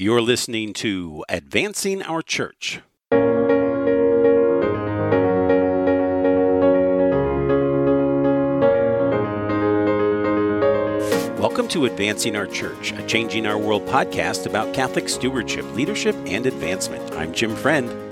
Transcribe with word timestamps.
You're 0.00 0.22
listening 0.22 0.74
to 0.74 1.24
Advancing 1.28 2.04
Our 2.04 2.22
Church. 2.22 2.80
Welcome 11.40 11.66
to 11.70 11.86
Advancing 11.86 12.36
Our 12.36 12.46
Church, 12.46 12.92
a 12.92 13.04
Changing 13.08 13.44
Our 13.44 13.58
World 13.58 13.86
podcast 13.86 14.46
about 14.46 14.72
Catholic 14.72 15.08
stewardship, 15.08 15.64
leadership, 15.74 16.14
and 16.26 16.46
advancement. 16.46 17.12
I'm 17.14 17.32
Jim 17.32 17.56
Friend. 17.56 18.07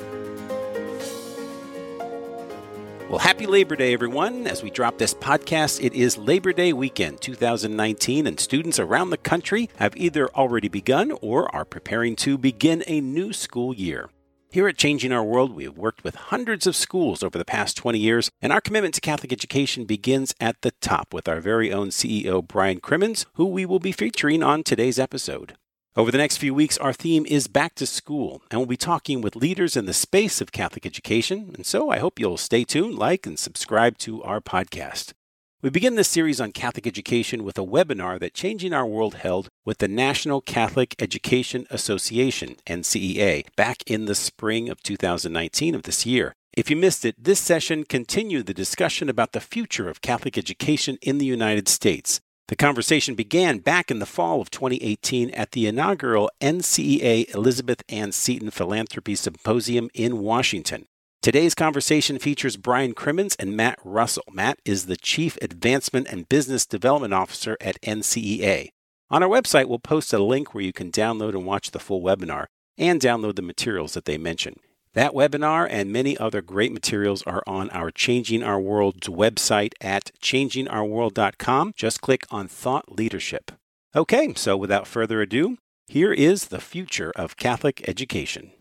Well, 3.09 3.20
happy 3.20 3.46
Labor 3.46 3.77
Day, 3.77 3.93
everyone. 3.93 4.48
As 4.48 4.64
we 4.64 4.70
drop 4.70 4.98
this 4.98 5.14
podcast, 5.14 5.80
it 5.80 5.95
is 5.95 6.18
Labor 6.18 6.52
Day 6.52 6.73
weekend 6.73 7.20
2019, 7.20 8.27
and 8.27 8.41
students 8.41 8.80
around 8.80 9.11
the 9.11 9.16
country 9.16 9.70
have 9.77 9.96
either 9.96 10.29
already 10.30 10.66
begun 10.66 11.12
or 11.23 11.55
are 11.55 11.64
preparing 11.64 12.16
to 12.16 12.37
begin 12.37 12.82
a 12.88 13.00
new 13.00 13.32
school 13.32 13.73
year. 13.73 14.11
Here 14.50 14.66
at 14.66 14.77
Changing 14.77 15.12
Our 15.12 15.23
World, 15.23 15.52
we 15.52 15.62
have 15.62 15.78
worked 15.78 16.02
with 16.02 16.16
hundreds 16.16 16.66
of 16.66 16.74
schools 16.74 17.23
over 17.23 17.38
the 17.38 17.45
past 17.45 17.77
20 17.77 17.97
years, 17.97 18.28
and 18.42 18.52
our 18.52 18.61
commitment 18.61 18.97
to 18.97 19.00
Catholic 19.00 19.33
education 19.33 19.84
begins 19.84 20.34
at 20.41 20.62
the 20.62 20.73
top 20.73 21.14
with 21.14 21.28
our 21.28 21.41
very 21.41 21.73
own 21.73 21.91
CEO, 21.91 22.45
Brian 22.45 22.80
Crimmins, 22.80 23.25
who 23.34 23.47
we 23.47 23.64
will 23.64 23.78
be 23.78 23.92
featuring 23.92 24.42
on 24.42 24.64
today's 24.64 24.98
episode. 24.98 25.55
Over 25.96 26.10
the 26.10 26.18
next 26.18 26.36
few 26.36 26.52
weeks, 26.52 26.77
our 26.77 26.92
theme 26.92 27.24
is 27.24 27.48
back 27.48 27.74
to 27.77 27.86
school, 27.86 28.42
and 28.50 28.60
we'll 28.60 28.66
be 28.66 28.77
talking 28.77 29.23
with 29.23 29.34
leaders 29.34 29.78
in 29.78 29.86
the 29.86 29.95
space 29.95 30.42
of 30.42 30.52
Catholic 30.52 30.84
education. 30.84 31.52
And 31.55 31.64
so 31.64 31.88
I 31.88 32.00
hope 32.00 32.20
you'll 32.20 32.36
stay 32.36 32.64
tuned, 32.64 32.98
like, 32.98 33.24
and 33.24 33.38
subscribe 33.38 33.96
to 34.00 34.22
our 34.22 34.42
podcast. 34.42 35.14
We 35.62 35.70
begin 35.70 35.95
this 35.95 36.10
series 36.10 36.38
on 36.38 36.52
Catholic 36.52 36.86
education 36.86 37.45
with 37.45 37.56
a 37.56 37.64
webinar 37.64 38.20
that 38.20 38.34
Changing 38.34 38.74
Our 38.74 38.84
World 38.84 39.14
held 39.14 39.48
with 39.64 39.78
the 39.78 39.88
National 39.88 40.42
Catholic 40.42 40.95
Education 40.98 41.66
Association, 41.70 42.56
NCEA, 42.66 43.47
back 43.56 43.78
in 43.86 44.05
the 44.05 44.14
spring 44.14 44.69
of 44.69 44.83
2019 44.83 45.75
of 45.75 45.84
this 45.84 46.05
year. 46.05 46.34
If 46.53 46.69
you 46.69 46.77
missed 46.77 47.06
it, 47.06 47.14
this 47.19 47.41
session 47.41 47.84
continued 47.84 48.44
the 48.44 48.53
discussion 48.53 49.08
about 49.08 49.33
the 49.33 49.41
future 49.41 49.88
of 49.88 50.03
Catholic 50.03 50.36
education 50.36 50.98
in 51.00 51.16
the 51.16 51.25
United 51.25 51.69
States. 51.69 52.20
The 52.48 52.55
conversation 52.55 53.16
began 53.16 53.58
back 53.58 53.91
in 53.91 53.98
the 53.98 54.06
fall 54.06 54.41
of 54.41 54.50
2018 54.50 55.30
at 55.30 55.50
the 55.50 55.66
inaugural 55.66 56.30
NCEA 56.41 57.34
Elizabeth 57.34 57.83
Ann 57.88 58.12
Seton 58.12 58.53
Philanthropy 58.53 59.16
Symposium 59.16 59.91
in 59.94 60.20
Washington. 60.20 60.86
Today's 61.22 61.56
conversation 61.56 62.20
features 62.20 62.56
Brian 62.56 62.94
Crimmins 62.94 63.34
and 63.41 63.56
Matt 63.56 63.80
Russell. 63.83 64.22
Matt 64.33 64.61
is 64.64 64.86
the 64.86 64.97
Chief 64.97 65.36
Advancement 65.42 66.06
and 66.06 66.28
Business 66.28 66.64
Development 66.64 67.12
Officer 67.12 67.56
at 67.61 67.83
NCEA. 67.83 68.69
On 69.10 69.25
our 69.25 69.28
website, 69.28 69.66
we'll 69.66 69.81
post 69.81 70.12
a 70.12 70.22
link 70.22 70.55
where 70.55 70.62
you 70.62 70.72
can 70.72 70.92
download 70.92 71.31
and 71.31 71.47
watch 71.47 71.72
the 71.72 71.81
full 71.81 72.00
webinar 72.00 72.47
and 72.78 73.00
download 73.00 73.34
the 73.34 73.42
materials 73.42 73.94
that 73.94 74.05
they 74.05 74.19
mention. 74.19 74.55
That 74.97 75.12
webinar 75.12 75.69
and 75.70 75.92
many 75.92 76.16
other 76.16 76.41
great 76.41 76.72
materials 76.72 77.22
are 77.25 77.42
on 77.47 77.69
our 77.69 77.91
Changing 77.91 78.42
Our 78.42 78.58
World's 78.58 79.08
website 79.08 79.75
at 79.78 80.11
changingourworld.com. 80.22 81.75
Just 81.77 82.00
click 82.00 82.22
on 82.30 82.48
Thought 82.48 82.91
Leadership. 82.91 83.53
Okay, 83.94 84.33
so 84.33 84.56
without 84.56 84.86
further 84.86 85.20
ado, 85.20 85.58
here 85.86 86.14
is 86.14 86.47
the 86.47 86.62
future 86.62 87.12
of 87.14 87.36
Catholic 87.36 87.86
education. 87.86 88.53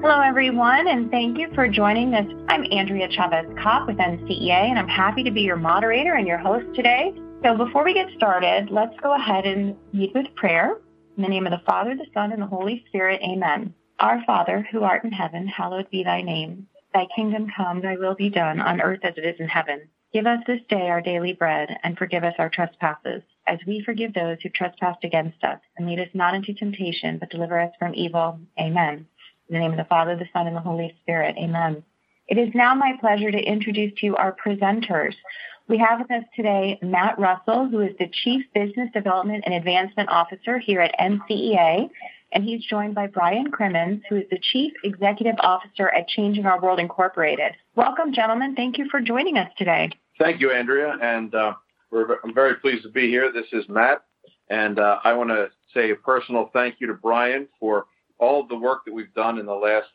Hello, 0.00 0.20
everyone, 0.20 0.86
and 0.86 1.10
thank 1.10 1.38
you 1.38 1.52
for 1.56 1.66
joining 1.66 2.14
us. 2.14 2.26
I'm 2.48 2.66
Andrea 2.70 3.08
Chavez 3.10 3.46
Kopp 3.60 3.88
with 3.88 3.96
NCEA, 3.96 4.48
and 4.48 4.78
I'm 4.78 4.86
happy 4.86 5.24
to 5.24 5.32
be 5.32 5.40
your 5.40 5.56
moderator 5.56 6.14
and 6.14 6.28
your 6.28 6.38
host 6.38 6.72
today. 6.76 7.12
So, 7.42 7.56
before 7.56 7.84
we 7.84 7.94
get 7.94 8.06
started, 8.16 8.68
let's 8.70 8.94
go 9.02 9.12
ahead 9.12 9.44
and 9.44 9.74
meet 9.92 10.14
with 10.14 10.32
prayer. 10.36 10.76
In 11.20 11.24
the 11.24 11.28
name 11.28 11.46
of 11.46 11.50
the 11.50 11.66
Father, 11.66 11.94
the 11.94 12.06
Son, 12.14 12.32
and 12.32 12.40
the 12.40 12.46
Holy 12.46 12.82
Spirit, 12.88 13.20
amen. 13.22 13.74
Our 13.98 14.24
Father, 14.24 14.66
who 14.72 14.84
art 14.84 15.04
in 15.04 15.12
heaven, 15.12 15.46
hallowed 15.46 15.90
be 15.90 16.02
thy 16.02 16.22
name. 16.22 16.66
Thy 16.94 17.08
kingdom 17.14 17.52
come, 17.54 17.82
thy 17.82 17.96
will 17.96 18.14
be 18.14 18.30
done, 18.30 18.58
on 18.58 18.80
earth 18.80 19.00
as 19.02 19.18
it 19.18 19.26
is 19.26 19.38
in 19.38 19.46
heaven. 19.46 19.90
Give 20.14 20.26
us 20.26 20.38
this 20.46 20.62
day 20.70 20.88
our 20.88 21.02
daily 21.02 21.34
bread, 21.34 21.78
and 21.82 21.98
forgive 21.98 22.24
us 22.24 22.32
our 22.38 22.48
trespasses, 22.48 23.20
as 23.46 23.58
we 23.66 23.82
forgive 23.84 24.14
those 24.14 24.38
who 24.42 24.48
trespass 24.48 24.96
against 25.02 25.44
us. 25.44 25.60
And 25.76 25.86
lead 25.86 26.00
us 26.00 26.08
not 26.14 26.32
into 26.32 26.54
temptation, 26.54 27.18
but 27.18 27.28
deliver 27.28 27.60
us 27.60 27.74
from 27.78 27.94
evil. 27.94 28.40
Amen. 28.58 29.06
In 29.50 29.52
the 29.52 29.58
name 29.58 29.72
of 29.72 29.76
the 29.76 29.84
Father, 29.84 30.16
the 30.16 30.24
Son, 30.32 30.46
and 30.46 30.56
the 30.56 30.60
Holy 30.60 30.96
Spirit. 31.02 31.36
Amen. 31.36 31.82
It 32.28 32.38
is 32.38 32.54
now 32.54 32.74
my 32.74 32.94
pleasure 32.98 33.30
to 33.30 33.38
introduce 33.38 33.92
to 33.98 34.06
you 34.06 34.16
our 34.16 34.34
presenters. 34.34 35.16
We 35.70 35.78
have 35.78 36.00
with 36.00 36.10
us 36.10 36.24
today 36.34 36.80
Matt 36.82 37.16
Russell, 37.16 37.68
who 37.68 37.78
is 37.78 37.96
the 37.96 38.10
Chief 38.24 38.44
Business 38.52 38.90
Development 38.92 39.44
and 39.46 39.54
Advancement 39.54 40.08
Officer 40.08 40.58
here 40.58 40.80
at 40.80 40.98
NCEA, 40.98 41.88
and 42.32 42.42
he's 42.42 42.64
joined 42.64 42.96
by 42.96 43.06
Brian 43.06 43.52
Crimmins, 43.52 44.02
who 44.08 44.16
is 44.16 44.24
the 44.32 44.40
Chief 44.50 44.72
Executive 44.82 45.36
Officer 45.38 45.88
at 45.88 46.08
Changing 46.08 46.44
Our 46.44 46.60
World 46.60 46.80
Incorporated. 46.80 47.52
Welcome, 47.76 48.12
gentlemen. 48.12 48.56
Thank 48.56 48.78
you 48.78 48.88
for 48.90 49.00
joining 49.00 49.38
us 49.38 49.48
today. 49.56 49.90
Thank 50.18 50.40
you, 50.40 50.50
Andrea, 50.50 50.96
and 51.00 51.32
uh, 51.36 51.54
I'm 51.92 52.34
very 52.34 52.56
pleased 52.56 52.82
to 52.82 52.90
be 52.90 53.08
here. 53.08 53.30
This 53.32 53.46
is 53.52 53.64
Matt, 53.68 54.02
and 54.48 54.80
uh, 54.80 54.98
I 55.04 55.12
want 55.12 55.30
to 55.30 55.50
say 55.72 55.92
a 55.92 55.94
personal 55.94 56.50
thank 56.52 56.80
you 56.80 56.88
to 56.88 56.94
Brian 56.94 57.46
for 57.60 57.86
all 58.18 58.40
of 58.40 58.48
the 58.48 58.58
work 58.58 58.86
that 58.86 58.92
we've 58.92 59.14
done 59.14 59.38
in 59.38 59.46
the 59.46 59.54
last, 59.54 59.86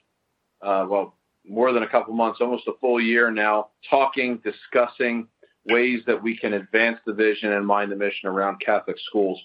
uh, 0.62 0.85
well, 0.90 1.18
more 1.47 1.72
than 1.74 1.84
a 1.84 1.90
couple 1.90 2.14
months, 2.14 2.40
almost 2.41 2.66
a 2.68 2.72
full 2.80 3.00
year 3.00 3.30
now, 3.30 3.68
talking, 3.90 4.41
discussing 4.44 5.28
ways 5.66 6.02
that 6.06 6.22
we 6.22 6.38
can 6.38 6.53
advance 6.53 7.00
the 7.06 7.14
vision 7.14 7.52
and 7.52 7.66
mind 7.66 7.92
the 7.92 7.96
mission 7.96 8.30
around 8.30 8.59
Catholic 8.59 8.98
schools. 9.08 9.42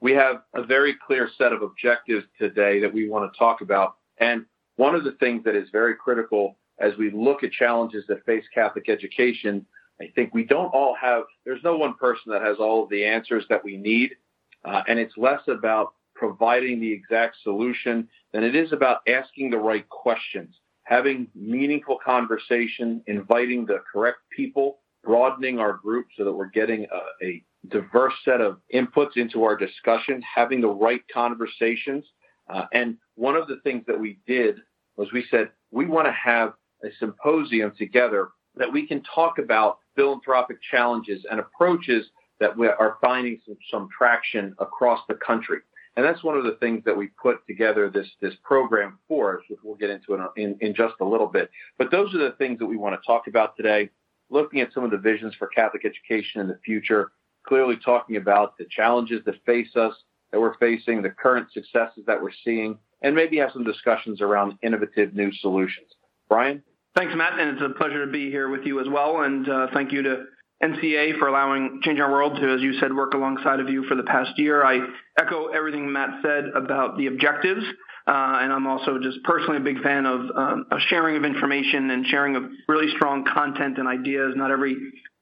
We 0.00 0.12
have 0.12 0.42
a 0.54 0.64
very 0.64 0.96
clear 1.06 1.30
set 1.38 1.52
of 1.52 1.62
objectives 1.62 2.24
today 2.38 2.80
that 2.80 2.92
we 2.92 3.08
want 3.08 3.32
to 3.32 3.38
talk 3.38 3.60
about. 3.60 3.96
And 4.18 4.44
one 4.76 4.94
of 4.94 5.04
the 5.04 5.12
things 5.12 5.44
that 5.44 5.56
is 5.56 5.68
very 5.70 5.94
critical 5.94 6.58
as 6.78 6.92
we 6.98 7.10
look 7.10 7.42
at 7.42 7.52
challenges 7.52 8.04
that 8.08 8.24
face 8.24 8.44
Catholic 8.52 8.88
education, 8.88 9.64
I 10.00 10.10
think 10.14 10.34
we 10.34 10.44
don't 10.44 10.68
all 10.74 10.96
have, 11.00 11.24
there's 11.44 11.62
no 11.62 11.76
one 11.76 11.94
person 11.94 12.32
that 12.32 12.42
has 12.42 12.56
all 12.58 12.82
of 12.82 12.90
the 12.90 13.04
answers 13.04 13.44
that 13.48 13.64
we 13.64 13.76
need. 13.76 14.16
Uh, 14.64 14.82
and 14.88 14.98
it's 14.98 15.16
less 15.16 15.40
about 15.48 15.94
providing 16.14 16.80
the 16.80 16.92
exact 16.92 17.36
solution 17.42 18.08
than 18.32 18.44
it 18.44 18.54
is 18.54 18.72
about 18.72 18.98
asking 19.08 19.50
the 19.50 19.58
right 19.58 19.88
questions, 19.88 20.54
having 20.84 21.28
meaningful 21.34 21.98
conversation, 22.04 23.02
inviting 23.06 23.66
the 23.66 23.82
correct 23.92 24.18
people 24.34 24.78
broadening 25.04 25.58
our 25.58 25.74
group 25.74 26.06
so 26.16 26.24
that 26.24 26.32
we're 26.32 26.46
getting 26.46 26.86
a, 26.92 27.24
a 27.24 27.44
diverse 27.68 28.14
set 28.24 28.40
of 28.40 28.58
inputs 28.74 29.16
into 29.16 29.44
our 29.44 29.56
discussion, 29.56 30.22
having 30.22 30.60
the 30.60 30.68
right 30.68 31.02
conversations. 31.12 32.04
Uh, 32.48 32.64
and 32.72 32.96
one 33.14 33.36
of 33.36 33.46
the 33.46 33.60
things 33.62 33.84
that 33.86 33.98
we 33.98 34.18
did 34.26 34.56
was 34.96 35.12
we 35.12 35.24
said, 35.30 35.50
we 35.70 35.86
want 35.86 36.06
to 36.06 36.12
have 36.12 36.54
a 36.84 36.88
symposium 36.98 37.72
together 37.78 38.28
that 38.56 38.72
we 38.72 38.86
can 38.86 39.02
talk 39.14 39.38
about 39.38 39.78
philanthropic 39.96 40.58
challenges 40.70 41.24
and 41.30 41.40
approaches 41.40 42.06
that 42.40 42.56
we 42.56 42.66
are 42.66 42.98
finding 43.00 43.40
some, 43.46 43.56
some 43.70 43.88
traction 43.96 44.54
across 44.58 45.00
the 45.08 45.14
country. 45.14 45.58
And 45.96 46.04
that's 46.04 46.24
one 46.24 46.36
of 46.36 46.44
the 46.44 46.56
things 46.58 46.82
that 46.84 46.96
we 46.96 47.08
put 47.22 47.46
together 47.46 47.90
this, 47.90 48.08
this 48.20 48.34
program 48.42 48.98
for, 49.06 49.42
which 49.48 49.58
we'll 49.62 49.76
get 49.76 49.90
into 49.90 50.14
in, 50.14 50.26
in, 50.36 50.56
in 50.60 50.74
just 50.74 50.94
a 51.00 51.04
little 51.04 51.26
bit. 51.26 51.50
But 51.78 51.90
those 51.90 52.14
are 52.14 52.18
the 52.18 52.34
things 52.38 52.58
that 52.58 52.66
we 52.66 52.76
want 52.76 53.00
to 53.00 53.06
talk 53.06 53.26
about 53.26 53.56
today 53.56 53.90
looking 54.32 54.60
at 54.60 54.72
some 54.72 54.84
of 54.84 54.90
the 54.90 54.98
visions 54.98 55.34
for 55.38 55.48
Catholic 55.48 55.84
education 55.84 56.40
in 56.40 56.48
the 56.48 56.58
future, 56.64 57.12
clearly 57.46 57.76
talking 57.76 58.16
about 58.16 58.56
the 58.58 58.66
challenges 58.70 59.24
that 59.26 59.34
face 59.44 59.76
us, 59.76 59.94
that 60.30 60.40
we're 60.40 60.56
facing, 60.58 61.02
the 61.02 61.10
current 61.10 61.48
successes 61.52 62.04
that 62.06 62.20
we're 62.20 62.30
seeing, 62.44 62.78
and 63.02 63.14
maybe 63.14 63.36
have 63.38 63.50
some 63.52 63.64
discussions 63.64 64.20
around 64.20 64.58
innovative 64.62 65.14
new 65.14 65.32
solutions. 65.32 65.88
Brian? 66.28 66.62
Thanks, 66.94 67.14
Matt, 67.16 67.38
and 67.38 67.50
it's 67.50 67.62
a 67.62 67.78
pleasure 67.78 68.04
to 68.04 68.10
be 68.10 68.30
here 68.30 68.48
with 68.48 68.64
you 68.64 68.80
as 68.80 68.86
well. 68.88 69.22
And 69.22 69.48
uh, 69.48 69.66
thank 69.72 69.92
you 69.92 70.02
to 70.02 70.24
NCA 70.62 71.18
for 71.18 71.26
allowing 71.26 71.80
Change 71.82 72.00
Our 72.00 72.10
World 72.10 72.36
to, 72.40 72.54
as 72.54 72.60
you 72.60 72.74
said, 72.74 72.94
work 72.94 73.14
alongside 73.14 73.60
of 73.60 73.68
you 73.68 73.84
for 73.84 73.94
the 73.94 74.02
past 74.02 74.38
year. 74.38 74.64
I 74.64 74.78
echo 75.18 75.46
everything 75.48 75.90
Matt 75.90 76.22
said 76.22 76.44
about 76.54 76.96
the 76.96 77.06
objectives 77.06 77.64
uh, 78.06 78.38
and 78.40 78.52
I'm 78.52 78.66
also 78.66 78.98
just 78.98 79.22
personally 79.24 79.58
a 79.58 79.60
big 79.60 79.80
fan 79.82 80.06
of, 80.06 80.20
um, 80.34 80.66
of 80.70 80.80
sharing 80.88 81.16
of 81.16 81.24
information 81.24 81.90
and 81.90 82.06
sharing 82.06 82.36
of 82.36 82.44
really 82.68 82.92
strong 82.96 83.24
content 83.24 83.78
and 83.78 83.86
ideas. 83.86 84.32
Not 84.34 84.50
every 84.50 84.76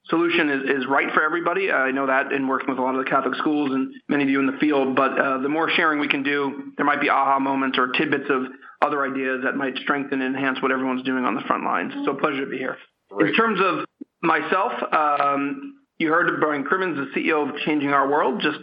solution 0.08 0.48
is, 0.48 0.62
is 0.82 0.86
right 0.88 1.12
for 1.12 1.22
everybody. 1.22 1.70
I 1.70 1.90
know 1.90 2.06
that 2.06 2.32
in 2.32 2.48
working 2.48 2.70
with 2.70 2.78
a 2.78 2.82
lot 2.82 2.94
of 2.94 3.04
the 3.04 3.10
Catholic 3.10 3.34
schools 3.36 3.70
and 3.72 3.92
many 4.08 4.22
of 4.22 4.30
you 4.30 4.40
in 4.40 4.46
the 4.46 4.58
field. 4.58 4.96
But 4.96 5.18
uh, 5.18 5.38
the 5.38 5.48
more 5.48 5.68
sharing 5.70 6.00
we 6.00 6.08
can 6.08 6.22
do, 6.22 6.72
there 6.76 6.86
might 6.86 7.00
be 7.00 7.10
aha 7.10 7.38
moments 7.38 7.78
or 7.78 7.88
tidbits 7.88 8.30
of 8.30 8.44
other 8.82 9.04
ideas 9.04 9.42
that 9.44 9.56
might 9.56 9.76
strengthen 9.78 10.22
and 10.22 10.34
enhance 10.34 10.62
what 10.62 10.72
everyone's 10.72 11.02
doing 11.02 11.24
on 11.24 11.34
the 11.34 11.42
front 11.42 11.64
lines. 11.64 11.92
So 12.04 12.14
pleasure 12.14 12.44
to 12.44 12.50
be 12.50 12.56
here. 12.58 12.78
Great. 13.10 13.30
In 13.30 13.36
terms 13.36 13.60
of 13.62 13.84
myself, 14.22 14.72
um, 14.92 15.74
you 15.98 16.08
heard 16.08 16.30
Brian 16.40 16.64
Crimmins, 16.64 16.96
the 16.96 17.20
CEO 17.20 17.48
of 17.48 17.56
Changing 17.66 17.90
Our 17.90 18.08
World, 18.08 18.40
just 18.40 18.58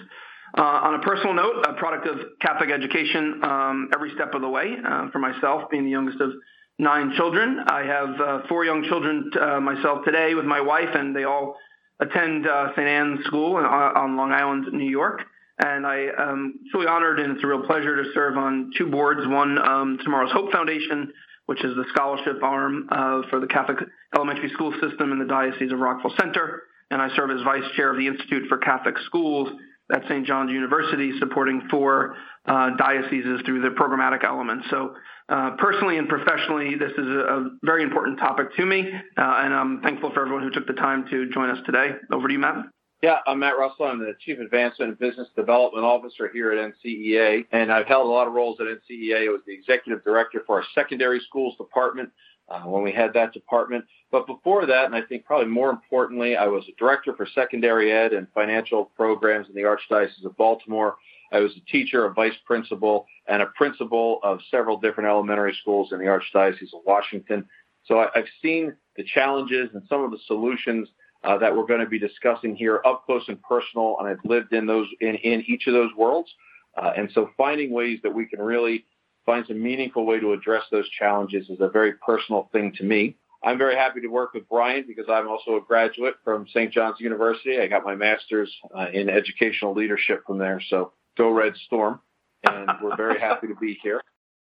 on 0.64 0.96
a 0.96 1.00
personal 1.00 1.34
note, 1.34 1.66
a 1.68 1.74
product 1.74 2.08
of 2.08 2.18
Catholic 2.42 2.72
education 2.72 3.44
um, 3.44 3.90
every 3.94 4.12
step 4.16 4.34
of 4.34 4.42
the 4.42 4.50
way. 4.50 4.76
Uh, 4.84 5.10
for 5.12 5.20
myself, 5.20 5.70
being 5.70 5.86
the 5.86 5.92
youngest 5.92 6.20
of 6.20 6.32
nine 6.80 7.14
children, 7.16 7.60
I 7.68 7.84
have 7.84 8.22
uh, 8.22 8.40
four 8.48 8.66
young 8.66 8.84
children 8.84 9.32
uh, 9.40 9.60
myself 9.60 10.06
today 10.06 10.36
with 10.36 10.46
my 10.46 10.62
wife, 10.62 10.90
and 10.94 11.16
they 11.16 11.24
all 11.24 11.56
attend 12.00 12.48
uh, 12.48 12.72
St. 12.72 12.88
Anne's 12.88 13.26
School 13.26 13.56
on, 13.56 13.66
on, 13.66 14.18
Long 14.18 14.32
Island, 14.32 14.68
New 14.72 14.90
York. 14.90 15.22
And 15.60 15.88
I 15.88 16.08
am 16.20 16.60
truly 16.72 16.88
honored 16.88 17.20
and 17.20 17.34
it's 17.34 17.44
a 17.44 17.48
real 17.48 17.66
pleasure 17.66 18.04
to 18.04 18.12
serve 18.14 18.38
on 18.38 18.72
two 18.78 18.92
boards. 18.92 19.28
One, 19.28 19.58
um, 19.58 19.98
Tomorrow's 20.04 20.32
Hope 20.32 20.52
Foundation, 20.52 21.12
which 21.48 21.64
is 21.64 21.76
the 21.76 21.86
scholarship 21.90 22.44
arm 22.44 22.88
uh, 22.92 23.24
for 23.32 23.40
the 23.40 23.48
Catholic 23.48 23.78
elementary 24.16 24.50
school 24.50 24.72
system 24.80 25.12
in 25.12 25.18
the 25.18 25.26
Diocese 25.26 25.72
of 25.72 25.80
Rockville 25.80 26.14
Centre. 26.20 26.64
And 26.92 27.02
I 27.02 27.10
serve 27.16 27.32
as 27.32 27.42
vice 27.42 27.70
chair 27.76 27.90
of 27.90 27.98
the 27.98 28.06
Institute 28.06 28.48
for 28.48 28.60
Catholic 28.60 28.96
Schools 29.08 29.50
at 29.94 30.04
St. 30.04 30.26
John's 30.26 30.52
University, 30.52 31.12
supporting 31.20 31.68
four 31.70 32.16
uh, 32.46 32.72
dioceses 32.78 33.42
through 33.46 33.62
the 33.62 33.70
programmatic 33.70 34.24
elements. 34.24 34.68
So, 34.70 34.96
uh, 35.30 35.52
personally 35.58 35.98
and 35.98 36.08
professionally, 36.08 36.76
this 36.76 36.92
is 36.92 37.06
a, 37.06 37.20
a, 37.20 37.50
very 37.64 37.84
important 37.84 38.18
topic 38.20 38.56
to 38.56 38.66
me, 38.66 38.82
uh, 38.82 38.92
and 39.18 39.54
I'm 39.54 39.82
thankful 39.82 40.12
for 40.14 40.22
everyone 40.22 40.44
who 40.44 40.52
took 40.52 40.68
the 40.68 40.74
time 40.74 41.06
to 41.10 41.30
join 41.30 41.50
us 41.50 41.58
today. 41.66 41.92
Over 42.12 42.28
to 42.28 42.34
you, 42.34 42.40
Matt. 42.40 42.66
Yeah, 43.04 43.18
I'm 43.28 43.40
Matt 43.40 43.60
Russell. 43.60 43.86
I'm 43.86 44.00
the 44.00 44.16
Chief 44.20 44.40
Advancement 44.40 44.90
and 44.90 45.00
Business 45.00 45.28
Development 45.36 45.86
Officer 45.86 46.30
here 46.34 46.52
at 46.52 46.74
NCEA, 46.74 47.46
and 47.52 47.72
I've 47.72 47.86
held 47.86 48.08
a 48.08 48.10
lot 48.10 48.28
of 48.28 48.34
roles 48.34 48.60
at 48.60 48.66
NCEA. 48.66 49.28
I 49.28 49.30
was 49.30 49.42
the 49.46 49.54
Executive 49.54 50.04
Director 50.04 50.42
for 50.48 50.58
our 50.58 50.66
Secondary 50.74 51.20
Schools 51.20 51.56
Department 51.58 52.10
uh, 52.50 52.62
when 52.62 52.82
we 52.84 52.92
had 52.92 53.14
that 53.14 53.34
department. 53.34 53.86
But 54.12 54.26
before 54.26 54.66
that, 54.66 54.86
and 54.86 54.96
I 54.96 55.02
think 55.02 55.26
probably 55.26 55.48
more 55.48 55.70
importantly, 55.70 56.38
I 56.38 56.48
was 56.48 56.64
a 56.70 56.76
Director 56.80 57.14
for 57.16 57.26
Secondary 57.26 57.92
Ed 57.92 58.14
and 58.14 58.28
Financial 58.34 58.86
Programs 58.96 59.50
in 59.50 59.56
the 59.56 59.64
Archdiocese 59.64 60.26
of 60.26 60.38
Baltimore. 60.38 60.96
I 61.32 61.40
was 61.40 61.52
a 61.58 61.72
teacher, 61.72 62.06
a 62.06 62.14
vice 62.14 62.38
principal, 62.46 63.06
and 63.28 63.42
a 63.42 63.48
principal 63.48 64.20
of 64.24 64.40
several 64.50 64.80
different 64.80 65.10
elementary 65.10 65.58
schools 65.62 65.92
in 65.92 66.00
the 66.00 66.06
Archdiocese 66.06 66.74
of 66.74 66.82
Washington. 66.86 67.46
So 67.84 68.00
I, 68.00 68.10
have 68.16 68.26
seen 68.42 68.76
the 68.96 69.04
challenges 69.04 69.70
and 69.74 69.84
some 69.90 70.04
of 70.04 70.12
the 70.12 70.20
solutions 70.26 70.88
uh, 71.24 71.38
that 71.40 71.56
we're 71.56 71.66
going 71.66 71.82
to 71.82 71.90
be 71.90 72.00
discussing 72.00 72.56
here 72.56 72.82
up 72.86 73.06
close 73.06 73.24
and 73.28 73.42
personal, 73.42 73.98
and 74.00 74.08
I've 74.08 74.24
lived 74.24 74.54
in 74.54 74.66
those 74.66 74.88
in, 75.02 75.16
in 75.16 75.44
each 75.48 75.68
of 75.68 75.74
those 75.74 75.92
worlds. 75.98 76.30
Uh, 76.78 76.92
and 76.96 77.10
so 77.14 77.32
finding 77.36 77.72
ways 77.72 78.00
that 78.04 78.14
we 78.14 78.26
can 78.26 78.40
really 78.40 78.86
find 79.26 79.46
some 79.48 79.62
meaningful 79.62 80.06
way 80.06 80.20
to 80.20 80.32
address 80.32 80.64
those 80.72 80.88
challenges 80.90 81.50
is 81.50 81.60
a 81.60 81.68
very 81.68 81.94
personal 81.94 82.50
thing 82.54 82.72
to 82.78 82.84
me. 82.84 83.18
I'm 83.44 83.58
very 83.58 83.76
happy 83.76 84.02
to 84.02 84.08
work 84.08 84.34
with 84.34 84.50
Brian 84.50 84.86
because 84.88 85.06
I'm 85.10 85.28
also 85.28 85.58
a 85.58 85.62
graduate 85.62 86.16
from 86.24 86.48
St. 86.48 86.72
John's 86.72 87.00
University. 87.00 87.60
I 87.60 87.68
got 87.68 87.86
my 87.86 87.96
master's 87.96 88.54
uh, 88.76 88.88
in 88.92 89.10
educational 89.10 89.74
leadership 89.74 90.24
from 90.26 90.38
there. 90.38 90.62
So 90.70 90.94
Go 91.18 91.32
Red 91.32 91.54
Storm. 91.66 92.00
And 92.44 92.70
we're 92.82 92.96
very 92.96 93.20
happy 93.20 93.48
to 93.48 93.56
be 93.56 93.80
here. 93.82 94.02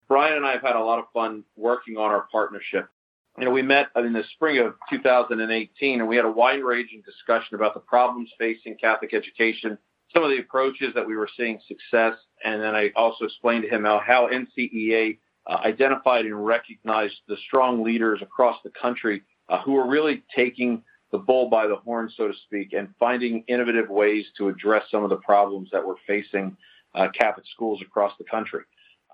Brian 0.07 0.37
and 0.37 0.45
I 0.45 0.53
have 0.53 0.61
had 0.61 0.75
a 0.75 0.83
lot 0.83 0.99
of 0.99 1.05
fun 1.13 1.43
working 1.55 1.97
on 1.97 2.11
our 2.11 2.27
partnership. 2.31 2.89
You 3.37 3.45
know, 3.45 3.51
we 3.51 3.61
met 3.61 3.87
in 3.95 4.13
the 4.13 4.23
spring 4.35 4.59
of 4.59 4.75
2018 4.91 5.99
and 5.99 6.07
we 6.07 6.15
had 6.15 6.25
a 6.25 6.31
wide 6.31 6.63
ranging 6.63 7.01
discussion 7.05 7.55
about 7.55 7.73
the 7.73 7.79
problems 7.79 8.29
facing 8.37 8.75
Catholic 8.75 9.13
education, 9.13 9.77
some 10.13 10.23
of 10.23 10.29
the 10.29 10.39
approaches 10.39 10.93
that 10.93 11.07
we 11.07 11.15
were 11.15 11.29
seeing 11.35 11.59
success. 11.67 12.15
And 12.43 12.61
then 12.61 12.75
I 12.75 12.91
also 12.95 13.25
explained 13.25 13.63
to 13.63 13.69
him 13.69 13.85
how, 13.85 14.01
how 14.05 14.27
NCEA 14.27 15.17
uh, 15.47 15.57
identified 15.63 16.25
and 16.25 16.45
recognized 16.45 17.15
the 17.27 17.37
strong 17.47 17.83
leaders 17.83 18.21
across 18.21 18.57
the 18.63 18.71
country 18.71 19.21
uh, 19.49 19.61
who 19.61 19.75
are 19.77 19.87
really 19.87 20.23
taking 20.35 20.83
the 21.11 21.17
bull 21.17 21.49
by 21.49 21.67
the 21.67 21.75
horn, 21.75 22.09
so 22.15 22.27
to 22.27 22.33
speak, 22.45 22.73
and 22.73 22.89
finding 22.99 23.43
innovative 23.47 23.89
ways 23.89 24.25
to 24.37 24.47
address 24.47 24.83
some 24.89 25.03
of 25.03 25.09
the 25.09 25.17
problems 25.17 25.69
that 25.71 25.85
we're 25.85 25.95
facing 26.07 26.57
uh, 26.95 27.07
Catholic 27.17 27.45
schools 27.53 27.81
across 27.81 28.13
the 28.17 28.23
country. 28.23 28.61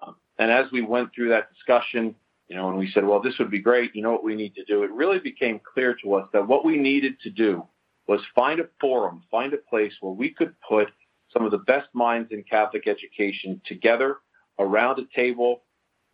Um, 0.06 0.16
and 0.38 0.50
as 0.50 0.72
we 0.72 0.82
went 0.82 1.14
through 1.14 1.30
that 1.30 1.50
discussion, 1.54 2.16
you 2.48 2.56
know, 2.56 2.70
and 2.70 2.78
we 2.78 2.90
said, 2.92 3.06
well, 3.06 3.22
this 3.22 3.38
would 3.38 3.52
be 3.52 3.60
great. 3.60 3.96
You 3.96 4.02
know 4.02 4.12
what 4.12 4.24
we 4.24 4.36
need 4.36 4.56
to 4.56 4.64
do? 4.64 4.84
It 4.84 4.92
really 4.92 5.20
became 5.20 5.60
clear 5.74 5.96
to 6.04 6.14
us 6.16 6.28
that 6.34 6.48
what 6.48 6.66
we 6.66 6.78
needed 6.78 7.20
to 7.22 7.30
do 7.30 7.66
was 8.08 8.22
find 8.34 8.60
a 8.60 8.68
forum, 8.82 9.22
find 9.30 9.54
a 9.54 9.58
place 9.58 9.94
where 10.02 10.14
we 10.14 10.32
could 10.32 10.56
put 10.68 10.88
some 11.32 11.46
of 11.46 11.52
the 11.52 11.60
best 11.60 11.88
minds 11.94 12.32
in 12.32 12.44
Catholic 12.44 12.88
education 12.88 13.62
together 13.66 14.18
around 14.58 15.00
a 15.00 15.06
table, 15.16 15.62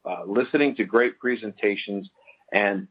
uh, 0.05 0.23
listening 0.27 0.75
to 0.75 0.83
great 0.83 1.19
presentations. 1.19 2.09
And 2.51 2.87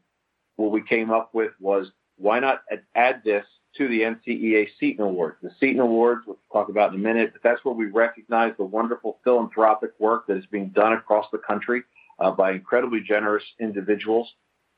what 0.55 0.71
we 0.71 0.83
came 0.83 1.11
up 1.11 1.33
with 1.33 1.51
was 1.59 1.91
why 2.17 2.39
not 2.39 2.61
add 2.95 3.21
this 3.23 3.45
to 3.77 3.87
the 3.87 4.01
NCEA 4.01 4.67
Seton 4.79 5.05
Awards? 5.05 5.37
The 5.41 5.51
Seton 5.59 5.81
Awards, 5.81 6.23
we'll 6.25 6.37
talk 6.51 6.69
about 6.69 6.93
in 6.93 6.99
a 6.99 7.03
minute, 7.03 7.31
but 7.33 7.43
that's 7.43 7.63
where 7.65 7.75
we 7.75 7.87
recognize 7.87 8.53
the 8.57 8.63
wonderful 8.63 9.19
philanthropic 9.23 9.91
work 9.99 10.27
that 10.27 10.37
is 10.37 10.45
being 10.47 10.69
done 10.69 10.93
across 10.93 11.25
the 11.31 11.37
country 11.37 11.83
uh, 12.19 12.31
by 12.31 12.51
incredibly 12.51 13.01
generous 13.01 13.43
individuals 13.59 14.29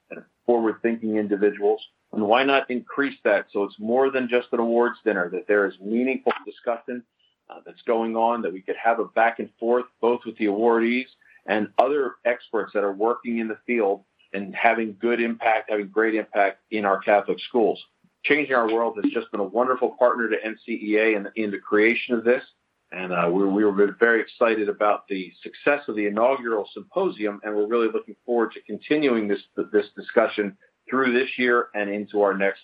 and 0.09 0.23
forward-thinking 0.45 1.17
individuals. 1.17 1.81
And 2.13 2.23
why 2.23 2.43
not 2.43 2.69
increase 2.71 3.17
that 3.23 3.47
so 3.51 3.63
it's 3.63 3.77
more 3.77 4.09
than 4.09 4.29
just 4.29 4.47
an 4.53 4.59
awards 4.59 4.97
dinner, 5.03 5.29
that 5.29 5.47
there 5.47 5.67
is 5.67 5.73
meaningful 5.81 6.31
discussion 6.45 7.03
uh, 7.49 7.59
that's 7.65 7.81
going 7.83 8.15
on, 8.15 8.41
that 8.41 8.53
we 8.53 8.61
could 8.61 8.77
have 8.81 8.99
a 8.99 9.05
back 9.05 9.39
and 9.39 9.49
forth 9.59 9.85
both 10.01 10.21
with 10.25 10.37
the 10.37 10.45
awardees 10.45 11.07
and 11.47 11.69
other 11.77 12.15
experts 12.25 12.73
that 12.73 12.83
are 12.83 12.93
working 12.93 13.39
in 13.39 13.47
the 13.47 13.57
field 13.65 14.03
and 14.33 14.53
having 14.55 14.95
good 14.99 15.21
impact, 15.21 15.69
having 15.69 15.87
great 15.87 16.15
impact 16.15 16.59
in 16.71 16.85
our 16.85 16.99
Catholic 16.99 17.39
schools. 17.39 17.81
Changing 18.23 18.53
Our 18.53 18.71
World 18.71 18.99
has 19.01 19.11
just 19.11 19.31
been 19.31 19.39
a 19.39 19.45
wonderful 19.45 19.95
partner 19.97 20.29
to 20.29 20.35
NCEA 20.35 21.15
in, 21.15 21.27
in 21.41 21.51
the 21.51 21.59
creation 21.59 22.15
of 22.15 22.23
this. 22.23 22.43
And 22.91 23.11
uh, 23.11 23.29
we, 23.31 23.45
we 23.45 23.65
were 23.65 23.95
very 23.99 24.21
excited 24.21 24.69
about 24.69 25.07
the 25.07 25.31
success 25.41 25.81
of 25.87 25.95
the 25.95 26.05
inaugural 26.05 26.69
symposium, 26.73 27.41
and 27.43 27.55
we're 27.55 27.67
really 27.67 27.89
looking 27.91 28.15
forward 28.25 28.53
to 28.53 28.61
continuing 28.61 29.27
this 29.27 29.41
this 29.73 29.87
discussion 29.95 30.57
through 30.89 31.11
this 31.11 31.29
year 31.37 31.67
and 31.73 31.89
into 31.89 32.21
our 32.21 32.37
next 32.37 32.61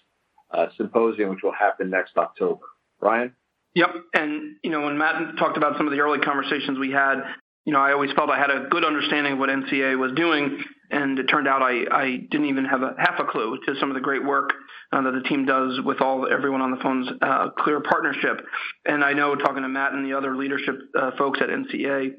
uh, 0.51 0.67
symposium, 0.77 1.29
which 1.29 1.43
will 1.43 1.51
happen 1.51 1.89
next 1.89 2.15
October. 2.15 2.65
Brian? 3.01 3.33
Yep. 3.75 3.89
And, 4.13 4.55
you 4.63 4.69
know, 4.69 4.81
when 4.81 4.97
Matt 4.97 5.37
talked 5.37 5.57
about 5.57 5.77
some 5.77 5.87
of 5.87 5.93
the 5.93 5.99
early 5.99 6.19
conversations 6.19 6.77
we 6.77 6.91
had, 6.91 7.23
you 7.65 7.71
know, 7.71 7.79
I 7.79 7.93
always 7.93 8.11
felt 8.11 8.29
I 8.29 8.37
had 8.37 8.49
a 8.49 8.67
good 8.69 8.83
understanding 8.83 9.33
of 9.33 9.39
what 9.39 9.49
NCA 9.49 9.97
was 9.97 10.11
doing, 10.13 10.59
and 10.91 11.17
it 11.17 11.25
turned 11.25 11.47
out 11.47 11.61
I, 11.61 11.85
I 11.91 12.17
didn't 12.29 12.47
even 12.47 12.65
have 12.65 12.81
a 12.81 12.93
half 12.97 13.19
a 13.19 13.23
clue 13.23 13.57
to 13.65 13.75
some 13.79 13.89
of 13.89 13.95
the 13.95 14.01
great 14.01 14.23
work 14.23 14.51
uh, 14.91 15.01
that 15.01 15.11
the 15.11 15.27
team 15.27 15.45
does 15.45 15.79
with 15.83 16.01
all 16.01 16.27
everyone 16.31 16.61
on 16.61 16.71
the 16.71 16.77
phone's 16.77 17.07
uh, 17.21 17.49
clear 17.57 17.79
partnership. 17.81 18.45
And 18.85 19.03
I 19.03 19.13
know 19.13 19.35
talking 19.35 19.63
to 19.63 19.69
Matt 19.69 19.93
and 19.93 20.05
the 20.05 20.17
other 20.17 20.35
leadership 20.35 20.75
uh, 20.97 21.11
folks 21.17 21.39
at 21.41 21.49
NCA, 21.49 22.11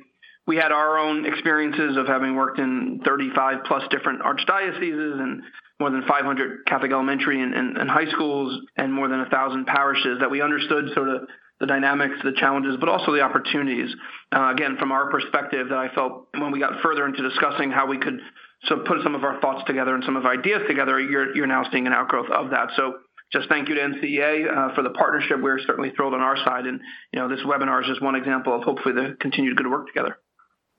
we 0.46 0.56
had 0.56 0.72
our 0.72 0.98
own 0.98 1.26
experiences 1.26 1.96
of 1.96 2.06
having 2.06 2.36
worked 2.36 2.58
in 2.58 3.00
35 3.04 3.64
plus 3.66 3.82
different 3.90 4.22
archdioceses 4.22 5.20
and 5.20 5.42
more 5.80 5.90
than 5.90 6.02
500 6.06 6.66
Catholic 6.66 6.92
elementary 6.92 7.42
and, 7.42 7.54
and, 7.54 7.76
and 7.76 7.90
high 7.90 8.10
schools 8.10 8.60
and 8.76 8.92
more 8.92 9.08
than 9.08 9.20
a 9.20 9.28
thousand 9.28 9.66
parishes 9.66 10.20
that 10.20 10.30
we 10.30 10.40
understood 10.40 10.86
sort 10.94 11.08
of 11.08 11.22
the 11.60 11.66
dynamics, 11.66 12.16
the 12.22 12.32
challenges, 12.32 12.76
but 12.80 12.88
also 12.88 13.12
the 13.12 13.20
opportunities. 13.20 13.94
Uh, 14.34 14.50
again, 14.52 14.76
from 14.78 14.92
our 14.92 15.10
perspective, 15.10 15.68
that 15.68 15.78
I 15.78 15.94
felt 15.94 16.28
when 16.36 16.52
we 16.52 16.58
got 16.58 16.80
further 16.82 17.06
into 17.06 17.22
discussing 17.22 17.70
how 17.70 17.86
we 17.86 17.98
could 17.98 18.20
so 18.64 18.78
put 18.78 19.02
some 19.02 19.14
of 19.14 19.24
our 19.24 19.40
thoughts 19.40 19.62
together 19.66 19.94
and 19.94 20.02
some 20.04 20.16
of 20.16 20.24
our 20.24 20.32
ideas 20.32 20.62
together, 20.66 20.98
you're, 20.98 21.36
you're 21.36 21.46
now 21.46 21.64
seeing 21.70 21.86
an 21.86 21.92
outgrowth 21.92 22.30
of 22.30 22.50
that. 22.50 22.70
So 22.76 22.94
just 23.32 23.48
thank 23.48 23.68
you 23.68 23.74
to 23.74 23.80
NCEA 23.80 24.70
uh, 24.70 24.74
for 24.74 24.82
the 24.82 24.90
partnership. 24.90 25.40
We're 25.40 25.58
certainly 25.58 25.90
thrilled 25.94 26.14
on 26.14 26.20
our 26.20 26.36
side. 26.36 26.66
And, 26.66 26.80
you 27.12 27.20
know, 27.20 27.28
this 27.28 27.40
webinar 27.40 27.82
is 27.82 27.88
just 27.88 28.02
one 28.02 28.14
example 28.14 28.54
of 28.54 28.62
hopefully 28.62 28.94
the 28.94 29.16
continued 29.20 29.56
good 29.56 29.70
work 29.70 29.86
together. 29.86 30.18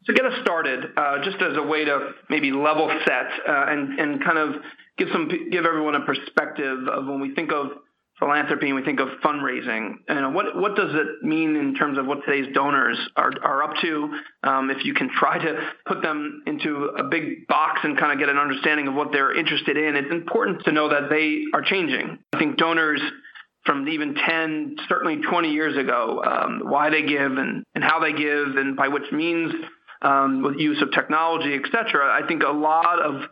So 0.06 0.14
get 0.14 0.26
us 0.26 0.34
started, 0.42 0.86
uh, 0.96 1.24
just 1.24 1.38
as 1.42 1.58
a 1.58 1.64
way 1.64 1.86
to 1.86 2.12
maybe 2.30 2.52
level 2.52 2.90
set 3.06 3.28
uh, 3.48 3.66
and, 3.68 4.00
and 4.00 4.24
kind 4.24 4.38
of 4.38 4.56
give 4.98 5.10
some 5.12 5.30
give 5.52 5.66
everyone 5.66 5.96
a 5.96 6.06
perspective 6.06 6.88
of 6.88 7.06
when 7.06 7.20
we 7.20 7.34
think 7.34 7.52
of 7.52 7.68
philanthropy 8.20 8.68
and 8.68 8.76
we 8.76 8.84
think 8.84 9.00
of 9.00 9.10
fundraising. 9.24 9.96
Know, 10.10 10.30
what 10.30 10.56
what 10.56 10.76
does 10.76 10.94
it 10.94 11.24
mean 11.24 11.56
in 11.56 11.76
terms 11.76 11.98
of 11.98 12.06
what 12.06 12.20
today's 12.26 12.54
donors 12.54 12.98
are 13.16 13.32
are 13.44 13.64
up 13.64 13.76
to? 13.82 14.20
Um, 14.44 14.70
if 14.70 14.86
you 14.86 14.94
can 14.94 15.10
try 15.10 15.38
to 15.38 15.70
put 15.86 16.02
them 16.02 16.44
into 16.46 16.92
a 16.98 17.04
big 17.04 17.48
box 17.48 17.82
and 17.84 17.98
kind 17.98 18.12
of 18.12 18.20
get 18.20 18.30
an 18.30 18.38
understanding 18.38 18.88
of 18.88 18.94
what 18.94 19.12
they're 19.12 19.38
interested 19.38 19.78
in, 19.78 19.96
it's 19.96 20.12
important 20.12 20.64
to 20.66 20.72
know 20.72 20.90
that 20.90 21.10
they 21.10 21.44
are 21.54 21.62
changing. 21.62 22.20
I 22.34 22.40
think 22.40 22.58
donors 22.58 23.02
from 23.66 23.88
even 23.90 24.14
10, 24.14 24.76
certainly 24.88 25.22
20 25.22 25.52
years 25.52 25.76
ago, 25.76 26.24
um, 26.24 26.62
why 26.64 26.92
they 26.92 27.02
give 27.02 27.32
and, 27.38 27.64
and 27.74 27.84
how 27.84 28.00
they 28.00 28.14
give 28.14 28.58
and 28.58 28.76
by 28.76 28.90
which 28.90 29.12
means 29.12 29.52
um, 30.04 30.44
with 30.44 30.58
use 30.58 30.82
of 30.82 30.92
technology, 30.92 31.56
et 31.56 31.70
cetera. 31.72 32.08
I 32.08 32.28
think 32.28 32.44
a 32.44 32.52
lot 32.52 33.00
of 33.02 33.24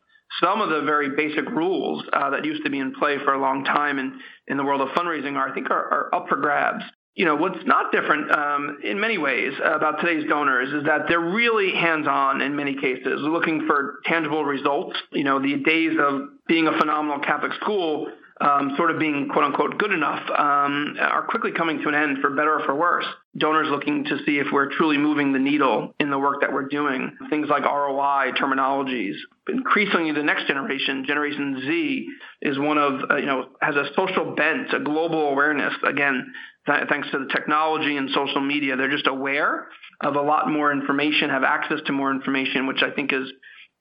some 0.41 0.61
of 0.61 0.69
the 0.69 0.81
very 0.81 1.15
basic 1.15 1.49
rules 1.49 2.03
uh, 2.13 2.29
that 2.31 2.45
used 2.45 2.63
to 2.63 2.69
be 2.69 2.79
in 2.79 2.93
play 2.93 3.17
for 3.23 3.33
a 3.33 3.39
long 3.39 3.63
time 3.63 3.99
in, 3.99 4.19
in 4.47 4.57
the 4.57 4.63
world 4.63 4.81
of 4.81 4.89
fundraising 4.89 5.35
are, 5.35 5.49
I 5.49 5.53
think, 5.53 5.69
are, 5.69 6.09
are 6.11 6.15
up 6.15 6.27
for 6.29 6.37
grabs. 6.37 6.83
You 7.15 7.25
know, 7.25 7.35
what's 7.35 7.63
not 7.65 7.91
different 7.91 8.31
um, 8.31 8.79
in 8.83 8.99
many 8.99 9.19
ways 9.19 9.53
about 9.63 10.01
today's 10.01 10.27
donors 10.27 10.73
is 10.73 10.85
that 10.85 11.01
they're 11.07 11.19
really 11.19 11.71
hands-on 11.71 12.41
in 12.41 12.55
many 12.55 12.75
cases, 12.75 13.19
looking 13.21 13.67
for 13.67 13.99
tangible 14.05 14.43
results. 14.43 14.97
You 15.11 15.23
know, 15.23 15.39
the 15.39 15.57
days 15.57 15.95
of 15.99 16.21
being 16.47 16.67
a 16.67 16.75
phenomenal 16.79 17.19
Catholic 17.19 17.53
school 17.61 18.07
um, 18.41 18.73
sort 18.77 18.91
of 18.91 18.99
being 18.99 19.29
quote 19.29 19.45
unquote 19.45 19.77
good 19.77 19.91
enough 19.91 20.21
um, 20.31 20.95
are 20.99 21.23
quickly 21.23 21.51
coming 21.51 21.81
to 21.81 21.89
an 21.89 21.95
end 21.95 22.17
for 22.19 22.31
better 22.31 22.59
or 22.59 22.65
for 22.65 22.75
worse. 22.75 23.05
Donors 23.37 23.67
looking 23.69 24.05
to 24.05 24.17
see 24.25 24.39
if 24.39 24.47
we're 24.51 24.71
truly 24.75 24.97
moving 24.97 25.33
the 25.33 25.39
needle 25.39 25.93
in 25.99 26.09
the 26.09 26.19
work 26.19 26.41
that 26.41 26.51
we're 26.51 26.67
doing. 26.67 27.15
Things 27.29 27.47
like 27.49 27.63
ROI, 27.63 28.31
terminologies. 28.39 29.15
Increasingly, 29.47 30.11
the 30.11 30.23
next 30.23 30.47
generation, 30.47 31.05
Generation 31.05 31.61
Z, 31.65 32.07
is 32.41 32.57
one 32.57 32.77
of, 32.77 33.01
uh, 33.09 33.15
you 33.17 33.25
know, 33.25 33.49
has 33.61 33.75
a 33.75 33.85
social 33.95 34.35
bent, 34.35 34.73
a 34.73 34.79
global 34.79 35.29
awareness. 35.29 35.73
Again, 35.83 36.33
th- 36.65 36.87
thanks 36.89 37.09
to 37.11 37.19
the 37.19 37.27
technology 37.31 37.97
and 37.97 38.09
social 38.11 38.41
media, 38.41 38.75
they're 38.75 38.91
just 38.91 39.07
aware 39.07 39.67
of 40.01 40.15
a 40.15 40.21
lot 40.21 40.49
more 40.49 40.71
information, 40.71 41.29
have 41.29 41.43
access 41.43 41.79
to 41.85 41.91
more 41.91 42.11
information, 42.11 42.67
which 42.67 42.81
I 42.83 42.91
think 42.91 43.13
is 43.13 43.31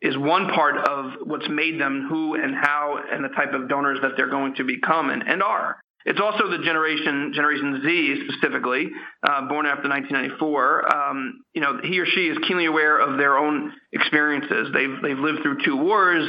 is 0.02 0.18
one 0.18 0.48
part 0.48 0.76
of 0.76 1.12
what's 1.24 1.48
made 1.48 1.80
them 1.80 2.06
who 2.08 2.34
and 2.34 2.54
how 2.54 2.98
and 3.10 3.24
the 3.24 3.28
type 3.28 3.54
of 3.54 3.68
donors 3.68 3.98
that 4.02 4.12
they're 4.16 4.28
going 4.28 4.54
to 4.56 4.64
become 4.64 5.10
and, 5.10 5.22
and 5.26 5.42
are. 5.42 5.76
It's 6.04 6.20
also 6.20 6.50
the 6.50 6.58
generation, 6.64 7.32
Generation 7.32 7.80
Z 7.84 8.26
specifically, 8.28 8.90
uh, 9.22 9.46
born 9.48 9.66
after 9.66 9.88
1994. 9.88 10.94
Um, 10.94 11.44
you 11.54 11.60
know, 11.60 11.78
he 11.82 12.00
or 12.00 12.06
she 12.06 12.26
is 12.26 12.38
keenly 12.48 12.66
aware 12.66 12.98
of 12.98 13.18
their 13.18 13.38
own 13.38 13.72
experiences. 13.92 14.68
They've 14.74 15.00
they've 15.00 15.18
lived 15.18 15.42
through 15.42 15.58
two 15.64 15.76
wars. 15.76 16.26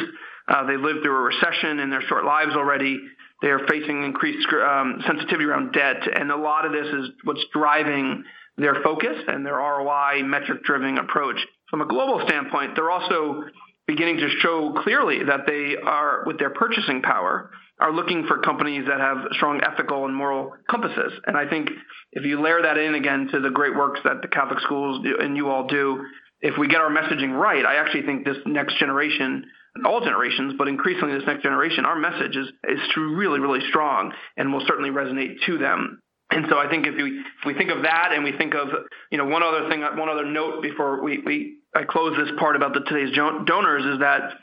Uh, 0.47 0.65
they've 0.67 0.79
lived 0.79 1.01
through 1.01 1.17
a 1.17 1.21
recession 1.21 1.79
in 1.79 1.89
their 1.89 2.01
short 2.01 2.25
lives 2.25 2.55
already. 2.55 2.99
They 3.41 3.49
are 3.49 3.65
facing 3.67 4.03
increased 4.03 4.47
um, 4.53 5.01
sensitivity 5.07 5.45
around 5.45 5.73
debt, 5.73 6.07
and 6.13 6.31
a 6.31 6.37
lot 6.37 6.65
of 6.65 6.71
this 6.71 6.87
is 6.87 7.09
what's 7.23 7.43
driving 7.51 8.23
their 8.57 8.75
focus 8.83 9.17
and 9.27 9.45
their 9.45 9.55
ROI 9.55 10.21
metric-driven 10.23 10.97
approach. 10.97 11.37
From 11.69 11.81
a 11.81 11.87
global 11.87 12.21
standpoint, 12.27 12.75
they're 12.75 12.91
also 12.91 13.43
beginning 13.87 14.17
to 14.17 14.29
show 14.41 14.73
clearly 14.83 15.23
that 15.25 15.41
they 15.45 15.75
are, 15.83 16.23
with 16.25 16.39
their 16.39 16.49
purchasing 16.49 17.01
power, 17.01 17.51
are 17.79 17.91
looking 17.91 18.25
for 18.27 18.39
companies 18.39 18.85
that 18.87 18.99
have 18.99 19.17
strong 19.31 19.61
ethical 19.61 20.05
and 20.05 20.15
moral 20.15 20.53
compasses. 20.69 21.13
And 21.25 21.35
I 21.35 21.49
think 21.49 21.69
if 22.13 22.25
you 22.25 22.41
layer 22.41 22.61
that 22.61 22.77
in 22.77 22.95
again 22.95 23.29
to 23.31 23.39
the 23.39 23.49
great 23.49 23.75
works 23.75 23.99
that 24.03 24.21
the 24.21 24.27
Catholic 24.27 24.59
schools 24.61 25.05
and 25.19 25.35
you 25.35 25.49
all 25.49 25.67
do, 25.67 26.05
if 26.41 26.57
we 26.57 26.67
get 26.67 26.81
our 26.81 26.89
messaging 26.89 27.37
right, 27.37 27.65
I 27.65 27.75
actually 27.75 28.03
think 28.03 28.25
this 28.25 28.37
next 28.45 28.77
generation, 28.77 29.45
all 29.85 30.01
generations, 30.01 30.55
but 30.57 30.67
increasingly 30.67 31.15
this 31.17 31.25
next 31.25 31.43
generation, 31.43 31.85
our 31.85 31.97
message 31.97 32.35
is, 32.35 32.47
is 32.67 32.79
really, 32.97 33.39
really 33.39 33.61
strong 33.69 34.13
and 34.37 34.53
will 34.53 34.63
certainly 34.67 34.89
resonate 34.89 35.41
to 35.45 35.57
them. 35.57 35.99
And 36.29 36.45
so 36.49 36.57
I 36.57 36.69
think 36.69 36.87
if 36.87 36.95
we 36.95 37.19
if 37.19 37.45
we 37.45 37.53
think 37.53 37.69
of 37.69 37.83
that 37.83 38.11
and 38.13 38.23
we 38.23 38.31
think 38.35 38.55
of 38.55 38.69
you 39.11 39.17
know 39.19 39.25
one 39.25 39.43
other 39.43 39.69
thing, 39.69 39.81
one 39.81 40.09
other 40.09 40.25
note 40.25 40.63
before 40.63 41.03
we, 41.03 41.19
we 41.19 41.57
I 41.75 41.83
close 41.83 42.15
this 42.17 42.29
part 42.37 42.55
about 42.55 42.73
the 42.73 42.81
today's 42.81 43.15
donors 43.15 43.85
is 43.85 43.99
that 43.99 44.33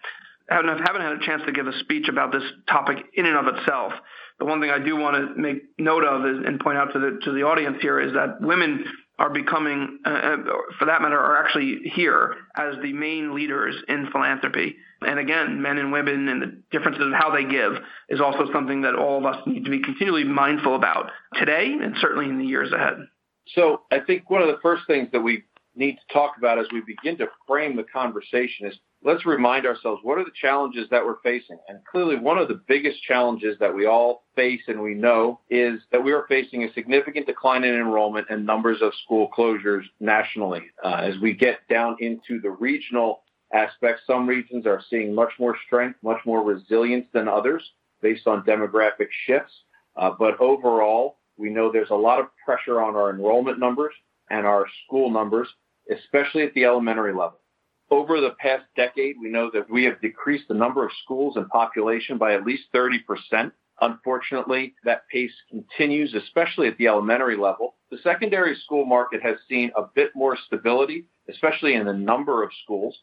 I 0.50 0.56
haven't, 0.56 0.78
had 1.00 1.12
a 1.12 1.24
chance 1.24 1.42
to 1.46 1.52
give 1.52 1.68
a 1.68 1.78
speech 1.78 2.08
about 2.08 2.32
this 2.32 2.42
topic 2.68 2.96
in 3.14 3.24
and 3.24 3.36
of 3.36 3.54
itself. 3.54 3.92
The 4.40 4.46
one 4.46 4.60
thing 4.60 4.70
I 4.70 4.80
do 4.80 4.96
want 4.96 5.16
to 5.16 5.40
make 5.40 5.62
note 5.78 6.02
of 6.02 6.26
is, 6.26 6.44
and 6.44 6.58
point 6.58 6.76
out 6.76 6.92
to 6.94 6.98
the 6.98 7.20
to 7.24 7.32
the 7.32 7.42
audience 7.42 7.76
here 7.80 8.00
is 8.00 8.14
that 8.14 8.40
women 8.40 8.84
are 9.18 9.30
becoming, 9.30 9.98
uh, 10.04 10.08
uh, 10.08 10.36
for 10.78 10.86
that 10.86 11.02
matter, 11.02 11.18
are 11.18 11.44
actually 11.44 11.80
here 11.84 12.36
as 12.56 12.74
the 12.82 12.92
main 12.94 13.34
leaders 13.34 13.76
in 13.86 14.08
philanthropy. 14.10 14.76
And 15.02 15.18
again, 15.18 15.60
men 15.60 15.76
and 15.76 15.92
women 15.92 16.26
and 16.28 16.42
the 16.42 16.62
differences 16.72 17.06
of 17.06 17.12
how 17.12 17.30
they 17.30 17.44
give 17.44 17.74
is 18.08 18.20
also 18.20 18.50
something 18.50 18.82
that 18.82 18.94
all 18.94 19.18
of 19.18 19.26
us 19.26 19.36
need 19.46 19.66
to 19.66 19.70
be 19.70 19.82
continually 19.82 20.24
mindful 20.24 20.74
about 20.74 21.10
today 21.34 21.76
and 21.80 21.94
certainly 22.00 22.26
in 22.26 22.38
the 22.38 22.46
years 22.46 22.72
ahead. 22.72 22.96
So 23.54 23.82
I 23.90 24.00
think 24.00 24.30
one 24.30 24.42
of 24.42 24.48
the 24.48 24.58
first 24.62 24.86
things 24.86 25.08
that 25.12 25.20
we 25.20 25.44
need 25.74 25.96
to 25.96 26.12
talk 26.12 26.32
about 26.38 26.58
as 26.58 26.66
we 26.72 26.80
begin 26.80 27.16
to 27.18 27.28
frame 27.46 27.76
the 27.76 27.84
conversation 27.84 28.66
is 28.66 28.78
let's 29.02 29.24
remind 29.24 29.66
ourselves 29.66 30.00
what 30.02 30.18
are 30.18 30.24
the 30.24 30.30
challenges 30.40 30.88
that 30.90 31.04
we're 31.04 31.20
facing. 31.22 31.58
And 31.68 31.80
clearly, 31.90 32.16
one 32.16 32.38
of 32.38 32.48
the 32.48 32.60
biggest 32.66 33.02
challenges 33.02 33.58
that 33.60 33.74
we 33.74 33.86
all 33.86 34.24
face 34.36 34.60
and 34.68 34.82
we 34.82 34.94
know 34.94 35.40
is 35.48 35.80
that 35.92 36.02
we 36.02 36.12
are 36.12 36.26
facing 36.28 36.64
a 36.64 36.72
significant 36.72 37.26
decline 37.26 37.64
in 37.64 37.74
enrollment 37.74 38.26
and 38.30 38.44
numbers 38.44 38.82
of 38.82 38.92
school 39.04 39.28
closures 39.36 39.84
nationally. 40.00 40.62
Uh, 40.84 40.96
as 41.02 41.14
we 41.20 41.32
get 41.32 41.66
down 41.68 41.96
into 42.00 42.40
the 42.40 42.50
regional 42.50 43.22
aspects, 43.52 44.02
some 44.06 44.26
regions 44.26 44.66
are 44.66 44.82
seeing 44.90 45.14
much 45.14 45.32
more 45.38 45.56
strength, 45.66 45.98
much 46.02 46.20
more 46.26 46.42
resilience 46.44 47.06
than 47.12 47.28
others 47.28 47.62
based 48.02 48.26
on 48.26 48.42
demographic 48.44 49.08
shifts. 49.26 49.52
Uh, 49.96 50.10
but 50.18 50.40
overall, 50.40 51.16
we 51.36 51.50
know 51.50 51.72
there's 51.72 51.90
a 51.90 51.94
lot 51.94 52.20
of 52.20 52.26
pressure 52.44 52.80
on 52.80 52.94
our 52.94 53.10
enrollment 53.10 53.58
numbers 53.58 53.94
and 54.30 54.46
our 54.46 54.66
school 54.84 55.10
numbers, 55.10 55.48
especially 55.90 56.42
at 56.42 56.54
the 56.54 56.64
elementary 56.64 57.12
level. 57.12 57.40
Over 57.90 58.20
the 58.20 58.36
past 58.38 58.64
decade, 58.76 59.16
we 59.20 59.28
know 59.28 59.50
that 59.52 59.68
we 59.68 59.84
have 59.84 60.00
decreased 60.00 60.46
the 60.48 60.54
number 60.54 60.84
of 60.84 60.92
schools 61.02 61.36
and 61.36 61.48
population 61.48 62.18
by 62.18 62.34
at 62.34 62.44
least 62.44 62.64
30%. 62.72 63.50
Unfortunately, 63.80 64.74
that 64.84 65.08
pace 65.10 65.32
continues, 65.50 66.14
especially 66.14 66.68
at 66.68 66.76
the 66.78 66.86
elementary 66.86 67.36
level. 67.36 67.74
The 67.90 67.98
secondary 67.98 68.54
school 68.54 68.84
market 68.84 69.22
has 69.22 69.38
seen 69.48 69.72
a 69.76 69.82
bit 69.94 70.10
more 70.14 70.36
stability, 70.46 71.06
especially 71.28 71.74
in 71.74 71.86
the 71.86 71.92
number 71.92 72.44
of 72.44 72.50
schools. 72.62 72.96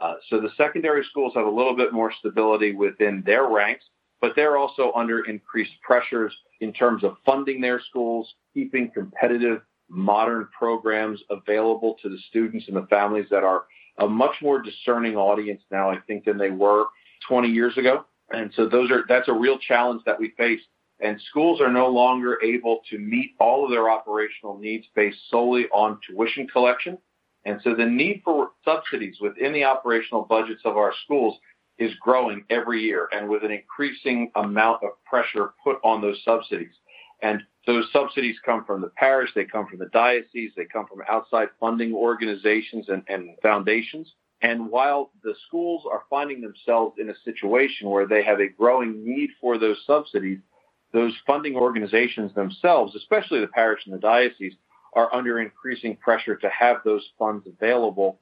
Uh, 0.00 0.14
so 0.30 0.40
the 0.40 0.50
secondary 0.56 1.04
schools 1.04 1.34
have 1.34 1.46
a 1.46 1.50
little 1.50 1.76
bit 1.76 1.92
more 1.92 2.12
stability 2.18 2.72
within 2.72 3.22
their 3.26 3.46
ranks, 3.48 3.84
but 4.22 4.32
they're 4.34 4.56
also 4.56 4.92
under 4.94 5.24
increased 5.26 5.72
pressures 5.82 6.34
in 6.60 6.72
terms 6.72 7.04
of 7.04 7.16
funding 7.26 7.60
their 7.60 7.80
schools, 7.80 8.32
keeping 8.54 8.90
competitive 8.90 9.60
modern 9.90 10.48
programs 10.56 11.20
available 11.28 11.96
to 12.02 12.08
the 12.08 12.18
students 12.28 12.66
and 12.68 12.76
the 12.76 12.86
families 12.86 13.26
that 13.30 13.44
are 13.44 13.64
a 13.98 14.06
much 14.08 14.36
more 14.40 14.62
discerning 14.62 15.16
audience 15.16 15.60
now, 15.70 15.90
I 15.90 15.98
think, 16.06 16.24
than 16.24 16.38
they 16.38 16.50
were 16.50 16.86
20 17.28 17.48
years 17.48 17.76
ago. 17.76 18.04
And 18.30 18.52
so 18.54 18.68
those 18.68 18.90
are 18.90 19.04
that's 19.08 19.28
a 19.28 19.32
real 19.32 19.58
challenge 19.58 20.02
that 20.06 20.18
we 20.18 20.30
face. 20.36 20.60
And 21.00 21.20
schools 21.30 21.60
are 21.60 21.72
no 21.72 21.88
longer 21.88 22.38
able 22.42 22.80
to 22.90 22.98
meet 22.98 23.32
all 23.40 23.64
of 23.64 23.70
their 23.70 23.90
operational 23.90 24.58
needs 24.58 24.86
based 24.94 25.18
solely 25.30 25.66
on 25.72 25.98
tuition 26.06 26.46
collection. 26.46 26.98
And 27.44 27.60
so 27.64 27.74
the 27.74 27.86
need 27.86 28.22
for 28.24 28.50
subsidies 28.64 29.16
within 29.20 29.52
the 29.52 29.64
operational 29.64 30.22
budgets 30.22 30.60
of 30.64 30.76
our 30.76 30.92
schools 31.04 31.38
is 31.78 31.92
growing 32.02 32.44
every 32.50 32.82
year 32.82 33.08
and 33.12 33.28
with 33.28 33.42
an 33.42 33.50
increasing 33.50 34.30
amount 34.36 34.84
of 34.84 34.90
pressure 35.06 35.54
put 35.64 35.78
on 35.82 36.02
those 36.02 36.22
subsidies. 36.22 36.74
And 37.22 37.42
those 37.70 37.92
subsidies 37.92 38.36
come 38.44 38.64
from 38.64 38.80
the 38.80 38.90
parish, 38.96 39.30
they 39.34 39.44
come 39.44 39.66
from 39.68 39.78
the 39.78 39.86
diocese, 39.86 40.50
they 40.56 40.64
come 40.64 40.86
from 40.86 41.02
outside 41.08 41.48
funding 41.60 41.94
organizations 41.94 42.88
and, 42.88 43.04
and 43.08 43.30
foundations. 43.42 44.12
And 44.42 44.70
while 44.70 45.12
the 45.22 45.34
schools 45.46 45.84
are 45.90 46.02
finding 46.10 46.40
themselves 46.40 46.96
in 46.98 47.10
a 47.10 47.14
situation 47.24 47.88
where 47.88 48.08
they 48.08 48.24
have 48.24 48.40
a 48.40 48.48
growing 48.48 49.04
need 49.04 49.30
for 49.40 49.56
those 49.56 49.76
subsidies, 49.86 50.38
those 50.92 51.14
funding 51.24 51.54
organizations 51.54 52.34
themselves, 52.34 52.96
especially 52.96 53.40
the 53.40 53.46
parish 53.46 53.82
and 53.84 53.94
the 53.94 53.98
diocese, 53.98 54.54
are 54.94 55.14
under 55.14 55.38
increasing 55.38 55.94
pressure 55.96 56.34
to 56.34 56.48
have 56.48 56.78
those 56.84 57.08
funds 57.18 57.46
available 57.46 58.18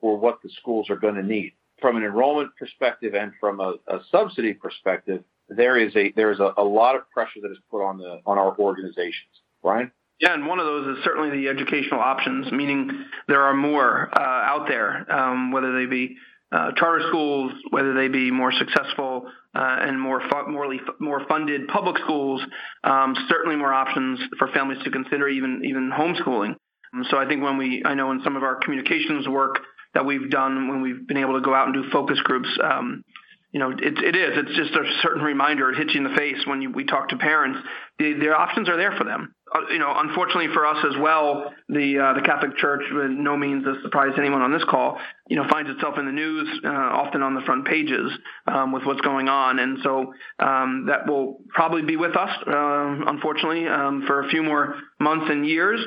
for 0.00 0.18
what 0.18 0.42
the 0.42 0.50
schools 0.60 0.90
are 0.90 0.96
going 0.96 1.14
to 1.14 1.22
need. 1.22 1.52
From 1.80 1.96
an 1.96 2.04
enrollment 2.04 2.50
perspective 2.58 3.14
and 3.14 3.32
from 3.40 3.60
a, 3.60 3.76
a 3.88 4.00
subsidy 4.10 4.52
perspective, 4.52 5.24
there 5.50 5.76
is 5.76 5.94
a 5.96 6.12
there 6.12 6.30
is 6.30 6.40
a, 6.40 6.52
a 6.56 6.64
lot 6.64 6.96
of 6.96 7.08
pressure 7.10 7.40
that 7.42 7.50
is 7.50 7.58
put 7.70 7.84
on 7.84 7.98
the 7.98 8.20
on 8.26 8.38
our 8.38 8.56
organizations. 8.58 9.30
Brian. 9.62 9.92
Yeah, 10.20 10.34
and 10.34 10.46
one 10.46 10.58
of 10.58 10.66
those 10.66 10.98
is 10.98 11.04
certainly 11.04 11.30
the 11.30 11.48
educational 11.48 12.00
options, 12.00 12.52
meaning 12.52 12.90
there 13.26 13.40
are 13.40 13.54
more 13.54 14.10
uh, 14.12 14.20
out 14.20 14.68
there, 14.68 15.10
um, 15.10 15.50
whether 15.50 15.72
they 15.78 15.86
be 15.86 16.16
uh, 16.52 16.72
charter 16.76 17.06
schools, 17.08 17.52
whether 17.70 17.94
they 17.94 18.08
be 18.08 18.30
more 18.30 18.52
successful 18.52 19.30
uh, 19.54 19.76
and 19.80 19.98
more 19.98 20.20
fu- 20.20 20.50
more, 20.50 20.74
more 20.98 21.22
funded 21.26 21.68
public 21.68 21.96
schools, 22.02 22.42
um, 22.84 23.16
certainly 23.28 23.56
more 23.56 23.72
options 23.72 24.20
for 24.38 24.48
families 24.48 24.82
to 24.84 24.90
consider, 24.90 25.28
even 25.28 25.62
even 25.64 25.90
homeschooling. 25.90 26.54
Um, 26.92 27.04
so 27.10 27.16
I 27.16 27.26
think 27.26 27.42
when 27.42 27.56
we, 27.56 27.82
I 27.84 27.94
know 27.94 28.10
in 28.10 28.20
some 28.22 28.36
of 28.36 28.42
our 28.42 28.56
communications 28.56 29.28
work 29.28 29.60
that 29.94 30.04
we've 30.04 30.28
done, 30.28 30.68
when 30.68 30.82
we've 30.82 31.06
been 31.06 31.16
able 31.16 31.34
to 31.34 31.40
go 31.40 31.54
out 31.54 31.68
and 31.68 31.74
do 31.74 31.90
focus 31.90 32.20
groups, 32.22 32.48
um, 32.62 33.04
you 33.52 33.58
know, 33.58 33.70
it, 33.70 33.98
it 33.98 34.16
is. 34.16 34.38
It's 34.38 34.56
just 34.56 34.72
a 34.74 34.84
certain 35.02 35.22
reminder. 35.22 35.70
It 35.70 35.78
hits 35.78 35.94
you 35.94 36.04
in 36.04 36.10
the 36.10 36.16
face 36.16 36.46
when 36.46 36.62
you, 36.62 36.70
we 36.70 36.84
talk 36.84 37.08
to 37.08 37.16
parents. 37.16 37.58
The, 37.98 38.14
their 38.14 38.36
options 38.36 38.68
are 38.68 38.76
there 38.76 38.96
for 38.96 39.04
them. 39.04 39.34
Uh, 39.52 39.60
you 39.72 39.78
know, 39.78 39.92
unfortunately 39.96 40.46
for 40.54 40.64
us 40.64 40.84
as 40.88 40.96
well, 41.00 41.52
the 41.68 41.98
uh, 41.98 42.14
the 42.14 42.22
Catholic 42.24 42.56
Church, 42.56 42.82
with 42.92 43.10
no 43.10 43.36
means 43.36 43.66
a 43.66 43.82
surprise 43.82 44.12
to 44.14 44.20
anyone 44.20 44.42
on 44.42 44.52
this 44.52 44.62
call, 44.64 44.98
you 45.28 45.34
know, 45.34 45.44
finds 45.50 45.68
itself 45.70 45.98
in 45.98 46.06
the 46.06 46.12
news, 46.12 46.48
uh, 46.64 46.68
often 46.68 47.22
on 47.22 47.34
the 47.34 47.40
front 47.40 47.66
pages, 47.66 48.12
um, 48.46 48.70
with 48.70 48.84
what's 48.84 49.00
going 49.00 49.28
on, 49.28 49.58
and 49.58 49.78
so 49.82 50.14
um, 50.38 50.86
that 50.86 51.08
will 51.08 51.40
probably 51.48 51.82
be 51.82 51.96
with 51.96 52.16
us, 52.16 52.30
uh, 52.46 52.96
unfortunately, 53.08 53.66
um, 53.66 54.04
for 54.06 54.20
a 54.24 54.28
few 54.28 54.44
more 54.44 54.76
months 55.00 55.26
and 55.28 55.44
years. 55.44 55.80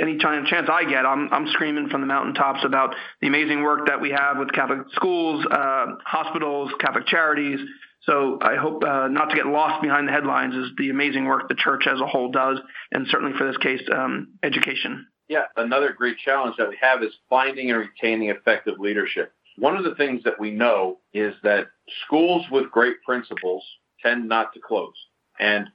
Any 0.00 0.18
chance 0.18 0.68
I 0.68 0.84
get, 0.84 1.06
I'm 1.06 1.32
I'm 1.32 1.46
screaming 1.52 1.90
from 1.90 2.00
the 2.00 2.08
mountaintops 2.08 2.64
about 2.64 2.96
the 3.20 3.28
amazing 3.28 3.62
work 3.62 3.86
that 3.86 4.00
we 4.00 4.10
have 4.10 4.38
with 4.38 4.52
Catholic 4.52 4.86
schools, 4.92 5.46
uh, 5.48 5.86
hospitals, 6.04 6.72
Catholic 6.80 7.06
charities, 7.06 7.60
so 8.06 8.38
I 8.40 8.56
hope 8.56 8.84
uh, 8.84 9.08
not 9.08 9.30
to 9.30 9.36
get 9.36 9.46
lost 9.46 9.82
behind 9.82 10.08
the 10.08 10.12
headlines 10.12 10.54
is 10.54 10.70
the 10.76 10.90
amazing 10.90 11.24
work 11.24 11.48
the 11.48 11.54
church 11.54 11.86
as 11.86 12.00
a 12.00 12.06
whole 12.06 12.30
does, 12.30 12.58
and 12.92 13.06
certainly 13.08 13.36
for 13.36 13.46
this 13.46 13.56
case, 13.56 13.82
um, 13.92 14.34
education. 14.42 15.06
Yeah, 15.28 15.44
another 15.56 15.92
great 15.92 16.18
challenge 16.18 16.56
that 16.58 16.68
we 16.68 16.76
have 16.80 17.02
is 17.02 17.12
finding 17.30 17.70
and 17.70 17.80
retaining 17.80 18.28
effective 18.28 18.78
leadership. 18.78 19.32
One 19.56 19.76
of 19.76 19.84
the 19.84 19.94
things 19.94 20.22
that 20.24 20.38
we 20.38 20.50
know 20.50 20.98
is 21.12 21.34
that 21.44 21.68
schools 22.04 22.44
with 22.50 22.70
great 22.70 22.96
principals 23.06 23.64
tend 24.02 24.28
not 24.28 24.52
to 24.52 24.60
close. 24.60 24.94
And 25.38 25.68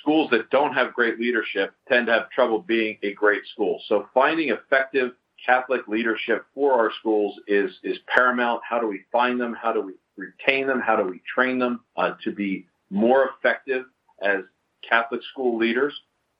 schools 0.00 0.30
that 0.30 0.50
don't 0.50 0.74
have 0.74 0.94
great 0.94 1.20
leadership 1.20 1.74
tend 1.88 2.06
to 2.06 2.12
have 2.12 2.30
trouble 2.30 2.60
being 2.60 2.98
a 3.02 3.12
great 3.12 3.42
school. 3.52 3.80
So 3.86 4.08
finding 4.12 4.48
effective 4.48 5.12
Catholic 5.44 5.86
leadership 5.86 6.46
for 6.54 6.72
our 6.72 6.90
schools 6.98 7.38
is, 7.46 7.70
is 7.82 7.98
paramount. 8.08 8.62
How 8.68 8.80
do 8.80 8.88
we 8.88 9.04
find 9.12 9.40
them? 9.40 9.54
How 9.54 9.72
do 9.72 9.82
we 9.82 9.92
retain 10.16 10.66
them? 10.66 10.80
How 10.80 10.96
do 10.96 11.04
we 11.04 11.20
train 11.32 11.58
them 11.58 11.80
uh, 11.96 12.12
to 12.24 12.32
be 12.32 12.66
more 12.90 13.30
effective 13.36 13.84
as 14.22 14.40
Catholic 14.88 15.20
school 15.32 15.58
leaders 15.58 15.94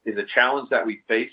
is 0.05 0.17
a 0.19 0.25
challenge 0.35 0.71
that 0.71 0.87
we 0.87 1.01
face. 1.09 1.31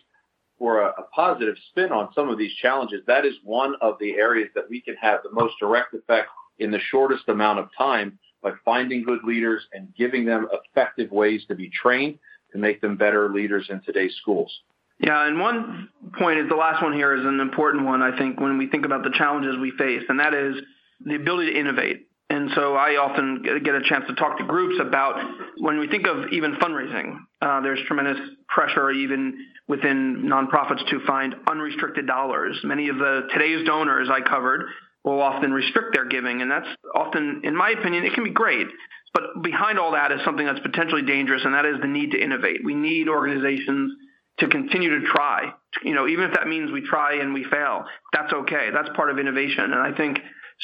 For 0.59 0.81
a, 0.81 0.89
a 0.89 1.03
positive 1.13 1.55
spin 1.69 1.91
on 1.91 2.09
some 2.13 2.29
of 2.29 2.38
these 2.38 2.53
challenges, 2.62 3.01
that 3.07 3.25
is 3.25 3.33
one 3.43 3.75
of 3.81 3.95
the 4.00 4.13
areas 4.13 4.50
that 4.55 4.69
we 4.69 4.81
can 4.81 4.95
have 4.95 5.21
the 5.23 5.31
most 5.31 5.55
direct 5.59 5.93
effect 5.93 6.29
in 6.59 6.71
the 6.71 6.79
shortest 6.79 7.27
amount 7.27 7.59
of 7.59 7.69
time 7.77 8.19
by 8.41 8.51
finding 8.63 9.03
good 9.03 9.23
leaders 9.23 9.63
and 9.73 9.93
giving 9.97 10.25
them 10.25 10.47
effective 10.51 11.12
ways 11.12 11.41
to 11.47 11.55
be 11.55 11.69
trained 11.69 12.19
to 12.51 12.59
make 12.59 12.81
them 12.81 12.95
better 12.95 13.29
leaders 13.29 13.65
in 13.69 13.81
today's 13.81 14.13
schools. 14.21 14.51
Yeah, 15.00 15.27
and 15.27 15.39
one 15.39 15.89
point 16.17 16.39
is 16.39 16.47
the 16.47 16.55
last 16.55 16.83
one 16.83 16.93
here 16.93 17.15
is 17.15 17.25
an 17.25 17.39
important 17.39 17.85
one, 17.85 18.01
I 18.01 18.17
think, 18.17 18.39
when 18.39 18.57
we 18.57 18.67
think 18.67 18.85
about 18.85 19.03
the 19.03 19.12
challenges 19.17 19.57
we 19.59 19.71
face, 19.71 20.03
and 20.07 20.19
that 20.19 20.33
is 20.33 20.55
the 21.03 21.15
ability 21.15 21.53
to 21.53 21.59
innovate. 21.59 22.07
And 22.33 22.49
so 22.55 22.73
I 22.73 22.95
often 22.95 23.43
get 23.63 23.75
a 23.75 23.83
chance 23.83 24.05
to 24.07 24.15
talk 24.15 24.39
to 24.39 24.43
groups 24.43 24.75
about 24.81 25.21
when 25.59 25.79
we 25.79 25.87
think 25.87 26.07
of 26.07 26.31
even 26.31 26.55
fundraising, 26.55 27.19
uh, 27.39 27.61
there's 27.61 27.79
tremendous 27.85 28.17
pressure 28.47 28.89
even 28.89 29.37
within 29.67 30.23
nonprofits 30.25 30.89
to 30.89 30.99
find 31.05 31.35
unrestricted 31.47 32.07
dollars. 32.07 32.59
Many 32.63 32.89
of 32.89 32.97
the 32.97 33.27
today's 33.31 33.63
donors 33.67 34.09
I 34.11 34.21
covered 34.21 34.65
will 35.03 35.21
often 35.21 35.53
restrict 35.53 35.93
their 35.93 36.05
giving. 36.05 36.41
And 36.41 36.49
that's 36.49 36.67
often, 36.95 37.41
in 37.43 37.55
my 37.55 37.69
opinion, 37.69 38.03
it 38.03 38.13
can 38.13 38.23
be 38.23 38.31
great. 38.31 38.65
But 39.13 39.43
behind 39.43 39.77
all 39.77 39.91
that 39.91 40.11
is 40.11 40.19
something 40.25 40.45
that's 40.45 40.59
potentially 40.59 41.03
dangerous, 41.03 41.43
and 41.45 41.53
that 41.53 41.67
is 41.67 41.79
the 41.81 41.87
need 41.87 42.11
to 42.11 42.19
innovate. 42.19 42.61
We 42.65 42.73
need 42.73 43.09
organizations 43.09 43.93
to 44.39 44.47
continue 44.47 45.01
to 45.01 45.05
try. 45.05 45.53
You 45.83 45.93
know, 45.93 46.07
even 46.07 46.25
if 46.25 46.33
that 46.33 46.47
means 46.47 46.71
we 46.71 46.81
try 46.81 47.21
and 47.21 47.31
we 47.31 47.43
fail, 47.43 47.85
that's 48.11 48.33
okay. 48.33 48.69
That's 48.73 48.89
part 48.95 49.11
of 49.11 49.19
innovation. 49.19 49.65
And 49.65 49.75
I 49.75 49.95
think 49.95 50.17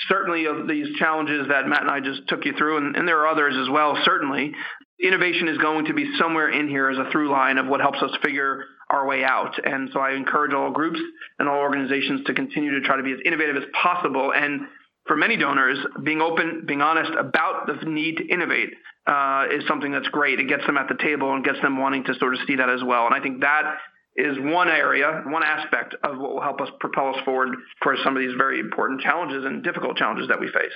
certainly 0.08 0.46
of 0.46 0.68
these 0.68 0.96
challenges 0.98 1.48
that 1.50 1.68
Matt 1.68 1.82
and 1.82 1.91
I 1.91 2.00
just 2.00 2.27
took 2.27 2.46
you 2.46 2.53
through, 2.58 2.77
and, 2.77 2.96
and 2.96 3.08
there 3.08 3.20
are 3.20 3.27
others 3.27 3.56
as 3.62 3.70
well, 3.70 3.98
certainly, 4.03 4.53
innovation 5.01 5.48
is 5.48 5.58
going 5.58 5.86
to 5.86 5.94
be 5.94 6.18
somewhere 6.18 6.50
in 6.50 6.68
here 6.68 6.89
as 6.89 6.98
a 6.98 7.10
through 7.12 7.32
line 7.32 7.58
of 7.58 7.68
what 7.68 7.82
helps 7.82 8.01
us 8.01 8.12
figure 8.22 8.65
our 8.89 9.06
way 9.06 9.24
out. 9.24 9.53
And 9.63 9.89
so 9.94 10.00
I 10.00 10.13
encourage 10.13 10.53
all 10.53 10.72
groups 10.72 11.00
and 11.38 11.48
all 11.48 11.60
organizations 11.60 12.25
to 12.25 12.34
continue 12.34 12.72
to 12.72 12.82
try 12.82 12.98
to 12.98 13.03
be 13.03 13.12
as 13.12 13.20
innovative 13.24 13.56
as 13.56 13.63
possible. 13.82 14.34
And 14.34 14.62
for 15.06 15.15
many 15.15 15.38
donors, 15.38 15.77
being 16.03 16.22
open, 16.22 16.63
being 16.65 16.82
honest 16.82 17.12
about 17.18 17.68
the 17.68 17.86
need 17.86 18.18
to 18.18 18.27
innovate 18.27 18.70
uh, 19.08 19.46
is 19.51 19.63
something 19.68 19.91
that's 19.91 20.08
great. 20.10 20.39
It 20.39 20.48
gets 20.48 20.65
them 20.65 20.77
at 20.77 20.88
the 20.88 20.96
table 20.96 21.34
and 21.34 21.44
gets 21.44 21.62
them 21.62 21.77
wanting 21.77 22.03
to 22.06 22.15
sort 22.15 22.34
of 22.34 22.41
see 22.48 22.56
that 22.58 22.70
as 22.70 22.84
well. 22.84 23.06
And 23.06 23.15
I 23.15 23.22
think 23.22 23.41
that 23.41 23.77
is 24.16 24.38
one 24.39 24.68
area, 24.68 25.24
one 25.28 25.44
aspect 25.44 25.96
of 26.04 26.18
what 26.18 26.34
will 26.34 26.42
help 26.42 26.62
us 26.62 26.70
propel 26.80 27.16
us 27.16 27.22
forward 27.24 27.56
for 27.82 27.96
some 28.04 28.16
of 28.16 28.22
these 28.22 28.36
very 28.38 28.60
important 28.60 29.01
challenges 29.01 29.46
and 29.46 29.63
difficult 29.63 29.98
challenges 29.98 30.28
that 30.28 30.39
we 30.39 30.48
face. 30.48 30.74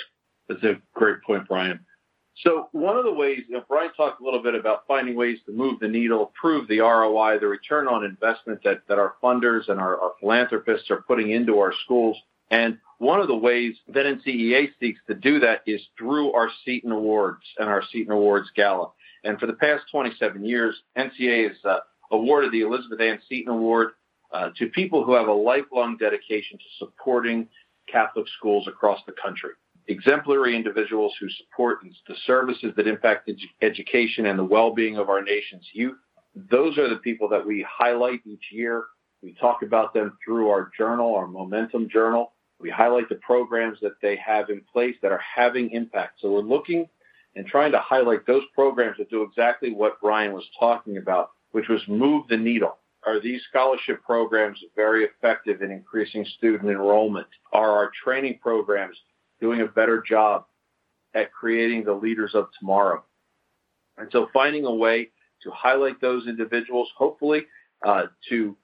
That's 0.48 0.64
a 0.64 0.82
great 0.94 1.22
point, 1.26 1.48
Brian. 1.48 1.80
So 2.38 2.68
one 2.72 2.98
of 2.98 3.06
the 3.06 3.14
ways, 3.14 3.42
you 3.48 3.56
know, 3.56 3.64
Brian 3.68 3.92
talked 3.96 4.20
a 4.20 4.24
little 4.24 4.42
bit 4.42 4.56
about 4.56 4.88
finding 4.88 5.16
ways 5.16 5.38
to 5.46 5.52
move 5.52 5.80
the 5.80 5.88
needle, 5.88 6.32
prove 6.40 6.68
the 6.68 6.80
ROI, 6.80 7.40
the 7.40 7.48
return 7.48 7.88
on 7.88 8.04
investment 8.04 8.62
that, 8.64 8.82
that 8.88 8.98
our 8.98 9.14
funders 9.22 9.70
and 9.70 9.80
our, 9.80 10.00
our 10.00 10.14
philanthropists 10.20 10.90
are 10.90 11.04
putting 11.04 11.32
into 11.32 11.60
our 11.60 11.74
schools. 11.86 12.18
And 12.50 12.80
one 12.98 13.20
of 13.20 13.28
the 13.28 13.36
ways 13.36 13.76
that 13.90 14.06
NCEA 14.06 14.70
seeks 14.80 15.00
to 15.08 15.14
do 15.14 15.40
that 15.42 15.62
is 15.68 15.82
through 15.98 16.34
our 16.34 16.50
Seton 16.66 16.92
Awards 16.92 17.44
and 17.58 17.70
our 17.70 17.84
Seton 17.92 18.14
Awards 18.14 18.50
Gala. 18.56 18.90
And 19.24 19.40
for 19.40 19.46
the 19.46 19.54
past 19.54 19.84
27 19.92 20.44
years, 20.44 20.76
NCEA 20.98 21.50
has 21.50 21.58
uh, 21.64 21.80
awarded 22.14 22.52
the 22.52 22.62
Elizabeth 22.62 23.02
Ann 23.02 23.20
Seton 23.28 23.54
Award 23.54 23.90
uh, 24.32 24.50
to 24.58 24.68
people 24.68 25.04
who 25.04 25.14
have 25.14 25.28
a 25.28 25.34
lifelong 25.34 25.98
dedication 25.98 26.58
to 26.58 26.86
supporting 26.86 27.48
Catholic 27.92 28.26
schools 28.38 28.68
across 28.68 29.00
the 29.06 29.14
country 29.22 29.52
exemplary 29.88 30.56
individuals 30.56 31.14
who 31.20 31.28
support 31.30 31.80
the 32.08 32.16
services 32.26 32.74
that 32.76 32.88
impact 32.88 33.28
edu- 33.28 33.50
education 33.62 34.26
and 34.28 34.40
the 34.40 34.44
well-being 34.44 34.98
of 34.98 35.10
our 35.10 35.22
nation's 35.22 35.68
youth. 35.74 35.98
Those 36.36 36.78
are 36.78 36.90
the 36.90 36.98
people 36.98 37.30
that 37.30 37.46
we 37.46 37.66
highlight 37.70 38.22
each 38.26 38.46
year. 38.52 38.86
We 39.22 39.34
talk 39.34 39.62
about 39.62 39.94
them 39.94 40.18
through 40.24 40.50
our 40.50 40.72
journal, 40.78 41.16
our 41.16 41.28
momentum 41.28 41.90
journal. 41.90 42.34
We 42.60 42.70
highlight 42.70 43.10
the 43.10 43.16
programs 43.16 43.78
that 43.82 44.00
they 44.02 44.16
have 44.18 44.50
in 44.50 44.62
place 44.72 44.96
that 45.02 45.12
are 45.12 45.22
having 45.36 45.72
impact. 45.72 46.22
So 46.22 46.32
we're 46.32 46.42
looking 46.42 46.88
and 47.36 47.46
trying 47.46 47.72
to 47.72 47.80
highlight 47.80 48.26
those 48.26 48.44
programs 48.54 48.98
that 48.98 49.10
do 49.10 49.24
exactly 49.24 49.74
what 49.74 50.00
Brian 50.02 50.34
was 50.34 50.46
talking 50.60 50.98
about, 50.98 51.32
which 51.54 51.70
was 51.70 51.82
move 51.88 52.28
the 52.28 52.38
needle. 52.38 52.78
Are 53.08 53.20
these 53.20 53.42
scholarship 53.50 54.04
programs 54.04 54.60
very 54.76 55.06
effective 55.06 55.62
in 55.62 55.72
increasing 55.72 56.26
student 56.38 56.70
enrollment? 56.70 57.28
Are 57.52 57.72
our 57.72 57.92
training 58.04 58.40
programs 58.42 58.98
doing 59.42 59.62
a 59.62 59.68
better 59.68 60.02
job 60.08 60.46
at 61.14 61.32
creating 61.32 61.84
the 61.84 61.94
leaders 61.94 62.32
of 62.34 62.48
tomorrow. 62.60 63.04
And 63.98 64.10
so 64.12 64.28
finding 64.34 64.66
a 64.66 64.74
way 64.74 65.10
to 65.44 65.52
highlight 65.52 66.02
those 66.02 66.28
individuals, 66.28 66.90
hopefully 66.98 67.46
uh, 67.86 68.04
to 68.30 68.58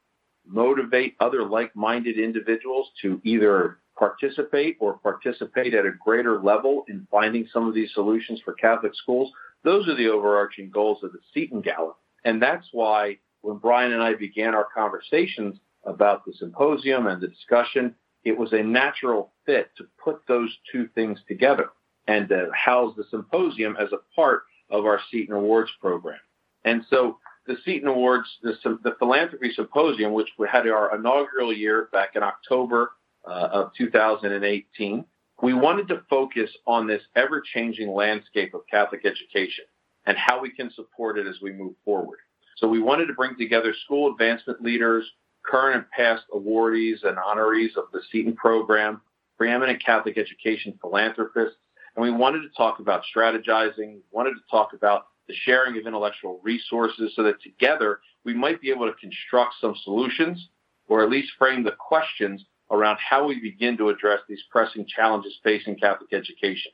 motivate 0.48 1.16
other 1.20 1.44
like-minded 1.46 2.18
individuals 2.18 2.88
to 3.02 3.22
either 3.24 3.80
participate 3.98 4.78
or 4.80 4.98
participate 5.00 5.74
at 5.74 5.86
a 5.86 5.92
greater 6.04 6.42
level 6.42 6.86
in 6.88 7.06
finding 7.12 7.48
some 7.52 7.68
of 7.68 7.76
these 7.76 7.94
solutions 7.94 8.42
for 8.44 8.54
Catholic 8.54 8.96
schools. 8.96 9.30
Those 9.64 9.88
are 9.90 9.96
the 9.96 10.08
overarching 10.08 10.70
goals 10.70 11.04
of 11.04 11.12
the 11.12 11.20
Seton 11.34 11.62
Gala. 11.62 11.94
And 12.26 12.42
that's 12.42 12.68
why 12.72 13.20
when 13.42 13.58
Brian 13.58 13.94
and 13.94 14.02
I 14.02 14.14
began 14.16 14.54
our 14.54 14.68
conversations 14.74 15.60
about 15.86 16.26
the 16.26 16.34
symposium 16.34 17.08
and 17.08 17.22
the 17.22 17.28
discussion, 17.28 17.96
it 18.24 18.38
was 18.38 18.52
a 18.54 18.62
natural 18.62 19.34
fit 19.46 19.72
to 19.78 19.86
put 20.04 20.22
those 20.28 20.56
two 20.72 20.90
things 20.94 21.20
together 21.28 21.70
and 22.08 22.28
to 22.30 22.50
house 22.54 22.94
the 22.98 23.06
symposium 23.10 23.78
as 23.80 23.90
a 23.94 24.16
part 24.16 24.44
of 24.70 24.86
our 24.86 25.00
Seton 25.10 25.36
Awards 25.36 25.72
program. 25.80 26.20
And 26.66 26.84
so 26.90 27.18
the 27.48 27.56
Seton 27.64 27.88
Awards, 27.88 28.28
the, 28.42 28.54
the 28.84 28.96
Philanthropy 29.00 29.52
Symposium, 29.56 30.14
which 30.14 30.28
we 30.38 30.48
had 30.48 30.68
our 30.68 30.96
inaugural 30.96 31.54
year 31.54 31.90
back 31.92 32.16
in 32.16 32.24
October 32.24 32.92
uh, 33.26 33.50
of 33.52 33.72
2018, 33.78 35.06
we 35.42 35.54
wanted 35.54 35.88
to 35.88 36.04
focus 36.10 36.50
on 36.68 36.86
this 36.86 37.02
ever 37.16 37.42
changing 37.42 37.92
landscape 37.92 38.54
of 38.54 38.62
Catholic 38.70 39.06
education 39.06 39.66
and 40.06 40.18
how 40.18 40.42
we 40.42 40.50
can 40.50 40.72
support 40.72 41.18
it 41.18 41.28
as 41.28 41.36
we 41.42 41.52
move 41.52 41.74
forward. 41.86 42.20
So 42.58 42.68
we 42.68 42.82
wanted 42.82 43.06
to 43.08 43.14
bring 43.14 43.38
together 43.38 43.74
school 43.86 44.12
advancement 44.12 44.62
leaders, 44.62 45.10
current 45.44 45.76
and 45.76 45.90
past 45.92 46.24
awardees 46.34 47.04
and 47.04 47.18
honorees 47.18 47.78
of 47.78 47.86
the 47.94 48.02
Seton 48.12 48.36
program, 48.36 49.02
preeminent 49.38 49.84
Catholic 49.84 50.18
education 50.18 50.78
philanthropists, 50.82 51.58
and 51.96 52.04
we 52.04 52.12
wanted 52.12 52.42
to 52.42 52.50
talk 52.56 52.80
about 52.80 53.04
strategizing, 53.16 54.00
wanted 54.12 54.32
to 54.32 54.42
talk 54.52 54.74
about 54.74 55.08
the 55.28 55.34
sharing 55.44 55.78
of 55.78 55.86
intellectual 55.86 56.40
resources 56.44 57.14
so 57.16 57.24
that 57.24 57.42
together 57.42 58.00
we 58.26 58.34
might 58.34 58.62
be 58.62 58.72
able 58.72 58.88
to 58.88 58.98
construct 59.00 59.54
some 59.62 59.76
solutions 59.84 60.50
or 60.88 61.04
at 61.04 61.10
least 61.10 61.32
frame 61.38 61.64
the 61.64 61.76
questions 61.80 62.44
around 62.72 62.98
how 62.98 63.28
we 63.28 63.40
begin 63.40 63.78
to 63.78 63.90
address 63.90 64.20
these 64.28 64.42
pressing 64.52 64.86
challenges 64.88 65.38
facing 65.44 65.76
Catholic 65.76 66.14
education. 66.14 66.72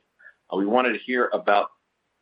Uh, 0.52 0.56
we 0.56 0.66
wanted 0.66 0.92
to 0.92 0.98
hear 0.98 1.30
about 1.32 1.70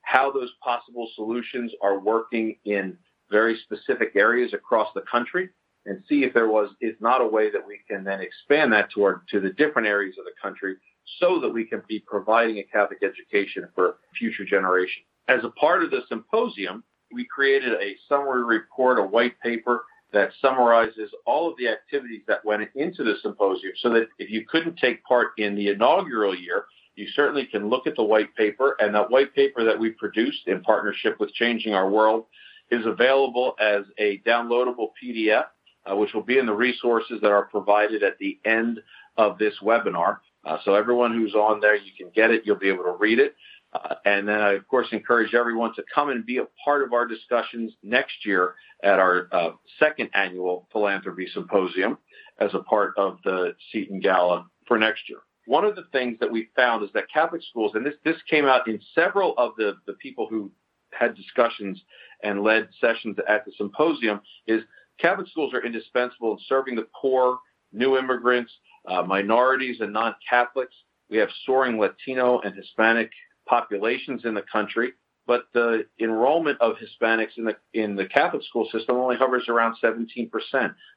how 0.04 0.30
those 0.30 0.50
possible 0.62 1.08
solutions 1.14 1.72
are 1.82 1.98
working 1.98 2.56
in 2.64 2.96
very 3.30 3.58
specific 3.64 4.12
areas 4.14 4.52
across 4.52 4.88
the 4.94 5.02
country 5.02 5.48
and 5.86 6.02
see 6.08 6.24
if 6.24 6.32
there 6.32 6.48
was 6.48 6.70
is 6.80 6.94
not 7.00 7.20
a 7.20 7.26
way 7.26 7.50
that 7.50 7.66
we 7.66 7.80
can 7.88 8.04
then 8.04 8.20
expand 8.20 8.72
that 8.72 8.90
to 8.92 9.20
to 9.28 9.40
the 9.40 9.50
different 9.50 9.88
areas 9.88 10.16
of 10.18 10.24
the 10.24 10.32
country 10.40 10.76
so 11.18 11.40
that 11.40 11.50
we 11.50 11.64
can 11.64 11.82
be 11.88 12.02
providing 12.06 12.58
a 12.58 12.62
Catholic 12.62 13.02
education 13.02 13.68
for 13.74 13.96
future 14.18 14.44
generations. 14.44 15.06
As 15.28 15.44
a 15.44 15.50
part 15.50 15.82
of 15.84 15.90
the 15.90 16.00
symposium, 16.08 16.82
we 17.12 17.26
created 17.26 17.72
a 17.74 17.96
summary 18.08 18.44
report, 18.44 18.98
a 18.98 19.02
white 19.02 19.38
paper 19.40 19.84
that 20.12 20.30
summarizes 20.40 21.10
all 21.26 21.50
of 21.50 21.56
the 21.58 21.68
activities 21.68 22.22
that 22.28 22.44
went 22.44 22.68
into 22.74 23.02
the 23.02 23.14
symposium 23.22 23.72
so 23.76 23.90
that 23.90 24.06
if 24.18 24.30
you 24.30 24.46
couldn't 24.46 24.76
take 24.76 25.04
part 25.04 25.32
in 25.38 25.54
the 25.54 25.68
inaugural 25.68 26.34
year, 26.34 26.66
you 26.96 27.06
certainly 27.14 27.46
can 27.46 27.68
look 27.68 27.86
at 27.86 27.96
the 27.96 28.04
white 28.04 28.34
paper 28.34 28.76
and 28.78 28.94
that 28.94 29.10
white 29.10 29.34
paper 29.34 29.64
that 29.64 29.78
we 29.78 29.90
produced 29.90 30.46
in 30.46 30.62
partnership 30.62 31.18
with 31.18 31.32
Changing 31.32 31.74
Our 31.74 31.88
World 31.88 32.26
is 32.70 32.86
available 32.86 33.54
as 33.60 33.84
a 33.98 34.18
downloadable 34.20 34.90
PDF 35.02 35.44
uh, 35.90 35.96
which 35.96 36.14
will 36.14 36.22
be 36.22 36.38
in 36.38 36.46
the 36.46 36.52
resources 36.52 37.20
that 37.20 37.30
are 37.30 37.44
provided 37.44 38.02
at 38.02 38.18
the 38.18 38.38
end 38.44 38.80
of 39.16 39.38
this 39.38 39.54
webinar. 39.62 40.18
Uh, 40.44 40.58
so 40.64 40.74
everyone 40.74 41.12
who's 41.12 41.34
on 41.34 41.60
there, 41.60 41.76
you 41.76 41.92
can 41.96 42.10
get 42.14 42.30
it. 42.30 42.42
You'll 42.44 42.56
be 42.56 42.68
able 42.68 42.84
to 42.84 42.96
read 42.98 43.18
it. 43.18 43.34
Uh, 43.72 43.94
and 44.04 44.28
then 44.28 44.40
I, 44.40 44.52
of 44.52 44.68
course, 44.68 44.86
encourage 44.92 45.34
everyone 45.34 45.74
to 45.74 45.84
come 45.92 46.10
and 46.10 46.24
be 46.24 46.38
a 46.38 46.46
part 46.64 46.82
of 46.82 46.92
our 46.92 47.06
discussions 47.06 47.72
next 47.82 48.24
year 48.24 48.54
at 48.82 48.98
our 48.98 49.28
uh, 49.32 49.50
second 49.78 50.10
annual 50.14 50.68
philanthropy 50.70 51.28
symposium 51.32 51.98
as 52.38 52.50
a 52.54 52.60
part 52.60 52.94
of 52.96 53.18
the 53.24 53.54
Seton 53.72 54.00
Gala 54.00 54.46
for 54.66 54.78
next 54.78 55.08
year. 55.08 55.18
One 55.46 55.64
of 55.64 55.76
the 55.76 55.84
things 55.92 56.18
that 56.20 56.30
we 56.30 56.48
found 56.56 56.84
is 56.84 56.90
that 56.94 57.04
Catholic 57.12 57.42
schools, 57.42 57.72
and 57.74 57.84
this, 57.84 57.94
this 58.04 58.16
came 58.28 58.46
out 58.46 58.66
in 58.66 58.80
several 58.94 59.34
of 59.36 59.52
the, 59.56 59.74
the 59.86 59.92
people 59.94 60.26
who 60.28 60.50
had 60.92 61.14
discussions 61.14 61.80
and 62.22 62.42
led 62.42 62.68
sessions 62.80 63.16
at 63.28 63.44
the 63.44 63.52
symposium 63.56 64.20
is 64.46 64.62
Catholic 64.98 65.28
schools 65.28 65.52
are 65.54 65.64
indispensable 65.64 66.32
in 66.32 66.38
serving 66.46 66.76
the 66.76 66.86
poor, 67.00 67.38
new 67.72 67.98
immigrants, 67.98 68.52
uh, 68.88 69.02
minorities, 69.02 69.80
and 69.80 69.92
non-Catholics. 69.92 70.74
We 71.10 71.18
have 71.18 71.28
soaring 71.44 71.78
Latino 71.78 72.40
and 72.40 72.54
Hispanic 72.54 73.10
populations 73.46 74.24
in 74.24 74.34
the 74.34 74.44
country, 74.50 74.92
but 75.26 75.46
the 75.52 75.86
enrollment 76.00 76.60
of 76.60 76.76
Hispanics 76.76 77.36
in 77.36 77.44
the 77.44 77.56
in 77.72 77.96
the 77.96 78.06
Catholic 78.06 78.42
school 78.44 78.68
system 78.70 78.96
only 78.96 79.16
hovers 79.16 79.48
around 79.48 79.76
17%. 79.82 80.30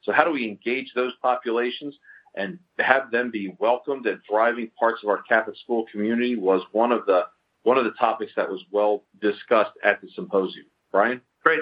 So 0.04 0.12
how 0.12 0.24
do 0.24 0.32
we 0.32 0.48
engage 0.48 0.92
those 0.94 1.14
populations 1.22 1.96
and 2.38 2.60
have 2.78 3.12
them 3.12 3.32
be 3.32 3.56
welcomed 3.60 4.06
and 4.06 4.20
thriving 4.30 4.72
parts 4.80 5.02
of 5.04 5.10
our 5.10 5.22
Catholic 5.24 5.58
school 5.58 5.86
community 5.92 6.36
was 6.36 6.62
one 6.72 6.92
of 6.92 7.06
the 7.06 7.24
one 7.64 7.78
of 7.78 7.84
the 7.84 7.92
topics 7.92 8.32
that 8.38 8.50
was 8.50 8.64
well 8.72 9.04
discussed 9.20 9.72
at 9.84 10.00
the 10.02 10.08
symposium. 10.16 10.66
Brian? 10.92 11.20
Great. 11.44 11.60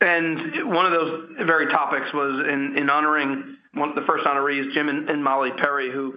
And 0.00 0.74
one 0.74 0.86
of 0.86 0.92
those 0.92 1.28
very 1.46 1.66
topics 1.66 2.12
was 2.12 2.44
in, 2.48 2.76
in 2.76 2.90
honoring 2.90 3.56
one 3.74 3.88
of 3.88 3.94
the 3.94 4.02
first 4.02 4.24
honorees, 4.24 4.72
Jim 4.72 4.88
and, 4.88 5.08
and 5.08 5.22
Molly 5.22 5.50
Perry, 5.56 5.92
who 5.92 6.14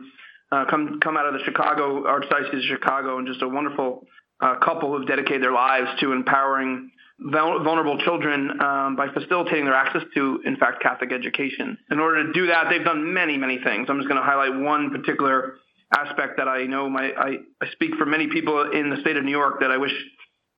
uh, 0.51 0.65
come 0.69 0.99
come 1.01 1.17
out 1.17 1.25
of 1.25 1.33
the 1.33 1.39
Chicago 1.45 2.03
Archdiocese 2.03 2.57
of 2.57 2.63
Chicago, 2.63 3.17
and 3.17 3.27
just 3.27 3.41
a 3.41 3.47
wonderful 3.47 4.05
uh, 4.39 4.55
couple 4.59 4.91
who've 4.91 5.07
dedicated 5.07 5.43
their 5.43 5.51
lives 5.51 5.87
to 5.99 6.11
empowering 6.13 6.91
vulnerable 7.21 7.99
children 7.99 8.59
um, 8.61 8.95
by 8.95 9.07
facilitating 9.13 9.65
their 9.65 9.75
access 9.75 10.01
to, 10.15 10.41
in 10.43 10.57
fact, 10.57 10.81
Catholic 10.81 11.11
education. 11.11 11.77
In 11.91 11.99
order 11.99 12.25
to 12.25 12.33
do 12.33 12.47
that, 12.47 12.65
they've 12.69 12.83
done 12.83 13.13
many, 13.13 13.37
many 13.37 13.59
things. 13.63 13.87
I'm 13.89 13.97
just 13.97 14.09
going 14.09 14.19
to 14.19 14.25
highlight 14.25 14.59
one 14.59 14.89
particular 14.89 15.55
aspect 15.95 16.37
that 16.37 16.47
I 16.47 16.63
know 16.63 16.89
my 16.89 17.11
I, 17.11 17.37
I 17.61 17.71
speak 17.73 17.95
for 17.95 18.05
many 18.05 18.27
people 18.27 18.71
in 18.71 18.89
the 18.89 19.01
state 19.01 19.17
of 19.17 19.23
New 19.23 19.31
York 19.31 19.59
that 19.59 19.71
I 19.71 19.77
wish 19.77 19.91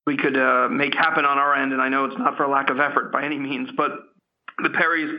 we 0.06 0.16
could 0.16 0.38
uh, 0.38 0.68
make 0.70 0.94
happen 0.94 1.26
on 1.26 1.38
our 1.38 1.56
end. 1.56 1.74
And 1.74 1.82
I 1.82 1.90
know 1.90 2.06
it's 2.06 2.18
not 2.18 2.38
for 2.38 2.48
lack 2.48 2.70
of 2.70 2.80
effort 2.80 3.12
by 3.12 3.24
any 3.24 3.40
means, 3.40 3.70
but 3.76 3.92
the 4.62 4.70
Perrys 4.70 5.18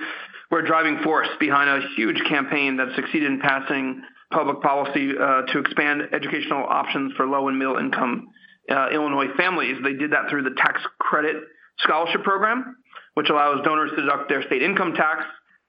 were 0.51 0.61
a 0.61 0.67
driving 0.67 1.03
force 1.03 1.29
behind 1.41 1.69
a 1.69 1.87
huge 1.97 2.23
campaign 2.29 2.77
that 2.77 2.95
succeeded 2.95 3.31
in 3.31 3.41
passing 3.41 4.03
public 4.31 4.63
policy 4.63 5.13
uh, 5.19 5.43
to 5.53 5.59
expand 5.59 6.03
educational 6.13 6.65
options 6.65 7.13
for 7.17 7.27
low 7.27 7.49
and 7.49 7.59
middle 7.59 7.77
income 7.77 8.29
uh, 8.71 8.89
Illinois 8.93 9.29
families. 9.37 9.77
They 9.83 9.95
did 9.95 10.13
that 10.13 10.31
through 10.31 10.43
the 10.43 10.55
tax 10.57 10.81
credit 10.99 11.37
scholarship 11.79 12.23
program, 12.23 12.77
which 13.15 13.31
allows 13.31 13.65
donors 13.65 13.91
to 13.91 14.03
deduct 14.03 14.29
their 14.29 14.43
state 14.43 14.63
income 14.63 14.95
tax 14.95 15.25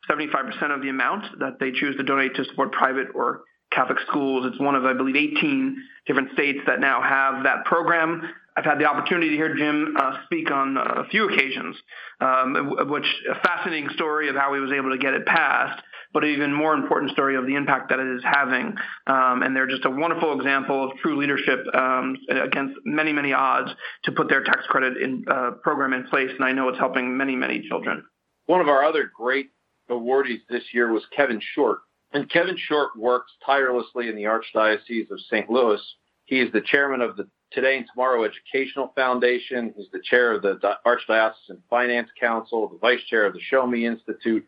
75% 0.10 0.74
of 0.74 0.82
the 0.82 0.90
amount 0.90 1.40
that 1.40 1.60
they 1.60 1.72
choose 1.72 1.96
to 1.98 2.04
donate 2.04 2.36
to 2.36 2.46
support 2.46 2.72
private 2.72 3.08
or 3.16 3.42
Catholic 3.72 4.00
schools. 4.08 4.46
It's 4.46 4.60
one 4.60 4.76
of, 4.76 4.86
I 4.86 4.94
believe, 4.94 5.16
18 5.16 5.78
different 6.08 6.32
states 6.34 6.60
that 6.68 6.80
now 6.80 7.02
have 7.02 7.44
that 7.44 7.66
program. 7.66 8.22
I've 8.56 8.64
had 8.64 8.80
the 8.80 8.86
opportunity 8.86 9.30
to 9.30 9.36
hear 9.36 9.56
Jim 9.56 9.96
uh, 10.00 10.18
speak 10.26 10.50
on 10.50 10.78
a 10.78 11.04
few 11.10 11.30
occasions, 11.30 11.76
um, 12.22 12.76
which 12.90 13.06
a 13.30 13.36
fascinating 13.42 13.90
story 13.90 14.30
of 14.30 14.36
how 14.36 14.54
he 14.54 14.62
was 14.62 14.72
able 14.72 14.92
to 14.92 14.98
get 14.98 15.14
it 15.14 15.26
passed, 15.26 15.82
but 16.16 16.24
an 16.24 16.30
even 16.30 16.54
more 16.54 16.74
important 16.74 17.12
story 17.12 17.36
of 17.36 17.46
the 17.46 17.56
impact 17.56 17.90
that 17.90 18.00
it 18.00 18.08
is 18.08 18.24
having. 18.24 18.74
Um, 19.06 19.44
and 19.44 19.54
they're 19.54 19.68
just 19.68 19.84
a 19.84 19.90
wonderful 19.90 20.34
example 20.40 20.86
of 20.86 20.98
true 21.00 21.20
leadership 21.20 21.60
um, 21.74 22.16
against 22.30 22.76
many, 22.86 23.12
many 23.12 23.34
odds 23.34 23.70
to 24.06 24.14
put 24.14 24.30
their 24.30 24.42
tax 24.42 24.66
credit 24.70 24.96
in, 24.96 25.26
uh, 25.30 25.52
program 25.62 25.92
in 25.92 26.06
place. 26.06 26.32
And 26.34 26.46
I 26.46 26.54
know 26.54 26.70
it's 26.70 26.80
helping 26.80 27.18
many, 27.18 27.36
many 27.36 27.68
children. 27.68 28.06
One 28.46 28.62
of 28.62 28.70
our 28.70 28.86
other 28.86 29.12
great 29.14 29.50
awardees 29.92 30.40
this 30.50 30.64
year 30.74 30.90
was 30.90 31.04
Kevin 31.14 31.42
Short. 31.54 31.80
And 32.14 32.32
Kevin 32.32 32.56
Short 32.58 32.98
works 32.98 33.34
tirelessly 33.46 34.08
in 34.08 34.16
the 34.16 34.24
Archdiocese 34.24 35.12
of 35.12 35.20
St. 35.30 35.50
Louis. 35.50 35.82
He 36.24 36.40
is 36.40 36.50
the 36.54 36.62
chairman 36.62 37.02
of 37.02 37.18
the 37.18 37.28
Today 37.52 37.76
and 37.78 37.86
Tomorrow 37.94 38.24
Educational 38.24 38.94
Foundation. 38.96 39.74
He's 39.76 39.92
the 39.92 40.02
chair 40.02 40.32
of 40.32 40.42
the 40.42 40.58
Archdiocesan 40.86 41.62
Finance 41.70 42.10
Council, 42.18 42.70
the 42.70 42.78
vice 42.78 43.04
chair 43.10 43.26
of 43.26 43.34
the 43.34 43.42
Show 43.42 43.68
Me 43.68 43.86
Institute. 43.86 44.46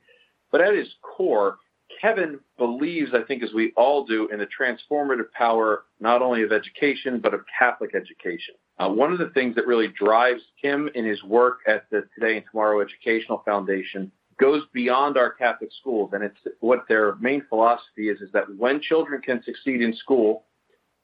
But 0.52 0.62
at 0.62 0.76
his 0.76 0.88
core, 1.02 1.58
Kevin 2.02 2.40
believes, 2.58 3.12
I 3.14 3.24
think, 3.24 3.44
as 3.44 3.54
we 3.54 3.74
all 3.76 4.06
do, 4.06 4.28
in 4.30 4.40
the 4.40 4.48
transformative 4.48 5.32
power 5.32 5.84
not 6.00 6.22
only 6.22 6.44
of 6.44 6.52
education, 6.52 7.20
but 7.20 7.34
of 7.34 7.42
Catholic 7.58 7.96
education. 7.96 8.56
Uh, 8.78 8.90
one 8.90 9.12
of 9.12 9.20
the 9.20 9.30
things 9.30 9.56
that 9.56 9.66
really 9.66 9.88
drives 9.88 10.42
him 10.62 10.90
in 10.94 11.06
his 11.06 11.24
work 11.24 11.60
at 11.68 11.90
the 11.90 12.04
Today 12.14 12.38
and 12.38 12.46
Tomorrow 12.52 12.82
Educational 12.82 13.42
Foundation 13.46 14.12
goes 14.40 14.64
beyond 14.72 15.18
our 15.18 15.32
Catholic 15.32 15.72
schools. 15.80 16.12
And 16.14 16.24
it's 16.24 16.38
what 16.60 16.88
their 16.88 17.16
main 17.16 17.44
philosophy 17.50 18.10
is, 18.10 18.22
is 18.22 18.32
that 18.34 18.46
when 18.56 18.82
children 18.82 19.22
can 19.22 19.42
succeed 19.44 19.82
in 19.82 19.96
school, 19.96 20.46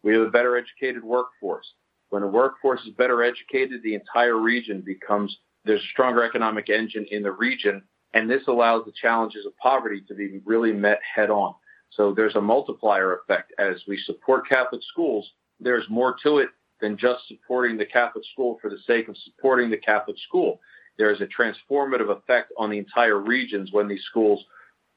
we 0.03 0.13
have 0.13 0.21
a 0.21 0.29
better 0.29 0.57
educated 0.57 1.03
workforce. 1.03 1.65
When 2.09 2.21
a 2.21 2.27
workforce 2.27 2.81
is 2.81 2.91
better 2.91 3.23
educated, 3.23 3.81
the 3.81 3.95
entire 3.95 4.37
region 4.37 4.81
becomes, 4.81 5.35
there's 5.65 5.81
a 5.81 5.87
stronger 5.91 6.23
economic 6.23 6.69
engine 6.69 7.07
in 7.09 7.23
the 7.23 7.31
region. 7.31 7.81
And 8.13 8.29
this 8.29 8.43
allows 8.47 8.85
the 8.85 8.91
challenges 8.91 9.45
of 9.45 9.57
poverty 9.57 10.01
to 10.07 10.13
be 10.13 10.39
really 10.45 10.71
met 10.71 10.99
head 11.15 11.29
on. 11.29 11.55
So 11.89 12.13
there's 12.13 12.35
a 12.35 12.41
multiplier 12.41 13.15
effect. 13.15 13.53
As 13.57 13.83
we 13.87 13.97
support 13.97 14.47
Catholic 14.47 14.81
schools, 14.91 15.31
there's 15.59 15.89
more 15.89 16.15
to 16.23 16.37
it 16.37 16.49
than 16.81 16.97
just 16.97 17.27
supporting 17.27 17.77
the 17.77 17.85
Catholic 17.85 18.25
school 18.31 18.57
for 18.61 18.69
the 18.69 18.79
sake 18.85 19.07
of 19.07 19.17
supporting 19.17 19.69
the 19.69 19.77
Catholic 19.77 20.17
school. 20.27 20.59
There 20.97 21.11
is 21.11 21.21
a 21.21 21.27
transformative 21.27 22.09
effect 22.09 22.51
on 22.57 22.69
the 22.69 22.77
entire 22.77 23.19
regions 23.19 23.71
when 23.71 23.87
these 23.87 24.03
schools 24.09 24.43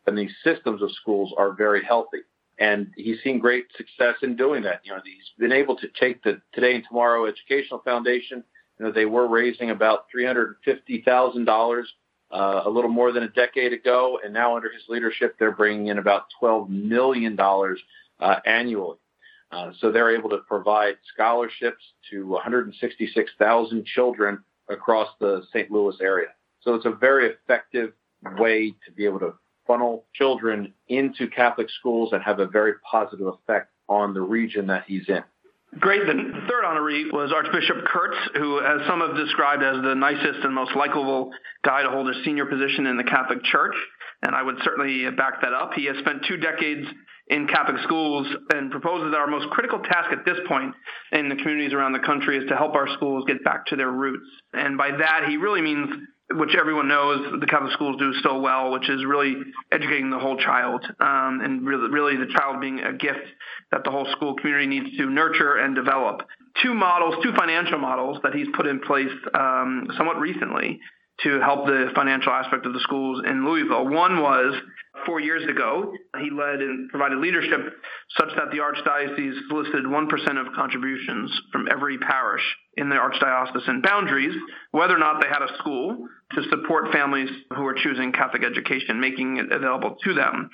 and 0.07 0.17
these 0.17 0.35
systems 0.45 0.83
of 0.83 0.93
schools 0.93 1.33
are 1.37 1.53
very 1.53 1.83
healthy 1.85 2.21
and 2.59 2.93
he's 2.97 3.23
seen 3.23 3.39
great 3.39 3.67
success 3.77 4.17
in 4.23 4.37
doing 4.37 4.63
that. 4.63 4.81
You 4.85 4.93
know, 4.93 5.01
he's 5.05 5.31
been 5.39 5.53
able 5.53 5.77
to 5.77 5.89
take 6.01 6.23
the 6.23 6.41
Today 6.53 6.75
and 6.75 6.85
Tomorrow 6.87 7.27
Educational 7.27 7.81
Foundation. 7.81 8.43
You 8.79 8.87
know, 8.87 8.93
they 8.93 9.05
were 9.05 9.29
raising 9.29 9.71
about 9.71 10.07
three 10.11 10.25
hundred 10.25 10.57
fifty 10.65 11.03
thousand 11.03 11.45
uh, 12.37 12.63
a 12.65 12.71
little 12.71 12.91
more 12.91 13.13
than 13.13 13.23
a 13.23 13.29
decade 13.29 13.73
ago, 13.73 14.21
and 14.23 14.33
now 14.35 14.57
under 14.57 14.71
his 14.71 14.83
leadership, 14.89 15.37
they're 15.39 15.53
bringing 15.53 15.87
in 15.87 15.99
about 15.99 16.27
twelve 16.39 16.69
million 16.69 17.35
dollars 17.35 17.81
uh, 18.21 18.37
annually. 18.45 18.99
Uh, 19.53 19.71
so 19.79 19.91
they're 19.91 20.15
able 20.15 20.29
to 20.29 20.39
provide 20.49 20.97
scholarships 21.15 21.83
to 22.11 22.27
166,000 22.27 23.87
children 23.87 24.43
across 24.69 25.09
the 25.21 25.43
St. 25.53 25.71
Louis 25.71 25.95
area. 26.01 26.29
So 26.63 26.75
it's 26.75 26.85
a 26.85 26.91
very 26.91 27.31
effective 27.31 27.93
way 28.39 28.75
to 28.85 28.93
be 28.97 29.05
able 29.05 29.21
to 29.21 29.35
funnel 29.67 30.05
children 30.15 30.73
into 30.89 31.29
Catholic 31.29 31.69
schools 31.79 32.13
and 32.13 32.23
have 32.23 32.41
a 32.41 32.47
very 32.47 32.75
positive 32.91 33.29
effect 33.29 33.71
on 33.89 34.15
the 34.15 34.21
region 34.21 34.67
that 34.67 34.85
he's 34.87 35.09
in. 35.09 35.23
Great. 35.79 36.07
The 36.07 36.15
third 36.49 36.65
honoree 36.65 37.13
was 37.13 37.33
Archbishop 37.33 37.85
Kurtz, 37.87 38.17
who, 38.37 38.61
as 38.61 38.87
some 38.87 39.01
have 39.01 39.15
described 39.15 39.63
as 39.63 39.83
the 39.83 39.95
nicest 39.95 40.41
and 40.43 40.55
most 40.55 40.75
likable 40.75 41.31
guy 41.65 41.83
to 41.83 41.91
hold 41.91 42.09
a 42.09 42.25
senior 42.25 42.47
position 42.47 42.87
in 42.87 42.97
the 42.97 43.05
Catholic 43.05 43.43
Church. 43.45 43.75
And 44.23 44.35
I 44.35 44.43
would 44.43 44.57
certainly 44.65 45.11
back 45.11 45.43
that 45.43 45.53
up. 45.53 45.75
He 45.75 45.85
has 45.87 45.99
spent 45.99 46.25
two 46.27 46.39
decades 46.39 46.87
in 47.29 47.47
Catholic 47.49 47.83
schools 47.83 48.27
and 48.51 48.71
proposes 48.71 49.11
that 49.11 49.19
our 49.19 49.27
most 49.27 49.51
critical 49.51 49.81
task 49.81 50.13
at 50.13 50.25
this 50.25 50.39
point 50.49 50.75
in 51.13 51.29
the 51.29 51.37
communities 51.37 51.75
around 51.75 51.93
the 51.93 51.99
country 51.99 52.39
is 52.39 52.49
to 52.49 52.57
help 52.57 52.75
our 52.75 52.89
schools 52.95 53.25
get 53.27 53.45
back 53.45 53.67
to 53.67 53.77
their 53.77 53.91
roots. 53.91 54.27
And 54.55 54.79
by 54.79 54.93
that, 54.93 55.27
he 55.29 55.37
really 55.37 55.61
means 55.61 55.91
which 56.33 56.57
everyone 56.59 56.89
knows 56.89 57.41
the 57.41 57.47
Catholic 57.47 57.73
schools 57.73 57.97
do 57.99 58.13
so 58.23 58.41
well, 58.41 58.73
which 58.73 58.89
is 58.91 59.05
really 59.05 59.35
educating 59.71 60.11
the 60.11 60.19
whole 60.19 60.37
child, 60.37 60.85
um, 60.99 61.41
and 61.43 61.67
really, 61.67 61.89
really 61.89 62.17
the 62.17 62.33
child 62.37 62.61
being 62.61 62.81
a 62.81 62.93
gift 62.93 63.27
that 63.71 63.85
the 63.85 63.91
whole 63.91 64.07
school 64.13 64.35
community 64.35 64.67
needs 64.67 64.97
to 64.97 65.07
nurture 65.09 65.57
and 65.57 65.75
develop. 65.77 66.23
Two 66.63 66.75
models, 66.75 67.15
two 67.23 67.33
financial 67.33 67.79
models 67.79 68.19
that 68.23 68.35
he's 68.35 68.49
put 68.57 68.67
in 68.67 68.81
place 68.81 69.13
um, 69.35 69.89
somewhat 69.97 70.19
recently 70.19 70.81
to 71.23 71.41
help 71.41 71.67
the 71.67 71.91
financial 71.95 72.33
aspect 72.33 72.67
of 72.67 72.73
the 72.73 72.81
schools 72.81 73.23
in 73.27 73.47
Louisville. 73.47 73.89
One 73.89 74.21
was 74.21 74.55
four 75.07 75.21
years 75.21 75.49
ago, 75.49 75.93
he 76.21 76.31
led 76.31 76.61
and 76.61 76.91
provided 76.91 77.19
leadership 77.19 77.61
such 78.19 78.29
that 78.37 78.51
the 78.51 78.59
Archdiocese 78.59 79.49
solicited 79.49 79.85
1% 79.85 80.47
of 80.47 80.53
contributions 80.55 81.31
from 81.53 81.69
every 81.71 81.99
parish 81.99 82.43
in 82.77 82.89
the 82.89 82.97
Archdiocesan 82.97 83.83
boundaries, 83.83 84.35
whether 84.73 84.95
or 84.95 84.99
not 84.99 85.21
they 85.21 85.29
had 85.29 85.43
a 85.43 85.57
school, 85.59 86.07
to 86.33 86.43
support 86.51 86.93
families 86.93 87.31
who 87.55 87.67
are 87.67 87.75
choosing 87.75 88.13
Catholic 88.13 88.45
education, 88.45 89.01
making 89.01 89.39
it 89.39 89.53
available 89.53 89.97
to 90.05 90.15
them. 90.15 90.51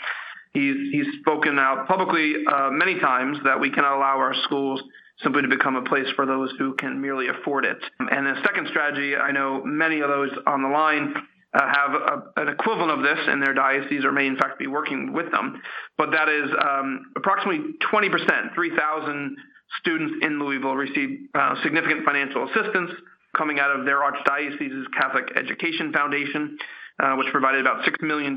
He's, 0.53 0.77
he's 0.93 1.07
spoken 1.21 1.59
out 1.59 1.89
publicly 1.89 2.35
uh, 2.47 2.71
many 2.71 3.01
times 3.01 3.39
that 3.45 3.59
we 3.59 3.71
cannot 3.71 3.97
allow 3.97 4.19
our 4.19 4.35
schools 4.45 4.83
simply 5.23 5.43
to 5.43 5.49
become 5.49 5.77
a 5.77 5.83
place 5.83 6.07
for 6.17 6.27
those 6.27 6.53
who 6.59 6.75
can 6.75 7.01
merely 7.01 7.29
afford 7.29 7.65
it. 7.65 7.79
And 7.99 8.27
the 8.27 8.41
second 8.45 8.69
strategy, 8.69 9.17
I 9.17 9.33
know 9.33 9.63
many 9.65 10.01
of 10.01 10.09
those 10.09 10.31
on 10.47 10.63
the 10.63 10.69
line 10.69 11.15
uh, 11.55 11.61
have 11.61 11.95
a, 11.95 12.41
an 12.41 12.49
equivalent 12.49 12.91
of 12.91 13.03
this 13.03 13.29
in 13.31 13.41
their 13.41 13.55
diocese 13.55 14.05
or 14.05 14.13
may 14.13 14.27
in 14.27 14.37
fact 14.37 14.59
be 14.59 14.67
working 14.67 15.13
with 15.13 15.31
them. 15.31 15.61
But 15.99 16.13
that 16.13 16.29
is 16.29 16.51
um, 16.61 17.13
approximately 17.17 17.75
20%, 17.93 18.55
3,000 18.55 19.37
students 19.81 20.15
in 20.23 20.39
Louisville 20.39 20.77
receive 20.77 21.29
uh, 21.35 21.63
significant 21.63 22.05
financial 22.05 22.49
assistance 22.49 22.91
coming 23.37 23.59
out 23.59 23.79
of 23.79 23.85
their 23.85 24.03
archdiocese's 24.03 24.87
Catholic 24.99 25.37
Education 25.37 25.93
Foundation. 25.93 26.59
Uh, 27.03 27.17
which 27.17 27.27
provided 27.33 27.61
about 27.61 27.83
$6 27.85 28.03
million 28.03 28.37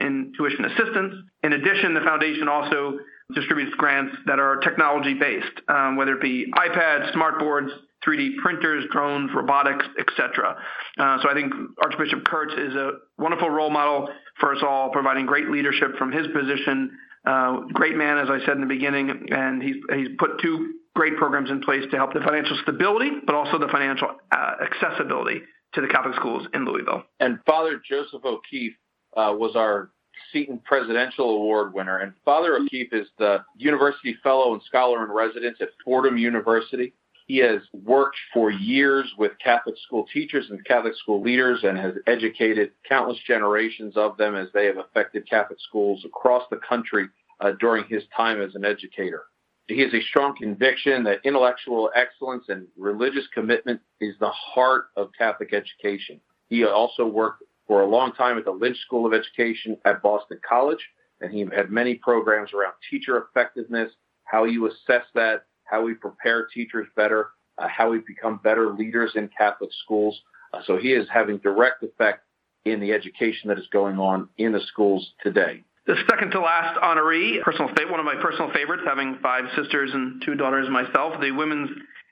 in 0.00 0.32
tuition 0.36 0.64
assistance. 0.64 1.14
In 1.44 1.52
addition, 1.52 1.94
the 1.94 2.00
foundation 2.00 2.48
also 2.48 2.98
distributes 3.34 3.74
grants 3.76 4.16
that 4.26 4.38
are 4.38 4.56
technology 4.56 5.14
based, 5.14 5.60
um, 5.68 5.96
whether 5.96 6.14
it 6.14 6.20
be 6.20 6.46
iPads, 6.56 7.12
smartboards, 7.14 7.70
3D 8.06 8.36
printers, 8.42 8.84
drones, 8.90 9.30
robotics, 9.34 9.86
etc. 9.98 10.56
Uh, 10.98 11.18
so 11.22 11.30
I 11.30 11.34
think 11.34 11.52
Archbishop 11.82 12.24
Kurtz 12.24 12.52
is 12.54 12.74
a 12.74 12.92
wonderful 13.18 13.48
role 13.48 13.70
model 13.70 14.08
for 14.40 14.54
us 14.54 14.62
all, 14.62 14.90
providing 14.90 15.26
great 15.26 15.48
leadership 15.50 15.96
from 15.98 16.10
his 16.10 16.26
position. 16.28 16.90
Uh, 17.24 17.60
great 17.72 17.96
man, 17.96 18.18
as 18.18 18.28
I 18.28 18.44
said 18.44 18.56
in 18.56 18.60
the 18.60 18.66
beginning, 18.66 19.28
and 19.30 19.62
he's 19.62 19.76
he's 19.94 20.08
put 20.18 20.40
two 20.40 20.74
great 20.94 21.16
programs 21.16 21.50
in 21.50 21.62
place 21.62 21.84
to 21.90 21.96
help 21.96 22.12
the 22.12 22.20
financial 22.20 22.58
stability, 22.62 23.10
but 23.24 23.34
also 23.34 23.58
the 23.58 23.68
financial 23.68 24.08
uh, 24.30 24.52
accessibility 24.62 25.40
to 25.74 25.80
the 25.80 25.88
Catholic 25.88 26.16
schools 26.16 26.46
in 26.52 26.64
Louisville. 26.64 27.04
And 27.20 27.38
Father 27.46 27.80
Joseph 27.88 28.24
O'Keefe 28.24 28.74
uh, 29.16 29.32
was 29.36 29.56
our 29.56 29.90
Seton 30.32 30.58
Presidential 30.64 31.30
Award 31.30 31.74
winner. 31.74 31.98
And 31.98 32.12
Father 32.24 32.56
O'Keefe 32.56 32.92
is 32.92 33.08
the 33.18 33.44
University 33.56 34.16
Fellow 34.22 34.54
and 34.54 34.62
Scholar 34.62 35.04
in 35.04 35.10
Residence 35.10 35.58
at 35.60 35.68
Fordham 35.84 36.16
University. 36.16 36.94
He 37.26 37.38
has 37.38 37.60
worked 37.72 38.16
for 38.34 38.50
years 38.50 39.10
with 39.16 39.32
Catholic 39.42 39.76
school 39.86 40.06
teachers 40.12 40.46
and 40.50 40.64
Catholic 40.64 40.94
school 40.96 41.22
leaders 41.22 41.60
and 41.62 41.78
has 41.78 41.94
educated 42.06 42.72
countless 42.88 43.18
generations 43.26 43.96
of 43.96 44.16
them 44.16 44.34
as 44.34 44.48
they 44.52 44.66
have 44.66 44.76
affected 44.78 45.28
Catholic 45.28 45.60
schools 45.60 46.04
across 46.04 46.42
the 46.50 46.58
country 46.68 47.08
uh, 47.40 47.52
during 47.60 47.84
his 47.84 48.02
time 48.14 48.40
as 48.40 48.54
an 48.54 48.64
educator. 48.64 49.24
He 49.68 49.80
has 49.80 49.94
a 49.94 50.02
strong 50.02 50.36
conviction 50.36 51.04
that 51.04 51.20
intellectual 51.24 51.90
excellence 51.94 52.44
and 52.48 52.66
religious 52.76 53.24
commitment 53.32 53.80
is 54.00 54.14
the 54.18 54.30
heart 54.30 54.86
of 54.96 55.10
Catholic 55.16 55.54
education. 55.54 56.20
He 56.48 56.64
also 56.64 57.06
worked 57.06 57.44
for 57.72 57.80
a 57.80 57.86
long 57.86 58.12
time 58.12 58.36
at 58.36 58.44
the 58.44 58.50
Lynch 58.50 58.76
School 58.80 59.06
of 59.06 59.14
Education 59.14 59.78
at 59.86 60.02
Boston 60.02 60.38
College, 60.46 60.86
and 61.22 61.32
he 61.32 61.40
had 61.56 61.70
many 61.70 61.94
programs 61.94 62.52
around 62.52 62.74
teacher 62.90 63.16
effectiveness, 63.16 63.90
how 64.24 64.44
you 64.44 64.66
assess 64.66 65.04
that, 65.14 65.46
how 65.64 65.82
we 65.82 65.94
prepare 65.94 66.46
teachers 66.52 66.86
better, 66.96 67.30
uh, 67.56 67.66
how 67.68 67.88
we 67.88 68.00
become 68.06 68.38
better 68.44 68.74
leaders 68.74 69.12
in 69.14 69.30
Catholic 69.38 69.70
schools. 69.82 70.20
Uh, 70.52 70.60
so 70.66 70.76
he 70.76 70.92
is 70.92 71.08
having 71.10 71.38
direct 71.38 71.82
effect 71.82 72.26
in 72.66 72.78
the 72.78 72.92
education 72.92 73.48
that 73.48 73.58
is 73.58 73.68
going 73.72 73.98
on 73.98 74.28
in 74.36 74.52
the 74.52 74.60
schools 74.60 75.14
today. 75.22 75.64
The 75.86 75.96
second 76.10 76.32
to 76.32 76.42
last 76.42 76.78
honoree, 76.78 77.40
personal 77.40 77.70
one 77.90 78.00
of 78.00 78.04
my 78.04 78.16
personal 78.20 78.52
favorites, 78.52 78.82
having 78.86 79.18
five 79.22 79.44
sisters 79.56 79.90
and 79.94 80.22
two 80.26 80.34
daughters 80.34 80.68
myself, 80.68 81.18
the 81.22 81.30
Women's 81.30 81.70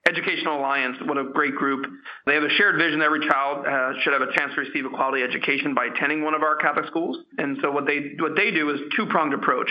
Educational 0.08 0.58
Alliance. 0.58 0.96
What 1.04 1.18
a 1.18 1.24
great 1.24 1.54
group! 1.54 1.86
They 2.26 2.34
have 2.34 2.42
a 2.42 2.50
shared 2.50 2.76
vision 2.78 3.00
that 3.00 3.06
every 3.06 3.26
child 3.28 3.66
uh, 3.66 4.00
should 4.00 4.12
have 4.12 4.22
a 4.22 4.32
chance 4.32 4.54
to 4.54 4.60
receive 4.60 4.84
a 4.86 4.90
quality 4.90 5.22
education 5.22 5.74
by 5.74 5.86
attending 5.86 6.24
one 6.24 6.34
of 6.34 6.42
our 6.42 6.56
Catholic 6.56 6.86
schools. 6.86 7.18
And 7.38 7.58
so 7.62 7.70
what 7.70 7.86
they 7.86 8.14
what 8.18 8.36
they 8.36 8.50
do 8.50 8.70
is 8.70 8.80
two 8.96 9.06
pronged 9.06 9.34
approach. 9.34 9.70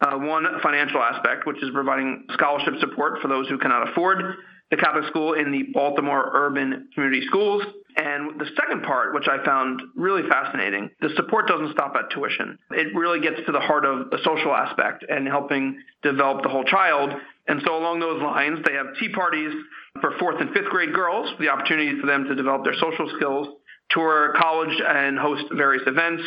Uh, 0.00 0.16
one 0.16 0.46
financial 0.62 1.02
aspect, 1.02 1.46
which 1.46 1.62
is 1.62 1.70
providing 1.74 2.24
scholarship 2.32 2.74
support 2.80 3.20
for 3.20 3.28
those 3.28 3.48
who 3.48 3.58
cannot 3.58 3.90
afford 3.90 4.36
the 4.70 4.76
Catholic 4.76 5.04
school 5.08 5.34
in 5.34 5.50
the 5.50 5.64
Baltimore 5.74 6.30
urban 6.32 6.88
community 6.94 7.26
schools. 7.26 7.62
And 7.96 8.38
the 8.38 8.46
second 8.56 8.84
part, 8.84 9.14
which 9.14 9.26
I 9.28 9.44
found 9.44 9.82
really 9.96 10.22
fascinating, 10.28 10.90
the 11.00 11.10
support 11.16 11.48
doesn't 11.48 11.72
stop 11.72 11.94
at 11.96 12.10
tuition. 12.10 12.56
It 12.70 12.94
really 12.94 13.20
gets 13.20 13.44
to 13.46 13.52
the 13.52 13.60
heart 13.60 13.84
of 13.84 14.10
the 14.10 14.18
social 14.24 14.54
aspect 14.54 15.04
and 15.08 15.26
helping 15.26 15.82
develop 16.02 16.42
the 16.42 16.48
whole 16.48 16.64
child. 16.64 17.10
And 17.48 17.62
so 17.64 17.76
along 17.76 18.00
those 18.00 18.22
lines, 18.22 18.60
they 18.64 18.74
have 18.74 18.94
tea 18.98 19.08
parties 19.08 19.52
for 20.00 20.12
fourth 20.18 20.40
and 20.40 20.50
fifth 20.52 20.68
grade 20.70 20.94
girls, 20.94 21.30
the 21.40 21.48
opportunity 21.48 21.98
for 22.00 22.06
them 22.06 22.24
to 22.24 22.34
develop 22.34 22.64
their 22.64 22.74
social 22.74 23.10
skills, 23.16 23.48
tour 23.90 24.34
college 24.38 24.80
and 24.86 25.18
host 25.18 25.44
various 25.52 25.82
events. 25.86 26.22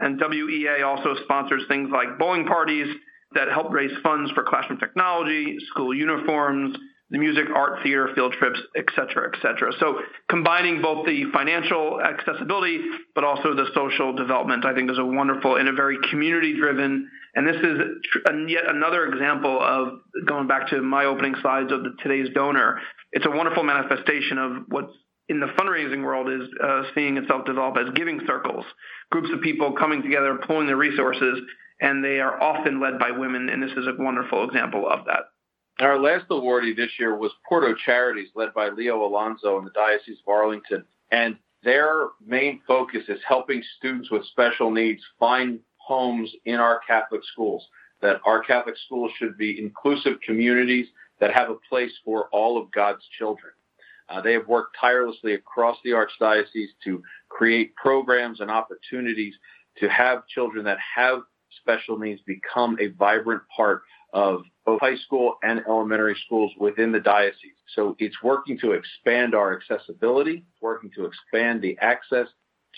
And 0.00 0.20
WEA 0.20 0.82
also 0.82 1.14
sponsors 1.22 1.62
things 1.68 1.90
like 1.92 2.18
bowling 2.18 2.46
parties 2.46 2.88
that 3.34 3.48
help 3.48 3.72
raise 3.72 3.92
funds 4.02 4.30
for 4.32 4.42
classroom 4.42 4.78
technology, 4.78 5.56
school 5.70 5.94
uniforms, 5.94 6.76
the 7.10 7.18
music, 7.18 7.44
art, 7.54 7.82
theater, 7.82 8.08
field 8.14 8.32
trips, 8.32 8.58
et 8.76 8.86
cetera, 8.96 9.30
et 9.32 9.40
cetera. 9.40 9.72
So 9.78 10.00
combining 10.28 10.82
both 10.82 11.06
the 11.06 11.24
financial 11.32 12.00
accessibility, 12.00 12.80
but 13.14 13.22
also 13.22 13.54
the 13.54 13.66
social 13.74 14.14
development, 14.14 14.64
I 14.64 14.74
think 14.74 14.90
is 14.90 14.98
a 14.98 15.04
wonderful 15.04 15.56
and 15.56 15.68
a 15.68 15.72
very 15.72 15.98
community 16.10 16.56
driven. 16.56 17.08
And 17.34 17.46
this 17.46 17.56
is 17.56 18.48
yet 18.48 18.64
another 18.68 19.06
example 19.06 19.58
of 19.60 19.98
going 20.26 20.46
back 20.46 20.68
to 20.70 20.80
my 20.80 21.04
opening 21.04 21.34
slides 21.42 21.72
of 21.72 21.82
the, 21.82 21.94
today's 22.02 22.28
donor. 22.34 22.80
It's 23.12 23.26
a 23.26 23.30
wonderful 23.30 23.64
manifestation 23.64 24.38
of 24.38 24.52
what's 24.68 24.92
in 25.28 25.40
the 25.40 25.46
fundraising 25.46 26.04
world 26.04 26.28
is 26.28 26.48
uh, 26.62 26.82
seeing 26.94 27.16
itself 27.16 27.46
develop 27.46 27.76
as 27.78 27.92
giving 27.94 28.20
circles, 28.26 28.64
groups 29.10 29.30
of 29.32 29.40
people 29.40 29.72
coming 29.72 30.02
together, 30.02 30.38
pulling 30.46 30.66
their 30.66 30.76
resources, 30.76 31.40
and 31.80 32.04
they 32.04 32.20
are 32.20 32.40
often 32.42 32.80
led 32.80 32.98
by 32.98 33.10
women. 33.10 33.48
And 33.48 33.62
this 33.62 33.72
is 33.72 33.86
a 33.86 34.02
wonderful 34.02 34.44
example 34.44 34.88
of 34.88 35.06
that. 35.06 35.24
Our 35.80 35.98
last 35.98 36.28
awardee 36.28 36.76
this 36.76 36.90
year 37.00 37.16
was 37.16 37.32
Porto 37.48 37.74
Charities, 37.74 38.28
led 38.34 38.54
by 38.54 38.68
Leo 38.68 39.04
Alonso 39.04 39.58
in 39.58 39.64
the 39.64 39.72
Diocese 39.72 40.18
of 40.24 40.32
Arlington. 40.32 40.84
And 41.10 41.36
their 41.64 42.08
main 42.24 42.60
focus 42.66 43.04
is 43.08 43.20
helping 43.26 43.62
students 43.78 44.10
with 44.10 44.24
special 44.26 44.70
needs 44.70 45.02
find 45.18 45.60
homes 45.84 46.30
in 46.44 46.56
our 46.56 46.80
Catholic 46.86 47.22
schools. 47.32 47.66
That 48.02 48.20
our 48.26 48.42
Catholic 48.42 48.76
schools 48.84 49.12
should 49.18 49.38
be 49.38 49.58
inclusive 49.58 50.20
communities 50.26 50.86
that 51.20 51.32
have 51.32 51.48
a 51.48 51.56
place 51.68 51.92
for 52.04 52.28
all 52.32 52.60
of 52.60 52.70
God's 52.70 53.04
children. 53.18 53.52
Uh, 54.08 54.20
they 54.20 54.34
have 54.34 54.46
worked 54.46 54.76
tirelessly 54.78 55.34
across 55.34 55.78
the 55.84 55.90
Archdiocese 55.90 56.68
to 56.84 57.02
create 57.28 57.74
programs 57.76 58.40
and 58.40 58.50
opportunities 58.50 59.34
to 59.78 59.88
have 59.88 60.26
children 60.26 60.64
that 60.64 60.78
have 60.94 61.20
special 61.60 61.98
needs 61.98 62.20
become 62.26 62.76
a 62.80 62.88
vibrant 62.88 63.42
part 63.54 63.82
of 64.12 64.42
both 64.64 64.80
high 64.80 64.96
school 64.96 65.36
and 65.42 65.62
elementary 65.66 66.16
schools 66.24 66.52
within 66.58 66.92
the 66.92 67.00
diocese. 67.00 67.56
So 67.74 67.96
it's 67.98 68.22
working 68.22 68.58
to 68.60 68.72
expand 68.72 69.34
our 69.34 69.56
accessibility, 69.56 70.44
working 70.60 70.90
to 70.96 71.06
expand 71.06 71.62
the 71.62 71.76
access 71.80 72.28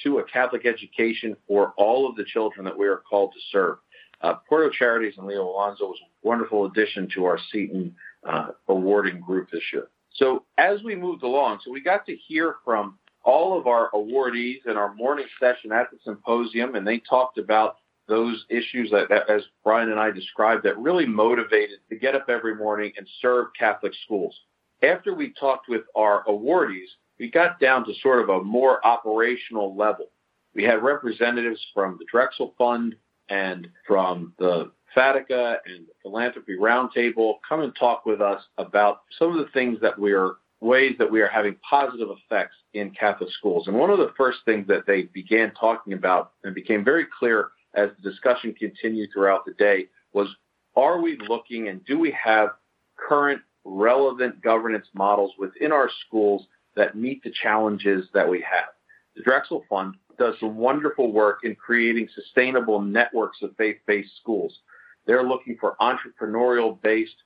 to 0.03 0.19
a 0.19 0.25
Catholic 0.25 0.67
education 0.67 1.37
for 1.47 1.73
all 1.77 2.09
of 2.09 2.17
the 2.17 2.25
children 2.25 2.65
that 2.65 2.79
we 2.79 2.87
are 2.87 3.03
called 3.09 3.33
to 3.33 3.41
serve. 3.51 3.79
Uh, 4.21 4.35
Porto 4.49 4.71
Charities 4.71 5.15
and 5.19 5.27
Leo 5.27 5.45
Alonso 5.45 5.87
was 5.87 5.99
a 6.03 6.27
wonderful 6.27 6.67
addition 6.67 7.09
to 7.15 7.25
our 7.25 7.39
Seton 7.53 7.95
uh, 8.27 8.49
awarding 8.69 9.21
group 9.21 9.51
this 9.51 9.63
year. 9.73 9.89
So 10.15 10.45
as 10.57 10.83
we 10.83 10.95
moved 10.95 11.23
along, 11.23 11.61
so 11.65 11.71
we 11.71 11.83
got 11.83 12.07
to 12.07 12.17
hear 12.17 12.57
from 12.65 12.99
all 13.25 13.59
of 13.59 13.67
our 13.67 13.91
awardees 13.91 14.65
in 14.67 14.77
our 14.77 14.95
morning 14.95 15.27
session 15.39 15.73
at 15.73 15.91
the 15.91 15.99
symposium, 16.05 16.75
and 16.75 16.87
they 16.87 16.99
talked 16.99 17.39
about 17.39 17.77
those 18.09 18.45
issues 18.49 18.91
that, 18.93 19.09
that, 19.09 19.29
as 19.29 19.43
Brian 19.65 19.91
and 19.91 19.99
I 19.99 20.13
described, 20.13 20.63
that 20.63 20.79
really 20.79 21.07
motivated 21.07 21.81
to 21.91 21.97
get 21.97 22.15
up 22.15 22.27
every 22.29 22.55
morning 22.55 22.93
and 22.97 23.07
serve 23.21 23.49
Catholic 23.59 23.93
schools. 24.05 24.35
After 24.83 25.13
we 25.13 25.35
talked 25.39 25.69
with 25.69 25.83
our 25.97 26.25
awardees, 26.25 26.87
we 27.19 27.31
got 27.31 27.61
down 27.61 27.85
to 27.87 27.95
sort 28.03 28.21
of 28.21 28.29
a 28.29 28.43
more 28.43 28.85
operational 28.87 29.77
level. 29.77 30.07
We 30.55 30.65
had 30.65 30.83
representatives 30.83 31.61
from 31.75 31.97
the 31.99 32.07
Drexel 32.11 32.55
Fund 32.59 32.97
and 33.29 33.69
from 33.87 34.33
the 34.39 34.71
FADICA 34.97 35.59
and 35.67 35.87
the 35.87 35.93
Philanthropy 36.03 36.57
Roundtable 36.57 37.35
come 37.47 37.61
and 37.61 37.75
talk 37.77 38.07
with 38.07 38.21
us 38.21 38.43
about 38.57 39.03
some 39.19 39.37
of 39.37 39.45
the 39.45 39.51
things 39.53 39.79
that 39.83 39.99
we 39.99 40.13
are 40.13 40.37
ways 40.61 40.95
that 40.99 41.11
we 41.11 41.21
are 41.21 41.29
having 41.29 41.55
positive 41.69 42.09
effects 42.11 42.57
in 42.73 42.91
Catholic 42.91 43.31
schools. 43.31 43.67
And 43.67 43.77
one 43.77 43.91
of 43.91 43.99
the 43.99 44.13
first 44.17 44.39
things 44.47 44.67
that 44.69 44.87
they 44.87 45.03
began 45.03 45.53
talking 45.53 45.93
about 45.93 46.33
and 46.45 46.55
became 46.55 46.83
very 46.83 47.07
clear 47.19 47.51
as 47.75 47.91
the 47.97 48.11
discussion 48.11 48.55
continued 48.55 49.11
throughout 49.13 49.45
the 49.45 49.53
day 49.55 49.87
was 50.15 50.29
are 50.75 51.01
we 51.01 51.19
looking 51.29 51.69
and 51.69 51.85
do 51.85 51.99
we 51.99 52.11
have 52.13 52.51
current 52.97 53.43
relevant 53.65 54.41
governance 54.43 54.87
models 54.95 55.33
within 55.39 55.73
our 55.73 55.91
schools 56.07 56.47
that 56.77 56.97
meet 56.97 57.23
the 57.23 57.33
challenges 57.43 58.07
that 58.15 58.29
we 58.29 58.39
have? 58.41 58.69
The 59.17 59.23
Drexel 59.23 59.65
Fund 59.69 59.95
does 60.19 60.35
some 60.41 60.57
wonderful 60.57 61.13
work 61.13 61.41
in 61.43 61.55
creating 61.55 62.09
sustainable 62.15 62.81
networks 62.81 63.39
of 63.43 63.57
faith-based 63.57 64.17
schools. 64.21 64.61
They're 65.07 65.23
looking 65.23 65.57
for 65.61 65.77
entrepreneurial-based 65.81 67.17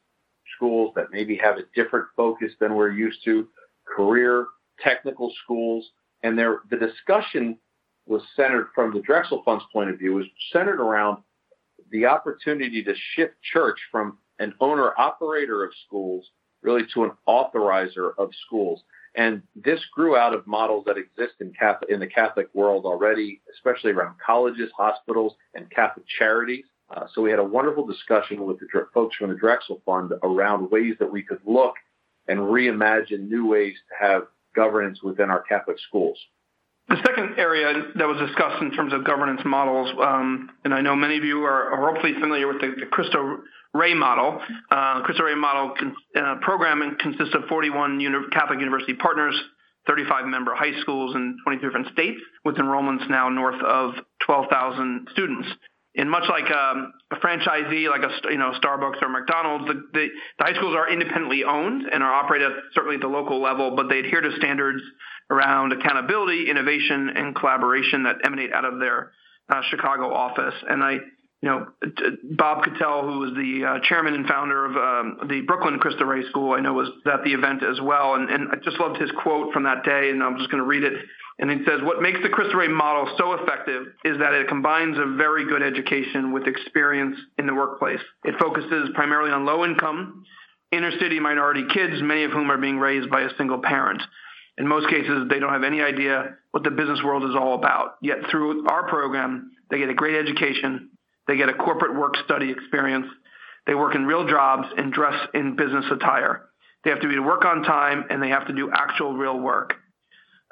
schools 0.57 0.93
that 0.97 1.13
maybe 1.13 1.37
have 1.37 1.57
a 1.57 1.65
different 1.75 2.07
focus 2.17 2.53
than 2.61 2.75
we're 2.75 2.91
used 2.91 3.25
to, 3.25 3.49
career 3.97 4.47
technical 4.83 5.33
schools, 5.45 5.91
and 6.23 6.39
the 6.39 6.77
discussion 6.77 7.59
was 8.07 8.23
centered 8.35 8.69
from 8.75 8.93
the 8.93 9.01
Drexel 9.01 9.43
Fund's 9.45 9.65
point 9.73 9.91
of 9.91 9.99
view 9.99 10.15
was 10.15 10.27
centered 10.53 10.81
around 10.81 11.19
the 11.91 12.07
opportunity 12.07 12.83
to 12.83 12.95
shift 13.15 13.35
church 13.53 13.79
from 13.91 14.19
an 14.39 14.55
owner 14.61 14.93
operator 14.99 15.65
of 15.65 15.71
schools 15.87 16.27
really 16.63 16.83
to 16.95 17.05
an 17.05 17.13
authorizer 17.29 18.13
of 18.19 18.31
schools. 18.47 18.83
And 19.17 19.43
this 19.57 19.81
grew 19.93 20.17
out 20.17 20.35
of 20.35 20.47
models 20.47 20.85
that 20.87 20.97
exist 20.97 21.35
in 21.41 21.53
Catholic, 21.53 21.91
in 21.91 22.01
the 22.01 22.07
Catholic 22.07 22.49
world 22.55 22.85
already, 22.85 23.41
especially 23.53 23.91
around 23.91 24.15
colleges, 24.25 24.71
hospitals, 24.77 25.35
and 25.55 25.69
Catholic 25.71 26.07
charities. 26.19 26.65
Uh, 26.95 27.07
so 27.13 27.23
we 27.23 27.31
had 27.31 27.39
a 27.39 27.45
wonderful 27.45 27.87
discussion 27.87 28.47
with 28.47 28.59
the 28.61 28.67
folks 28.95 29.17
from 29.17 29.31
the 29.31 29.37
Drexel 29.37 29.81
Fund 29.85 30.13
around 30.23 30.71
ways 30.71 30.95
that 30.99 31.11
we 31.11 31.23
could 31.23 31.41
look 31.45 31.75
and 32.29 32.39
reimagine 32.39 33.29
new 33.29 33.47
ways 33.47 33.75
to 33.89 34.07
have 34.07 34.23
governance 34.55 35.03
within 35.03 35.31
our 35.31 35.43
Catholic 35.43 35.79
schools. 35.79 36.19
The 36.91 36.97
second 37.07 37.39
area 37.39 37.73
that 37.95 38.09
was 38.09 38.19
discussed 38.19 38.61
in 38.61 38.73
terms 38.73 38.93
of 38.93 39.05
governance 39.05 39.43
models, 39.45 39.95
um, 40.03 40.51
and 40.65 40.75
I 40.75 40.81
know 40.81 40.97
many 40.97 41.17
of 41.19 41.23
you 41.23 41.45
are, 41.45 41.71
are 41.71 41.93
hopefully 41.93 42.15
familiar 42.21 42.49
with 42.49 42.61
the, 42.61 42.75
the 42.81 42.87
Cristo 42.87 43.39
Rey 43.73 43.95
model. 43.95 44.41
Uh, 44.69 45.03
Cristo 45.03 45.23
Rey 45.23 45.37
model 45.37 45.73
con- 45.79 45.95
uh, 46.17 46.35
program 46.43 46.83
consists 46.99 47.33
of 47.37 47.45
41 47.49 48.01
uni- 48.01 48.27
Catholic 48.33 48.59
University 48.59 48.95
partners, 48.95 49.41
35 49.87 50.27
member 50.27 50.53
high 50.53 50.81
schools 50.81 51.15
in 51.15 51.37
23 51.45 51.69
different 51.69 51.93
states, 51.93 52.21
with 52.45 52.57
enrollments 52.57 53.09
now 53.09 53.29
north 53.29 53.63
of 53.63 53.95
12,000 54.27 55.07
students. 55.13 55.47
And 55.95 56.11
much 56.11 56.25
like 56.29 56.51
um, 56.51 56.93
a 57.13 57.17
franchisee, 57.17 57.89
like 57.89 58.03
a 58.03 58.33
you 58.33 58.39
know 58.39 58.53
Starbucks 58.61 59.01
or 59.01 59.09
McDonald's, 59.09 59.67
the, 59.67 59.75
the, 59.93 60.09
the 60.39 60.45
high 60.45 60.55
schools 60.55 60.75
are 60.75 60.91
independently 60.91 61.45
owned 61.45 61.83
and 61.87 62.03
are 62.03 62.13
operated 62.13 62.51
certainly 62.75 62.97
at 62.97 63.01
the 63.01 63.09
local 63.09 63.41
level, 63.41 63.77
but 63.77 63.89
they 63.89 64.01
adhere 64.01 64.21
to 64.21 64.33
standards 64.37 64.83
around 65.31 65.73
accountability, 65.73 66.51
innovation, 66.51 67.11
and 67.15 67.35
collaboration 67.35 68.03
that 68.05 68.17
emanate 68.25 68.53
out 68.53 68.65
of 68.65 68.79
their 68.79 69.13
uh, 69.49 69.63
Chicago 69.71 70.13
office. 70.13 70.55
And 70.69 70.83
I 70.83 70.99
you 71.43 71.49
know, 71.49 71.67
Bob 72.37 72.65
Catell, 72.65 73.03
who 73.03 73.19
was 73.21 73.33
the 73.33 73.65
uh, 73.65 73.89
chairman 73.89 74.13
and 74.13 74.27
founder 74.27 74.67
of 74.67 74.77
um, 74.77 75.29
the 75.29 75.41
Brooklyn 75.41 75.79
Cristo 75.79 76.05
Rey 76.05 76.29
School, 76.29 76.53
I 76.53 76.61
know 76.61 76.75
was 76.75 76.91
at 77.07 77.25
the 77.25 77.33
event 77.33 77.63
as 77.63 77.81
well. 77.81 78.15
And, 78.15 78.29
and 78.29 78.51
I 78.53 78.57
just 78.57 78.79
loved 78.79 79.01
his 79.01 79.11
quote 79.23 79.53
from 79.55 79.63
that 79.63 79.83
day, 79.83 80.11
and 80.11 80.23
I'm 80.23 80.37
just 80.37 80.51
going 80.51 80.63
to 80.63 80.69
read 80.69 80.85
it. 80.85 80.93
And 81.39 81.51
he 81.51 81.65
says, 81.65 81.81
What 81.83 82.03
makes 82.03 82.21
the 82.23 82.29
Cristo 82.29 82.59
Rey 82.59 82.69
model 82.69 83.15
so 83.17 83.33
effective 83.33 83.87
is 84.05 84.19
that 84.19 84.35
it 84.35 84.49
combines 84.49 84.99
a 84.99 85.17
very 85.17 85.47
good 85.47 85.63
education 85.63 86.33
with 86.33 86.47
experience 86.47 87.17
in 87.39 87.47
the 87.47 87.55
workplace. 87.55 88.01
It 88.25 88.35
focuses 88.39 88.91
primarily 88.95 89.31
on 89.31 89.47
low 89.47 89.65
income, 89.65 90.25
inner 90.71 90.91
city 91.01 91.21
minority 91.21 91.65
kids, 91.73 92.03
many 92.03 92.25
of 92.25 92.33
whom 92.33 92.51
are 92.51 92.59
being 92.59 92.79
raised 92.79 93.09
by 93.09 93.23
a 93.23 93.31
single 93.39 93.63
parent. 93.63 94.03
In 94.61 94.69
most 94.69 94.89
cases, 94.89 95.27
they 95.29 95.41
don't 95.41 95.53
have 95.53 95.65
any 95.65 95.81
idea 95.81 96.37
what 96.53 96.63
the 96.63 96.71
business 96.71 97.01
world 97.03 97.25
is 97.25 97.35
all 97.35 97.55
about. 97.55 97.97
Yet 98.01 98.19
through 98.31 98.69
our 98.69 98.89
program, 98.89 99.51
they 99.71 99.79
get 99.79 99.89
a 99.89 99.95
great 99.95 100.17
education 100.17 100.91
they 101.31 101.37
get 101.37 101.49
a 101.49 101.55
corporate 101.55 101.95
work 101.95 102.17
study 102.25 102.51
experience. 102.51 103.07
They 103.65 103.75
work 103.77 103.95
in 103.95 104.05
real 104.05 104.27
jobs 104.27 104.67
and 104.77 104.93
dress 104.93 105.15
in 105.33 105.55
business 105.55 105.85
attire. 105.89 106.47
They 106.83 106.91
have 106.91 107.01
to 107.03 107.09
be 107.09 107.15
to 107.15 107.21
work 107.21 107.45
on 107.45 107.63
time 107.63 108.05
and 108.11 108.21
they 108.21 108.31
have 108.31 108.49
to 108.49 108.53
do 108.53 108.69
actual 108.73 109.17
real 109.17 109.39
work. 109.39 109.75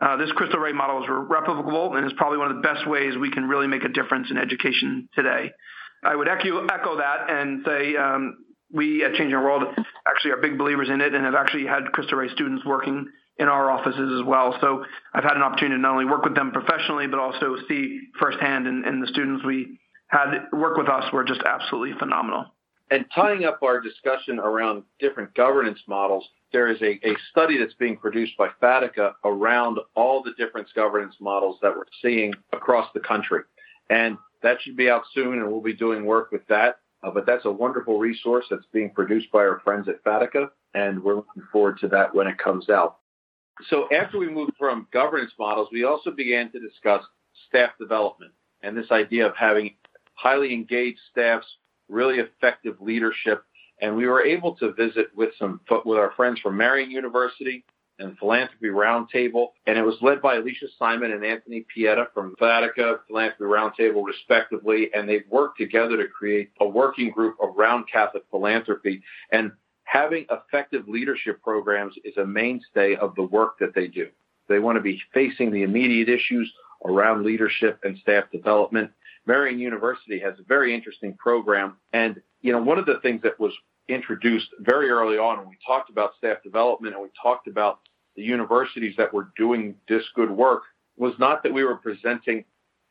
Uh, 0.01 0.17
this 0.19 0.31
Cristo 0.33 0.59
Rey 0.59 0.73
model 0.73 1.03
is 1.03 1.09
replicable 1.09 1.97
and 1.97 2.07
is 2.07 2.13
probably 2.17 2.39
one 2.39 2.53
of 2.53 2.57
the 2.59 2.63
best 2.63 2.87
ways 2.87 3.17
we 3.17 3.33
can 3.33 3.49
really 3.49 3.67
make 3.67 3.83
a 3.83 3.89
difference 3.89 4.31
in 4.31 4.39
education 4.39 5.09
today. 5.17 5.51
I 6.05 6.15
would 6.15 6.29
echo, 6.29 6.65
echo 6.67 6.99
that 6.99 7.29
and 7.29 7.65
say 7.67 7.97
um, 7.97 8.37
we 8.73 9.05
at 9.05 9.15
Changing 9.15 9.35
Our 9.35 9.43
World 9.43 9.65
actually 10.07 10.31
are 10.31 10.37
big 10.37 10.57
believers 10.59 10.91
in 10.91 11.01
it 11.01 11.13
and 11.13 11.25
have 11.25 11.35
actually 11.35 11.67
had 11.67 11.91
Cristo 11.91 12.15
Rey 12.15 12.29
students 12.29 12.65
working 12.65 13.09
in 13.39 13.49
our 13.49 13.71
offices 13.71 14.21
as 14.21 14.27
well. 14.27 14.57
So 14.61 14.85
I've 15.15 15.25
had 15.25 15.37
an 15.37 15.43
opportunity 15.43 15.77
to 15.77 15.81
not 15.81 15.93
only 15.93 16.05
work 16.05 16.25
with 16.25 16.35
them 16.35 16.51
professionally, 16.51 17.07
but 17.07 17.21
also 17.21 17.57
see 17.69 18.01
firsthand 18.19 18.67
And, 18.67 18.85
in 18.85 19.01
the 19.01 19.07
students 19.07 19.45
we 19.45 19.79
had 20.09 20.47
work 20.53 20.77
with 20.77 20.89
us 20.89 21.13
were 21.13 21.25
just 21.25 21.43
absolutely 21.43 21.97
phenomenal. 21.99 22.47
And 22.91 23.05
tying 23.15 23.45
up 23.45 23.63
our 23.63 23.81
discussion 23.81 24.39
around 24.39 24.83
different 24.99 25.35
governance 25.35 25.81
models, 25.87 26.27
there 26.53 26.69
is 26.69 26.81
a, 26.81 26.99
a 27.07 27.15
study 27.31 27.59
that's 27.59 27.75
being 27.75 27.99
produced 27.99 28.37
by 28.39 28.49
FADICA 28.63 29.13
around 29.25 29.79
all 29.95 30.23
the 30.23 30.33
different 30.39 30.69
governance 30.75 31.15
models 31.21 31.59
that 31.61 31.77
we're 31.77 31.85
seeing 32.01 32.33
across 32.53 32.89
the 32.95 33.01
country. 33.01 33.43
And 33.91 34.17
that 34.43 34.63
should 34.63 34.77
be 34.77 34.89
out 34.89 35.03
soon, 35.15 35.35
and 35.35 35.51
we'll 35.51 35.61
be 35.61 35.75
doing 35.75 36.07
work 36.07 36.33
with 36.33 36.47
that. 36.49 36.79
Uh, 37.03 37.11
but 37.11 37.27
that's 37.27 37.45
a 37.45 37.51
wonderful 37.51 37.99
resource 37.99 38.47
that's 38.51 38.67
being 38.73 38.91
produced 38.91 39.31
by 39.31 39.41
our 39.41 39.61
friends 39.61 39.89
at 39.89 40.03
FADICA, 40.03 40.49
and 40.75 41.03
we're 41.03 41.17
looking 41.17 41.43
forward 41.53 41.79
to 41.81 41.89
that 41.89 42.15
when 42.15 42.27
it 42.27 42.39
comes 42.39 42.71
out. 42.71 42.99
So 43.69 43.89
after 43.93 44.19
we 44.19 44.29
moved 44.29 44.53
from 44.59 44.87
governance 44.93 45.33
models, 45.39 45.69
we 45.73 45.85
also 45.85 46.11
began 46.11 46.51
to 46.53 46.61
discuss 46.61 47.03
staff 47.49 47.71
development 47.79 48.33
and 48.63 48.77
this 48.77 48.91
idea 48.91 49.27
of 49.27 49.37
having 49.37 49.75
highly 50.15 50.53
engaged 50.53 50.99
staffs, 51.11 51.47
really 51.89 52.19
effective 52.19 52.77
leadership. 52.81 53.45
And 53.81 53.97
we 53.97 54.07
were 54.07 54.23
able 54.23 54.57
to 54.57 54.73
visit 54.73 55.09
with 55.15 55.31
some 55.39 55.61
with 55.85 55.99
our 55.99 56.13
friends 56.17 56.41
from 56.41 56.57
Marian 56.57 56.91
University 56.91 57.65
and 58.01 58.17
Philanthropy 58.19 58.69
Roundtable, 58.69 59.49
and 59.67 59.77
it 59.77 59.83
was 59.83 59.97
led 60.01 60.23
by 60.23 60.37
Alicia 60.37 60.67
Simon 60.79 61.13
and 61.13 61.25
Anthony 61.25 61.65
Pieta 61.75 62.07
from 62.15 62.35
FADICA 62.41 63.01
Philanthropy 63.09 63.45
Roundtable, 63.45 64.05
respectively. 64.05 64.91
And 64.95 65.09
they've 65.09 65.25
worked 65.31 65.59
together 65.59 65.97
to 65.97 66.09
create 66.09 66.51
a 66.61 66.69
working 66.69 67.11
group 67.11 67.37
around 67.41 67.87
Catholic 67.93 68.23
philanthropy. 68.31 69.03
And 69.33 69.53
having 69.89 70.27
effective 70.31 70.87
leadership 70.87 71.43
programs 71.43 71.95
is 72.05 72.17
a 72.19 72.25
mainstay 72.25 72.95
of 72.97 73.15
the 73.15 73.23
work 73.23 73.59
that 73.59 73.75
they 73.75 73.87
do. 73.87 74.07
They 74.47 74.59
want 74.59 74.77
to 74.77 74.83
be 74.83 75.01
facing 75.15 75.51
the 75.51 75.63
immediate 75.63 76.11
issues 76.11 76.53
around 76.85 77.25
leadership 77.25 77.81
and 77.85 77.97
staff 77.99 78.25
development. 78.31 78.91
Marian 79.27 79.59
University 79.59 80.19
has 80.21 80.35
a 80.39 80.43
very 80.43 80.75
interesting 80.75 81.15
program. 81.15 81.77
And, 81.95 82.21
you 82.43 82.53
know, 82.53 82.63
one 82.63 82.79
of 82.79 82.85
the 82.85 83.01
things 83.03 83.23
that 83.23 83.41
was 83.41 83.53
introduced 83.89 84.49
very 84.61 84.91
early 84.91 85.17
on 85.17 85.39
when 85.39 85.49
we 85.49 85.57
talked 85.67 85.89
about 85.89 86.13
staff 86.19 86.43
development 86.43 86.95
and 86.95 87.03
we 87.03 87.09
talked 87.21 87.49
about 87.49 87.81
the 88.15 88.23
universities 88.23 88.95
that 88.99 89.13
were 89.15 89.31
doing 89.39 89.75
this 89.89 90.05
good 90.15 90.31
work 90.31 90.65
was 90.99 91.15
not 91.19 91.43
that 91.43 91.55
we 91.55 91.65
were 91.65 91.77
presenting 91.77 92.45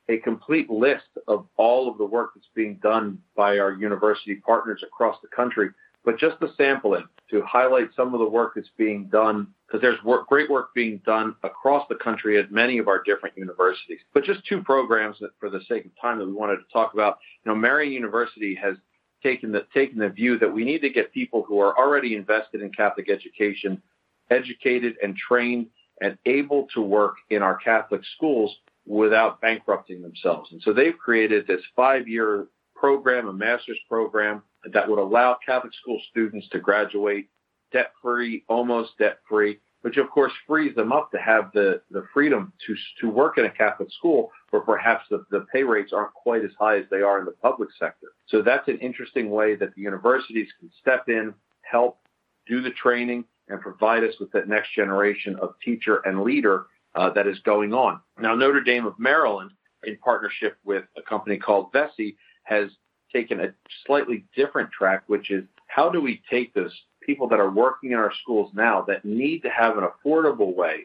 a 0.10 0.18
complete 0.18 0.70
list 0.70 1.06
of 1.28 1.46
all 1.58 1.92
of 1.92 1.98
the 2.00 2.06
work 2.06 2.32
that's 2.34 2.48
being 2.56 2.80
done 2.82 3.20
by 3.36 3.60
our 3.60 3.74
university 3.74 4.36
partners 4.36 4.82
across 4.84 5.18
the 5.22 5.28
country, 5.28 5.70
but 6.08 6.18
just 6.18 6.40
the 6.40 6.54
sampling 6.56 7.04
to 7.30 7.42
highlight 7.42 7.90
some 7.94 8.14
of 8.14 8.22
the 8.22 8.30
work 8.30 8.54
that's 8.56 8.70
being 8.78 9.08
done 9.08 9.46
because 9.68 9.82
there's 9.82 10.02
work, 10.06 10.26
great 10.26 10.50
work 10.50 10.74
being 10.74 11.02
done 11.06 11.36
across 11.44 11.86
the 11.90 11.96
country 11.96 12.40
at 12.40 12.50
many 12.50 12.78
of 12.78 12.88
our 12.88 13.04
different 13.04 13.38
universities. 13.38 14.00
But 14.14 14.24
just 14.24 14.40
two 14.48 14.62
programs 14.62 15.18
that, 15.20 15.32
for 15.38 15.50
the 15.50 15.60
sake 15.68 15.84
of 15.84 15.92
time, 16.02 16.20
that 16.20 16.26
we 16.26 16.32
wanted 16.32 16.60
to 16.60 16.72
talk 16.72 16.94
about. 16.94 17.18
You 17.44 17.52
know, 17.52 17.58
Marian 17.58 17.92
University 17.92 18.56
has 18.56 18.78
taken 19.22 19.52
the 19.52 19.68
taken 19.74 20.00
the 20.00 20.08
view 20.08 20.40
that 20.40 20.50
we 20.50 20.64
need 20.64 20.80
to 20.80 20.90
get 20.90 21.12
people 21.12 21.44
who 21.46 21.60
are 21.60 21.78
already 21.78 22.16
invested 22.16 22.62
in 22.62 22.72
Catholic 22.72 23.10
education, 23.10 23.82
educated 24.30 24.96
and 25.04 25.14
trained 25.18 25.68
and 26.00 26.18
able 26.26 26.70
to 26.74 26.80
work 26.80 27.16
in 27.30 27.42
our 27.42 27.58
Catholic 27.58 28.04
schools 28.16 28.56
without 28.86 29.42
bankrupting 29.42 30.02
themselves. 30.02 30.54
And 30.54 30.62
so 30.62 30.72
they've 30.72 30.98
created 30.98 31.48
this 31.48 31.62
five-year 31.76 32.48
program, 32.80 33.28
a 33.28 33.34
master's 33.34 33.80
program 33.90 34.44
that 34.72 34.90
would 34.90 35.00
allow 35.00 35.38
Catholic 35.46 35.74
school 35.74 36.02
students 36.10 36.48
to 36.50 36.60
graduate 36.60 37.30
debt 37.72 37.92
free, 38.02 38.44
almost 38.48 38.92
debt 38.98 39.20
free, 39.28 39.60
which 39.82 39.98
of 39.98 40.10
course 40.10 40.32
frees 40.46 40.76
them 40.76 40.92
up 40.92 41.12
to 41.12 41.18
have 41.18 41.52
the, 41.54 41.82
the 41.92 42.06
freedom 42.14 42.52
to, 42.66 42.76
to 43.00 43.10
work 43.10 43.38
in 43.38 43.46
a 43.46 43.50
Catholic 43.50 43.90
school 43.92 44.32
where 44.50 44.62
perhaps 44.62 45.06
the, 45.10 45.26
the 45.32 45.46
pay 45.54 45.64
rates 45.64 45.94
aren't 45.94 46.14
quite 46.14 46.44
as 46.44 46.52
high 46.60 46.78
as 46.78 46.86
they 46.90 47.02
are 47.02 47.20
in 47.20 47.26
the 47.26 47.32
public 47.32 47.70
sector. 47.78 48.08
So 48.28 48.42
that's 48.42 48.68
an 48.68 48.80
interesting 48.80 49.30
way 49.30 49.56
that 49.56 49.76
the 49.76 49.82
universities 49.82 50.48
can 50.60 50.72
step 50.82 51.06
in, 51.08 51.34
help, 51.62 52.00
do 52.48 52.62
the 52.62 52.72
training, 52.72 53.26
and 53.50 53.62
provide 53.62 54.04
us 54.04 54.14
with 54.20 54.32
that 54.32 54.48
next 54.48 54.74
generation 54.76 55.38
of 55.42 55.56
teacher 55.64 55.98
and 56.06 56.22
leader 56.22 56.66
uh, 56.96 57.10
that 57.12 57.28
is 57.28 57.40
going 57.40 57.74
on. 57.74 58.00
Now, 58.20 58.36
Notre 58.36 58.62
Dame 58.62 58.86
of 58.86 58.98
Maryland, 58.98 59.52
in 59.84 59.98
partnership 59.98 60.58
with 60.66 60.84
a 60.98 61.02
company 61.02 61.38
called 61.38 61.72
Vesey, 61.72 62.18
has 62.48 62.70
taken 63.14 63.40
a 63.40 63.54
slightly 63.86 64.26
different 64.36 64.72
track, 64.72 65.04
which 65.08 65.32
is 65.32 65.44
how 65.68 65.90
do 65.90 66.02
we 66.02 66.22
take 66.30 66.54
those 66.54 66.74
people 67.02 67.28
that 67.30 67.40
are 67.40 67.50
working 67.50 67.92
in 67.92 67.98
our 67.98 68.14
schools 68.22 68.52
now 68.54 68.82
that 68.88 69.06
need 69.06 69.42
to 69.42 69.50
have 69.50 69.78
an 69.78 69.86
affordable 69.86 70.56
way 70.56 70.84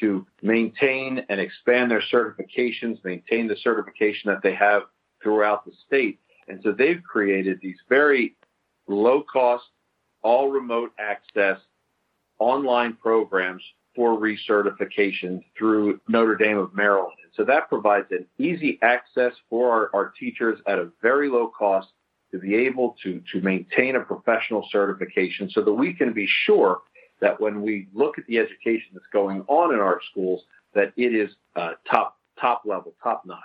to 0.00 0.26
maintain 0.42 1.24
and 1.28 1.40
expand 1.40 1.90
their 1.90 2.02
certifications, 2.12 3.02
maintain 3.04 3.48
the 3.48 3.56
certification 3.62 4.30
that 4.30 4.42
they 4.42 4.54
have 4.54 4.82
throughout 5.22 5.64
the 5.64 5.72
state. 5.86 6.20
And 6.46 6.60
so 6.62 6.72
they've 6.72 7.02
created 7.02 7.58
these 7.60 7.78
very 7.88 8.36
low 8.86 9.22
cost, 9.22 9.64
all 10.22 10.50
remote 10.50 10.92
access 10.98 11.58
online 12.38 12.94
programs 12.94 13.62
for 13.98 14.16
recertification 14.16 15.42
through 15.58 16.00
Notre 16.06 16.36
Dame 16.36 16.56
of 16.56 16.72
Maryland. 16.72 17.16
And 17.24 17.32
so 17.34 17.42
that 17.46 17.68
provides 17.68 18.06
an 18.12 18.26
easy 18.38 18.78
access 18.80 19.32
for 19.50 19.72
our, 19.72 19.90
our 19.92 20.10
teachers 20.16 20.60
at 20.68 20.78
a 20.78 20.88
very 21.02 21.28
low 21.28 21.48
cost 21.48 21.88
to 22.30 22.38
be 22.38 22.54
able 22.54 22.94
to, 23.02 23.20
to 23.32 23.40
maintain 23.40 23.96
a 23.96 24.00
professional 24.00 24.64
certification 24.70 25.50
so 25.50 25.62
that 25.64 25.72
we 25.72 25.92
can 25.92 26.12
be 26.12 26.28
sure 26.44 26.78
that 27.20 27.40
when 27.40 27.60
we 27.60 27.88
look 27.92 28.18
at 28.18 28.26
the 28.28 28.38
education 28.38 28.90
that's 28.92 29.04
going 29.12 29.40
on 29.48 29.74
in 29.74 29.80
our 29.80 30.00
schools, 30.12 30.42
that 30.74 30.92
it 30.96 31.12
is 31.12 31.30
uh, 31.56 31.72
top 31.90 32.18
top 32.40 32.62
level, 32.64 32.94
top 33.02 33.26
notch. 33.26 33.40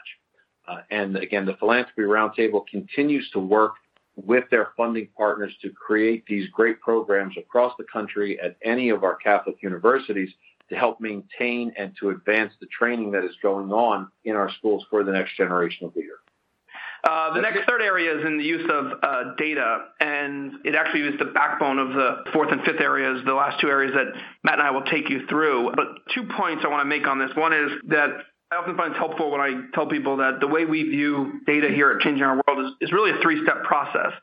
Uh, 0.68 0.82
and 0.92 1.18
again, 1.18 1.48
the 1.48 1.56
Philanthropy 1.56 2.04
Roundtable 2.04 2.62
continues 2.68 3.28
to 3.32 3.40
work 3.40 3.74
with 4.16 4.44
their 4.52 4.70
funding 4.78 5.08
partners 5.18 5.54
to 5.62 5.70
create 5.72 6.24
these 6.28 6.48
great 6.50 6.80
programs 6.82 7.36
across 7.38 7.74
the 7.78 7.86
country 7.92 8.40
at 8.40 8.56
any 8.64 8.90
of 8.90 9.04
our 9.04 9.16
Catholic 9.16 9.56
universities 9.62 10.30
to 10.70 10.76
help 10.76 11.00
maintain 11.02 11.74
and 11.78 11.94
to 12.00 12.10
advance 12.10 12.54
the 12.60 12.68
training 12.68 13.12
that 13.12 13.24
is 13.24 13.36
going 13.42 13.72
on 13.72 14.08
in 14.24 14.36
our 14.36 14.52
schools 14.58 14.86
for 14.90 15.04
the 15.04 15.12
next 15.12 15.36
generation 15.36 15.88
of 15.88 15.96
leaders. 15.96 16.20
Uh, 17.04 17.34
the 17.34 17.42
next 17.42 17.68
third 17.68 17.82
area 17.82 18.18
is 18.18 18.26
in 18.26 18.38
the 18.38 18.46
use 18.46 18.70
of 18.72 18.94
uh, 19.04 19.36
data, 19.38 19.88
and 20.00 20.54
it 20.64 20.74
actually 20.74 21.02
is 21.02 21.20
the 21.20 21.26
backbone 21.26 21.78
of 21.78 21.90
the 21.90 22.24
fourth 22.32 22.50
and 22.50 22.62
fifth 22.64 22.80
areas, 22.80 23.22
the 23.26 23.34
last 23.34 23.60
two 23.60 23.68
areas 23.68 23.94
that 23.94 24.14
Matt 24.44 24.60
and 24.60 24.62
I 24.62 24.72
will 24.72 24.84
take 24.84 25.10
you 25.10 25.28
through. 25.28 25.74
But 25.76 25.88
two 26.16 26.24
points 26.24 26.64
I 26.66 26.70
want 26.70 26.80
to 26.80 26.86
make 26.86 27.06
on 27.06 27.20
this. 27.20 27.32
One 27.36 27.52
is 27.52 27.72
that 27.90 28.10
I 28.54 28.58
often 28.58 28.78
find 28.78 28.92
it's 28.92 29.00
helpful 29.00 29.32
when 29.32 29.42
I 29.42 29.62
tell 29.74 29.88
people 29.88 30.18
that 30.18 30.40
the 30.40 30.48
way 30.48 30.66
we 30.66 30.84
view 30.84 31.42
data 31.48 31.70
here 31.70 31.90
at 31.92 32.02
Changing 32.02 32.24
Our 32.24 32.36
World 32.46 32.68
is, 32.68 32.88
is 32.88 32.92
really 32.94 33.10
a 33.10 33.22
three-step 33.22 33.64
process. 33.64 34.14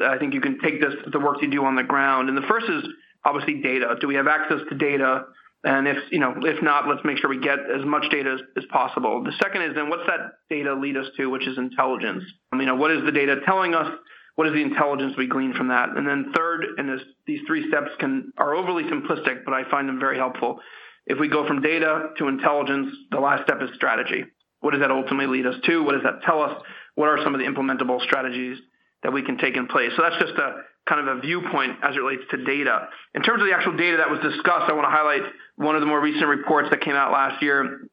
I 0.00 0.18
think 0.18 0.34
you 0.34 0.40
can 0.40 0.58
take 0.58 0.80
this 0.80 0.92
the 1.12 1.20
work 1.20 1.40
you 1.40 1.48
do 1.48 1.64
on 1.64 1.76
the 1.76 1.84
ground. 1.84 2.28
And 2.28 2.36
the 2.36 2.46
first 2.48 2.66
is 2.68 2.82
obviously 3.24 3.62
data. 3.62 3.94
Do 4.00 4.08
we 4.08 4.16
have 4.16 4.26
access 4.26 4.58
to 4.68 4.74
data? 4.76 5.26
And 5.62 5.86
if 5.86 5.98
you 6.10 6.18
know, 6.18 6.34
if 6.42 6.62
not, 6.64 6.88
let's 6.88 7.02
make 7.04 7.18
sure 7.18 7.30
we 7.30 7.38
get 7.38 7.58
as 7.60 7.84
much 7.84 8.10
data 8.10 8.34
as, 8.34 8.40
as 8.56 8.64
possible. 8.70 9.22
The 9.22 9.32
second 9.40 9.62
is 9.62 9.74
then 9.76 9.88
what's 9.88 10.06
that 10.06 10.32
data 10.50 10.74
lead 10.74 10.96
us 10.96 11.06
to, 11.16 11.30
which 11.30 11.46
is 11.46 11.56
intelligence. 11.56 12.24
I 12.52 12.56
mean, 12.56 12.66
you 12.66 12.74
know, 12.74 12.80
what 12.80 12.90
is 12.90 13.04
the 13.04 13.12
data 13.12 13.36
telling 13.46 13.74
us? 13.74 13.86
What 14.34 14.48
is 14.48 14.52
the 14.52 14.62
intelligence 14.62 15.14
we 15.16 15.28
glean 15.28 15.54
from 15.54 15.68
that? 15.68 15.90
And 15.90 16.06
then 16.06 16.32
third, 16.36 16.66
and 16.76 16.88
this, 16.88 17.00
these 17.26 17.40
three 17.46 17.68
steps 17.68 17.90
can 18.00 18.32
are 18.36 18.54
overly 18.54 18.82
simplistic, 18.84 19.44
but 19.44 19.54
I 19.54 19.68
find 19.70 19.88
them 19.88 20.00
very 20.00 20.18
helpful. 20.18 20.60
If 21.06 21.18
we 21.20 21.28
go 21.28 21.46
from 21.46 21.62
data 21.62 22.10
to 22.18 22.28
intelligence, 22.28 22.94
the 23.10 23.20
last 23.20 23.44
step 23.44 23.62
is 23.62 23.70
strategy. 23.74 24.24
What 24.60 24.72
does 24.72 24.80
that 24.80 24.90
ultimately 24.90 25.38
lead 25.38 25.46
us 25.46 25.60
to? 25.66 25.82
What 25.84 25.92
does 25.92 26.02
that 26.02 26.22
tell 26.22 26.42
us? 26.42 26.60
What 26.94 27.08
are 27.08 27.22
some 27.22 27.34
of 27.34 27.40
the 27.40 27.46
implementable 27.46 28.02
strategies 28.02 28.58
that 29.02 29.12
we 29.12 29.22
can 29.22 29.38
take 29.38 29.56
in 29.56 29.68
place? 29.68 29.92
So 29.96 30.02
that's 30.02 30.18
just 30.18 30.34
a 30.38 30.62
kind 30.88 31.06
of 31.06 31.18
a 31.18 31.20
viewpoint 31.20 31.78
as 31.82 31.94
it 31.94 31.98
relates 31.98 32.22
to 32.30 32.44
data. 32.44 32.88
In 33.14 33.22
terms 33.22 33.42
of 33.42 33.48
the 33.48 33.54
actual 33.54 33.76
data 33.76 33.98
that 33.98 34.10
was 34.10 34.20
discussed, 34.20 34.70
I 34.70 34.72
want 34.72 34.86
to 34.86 34.90
highlight 34.90 35.22
one 35.56 35.74
of 35.74 35.80
the 35.80 35.86
more 35.86 36.00
recent 36.00 36.26
reports 36.26 36.70
that 36.70 36.80
came 36.80 36.94
out 36.94 37.12
last 37.12 37.42
year, 37.42 37.88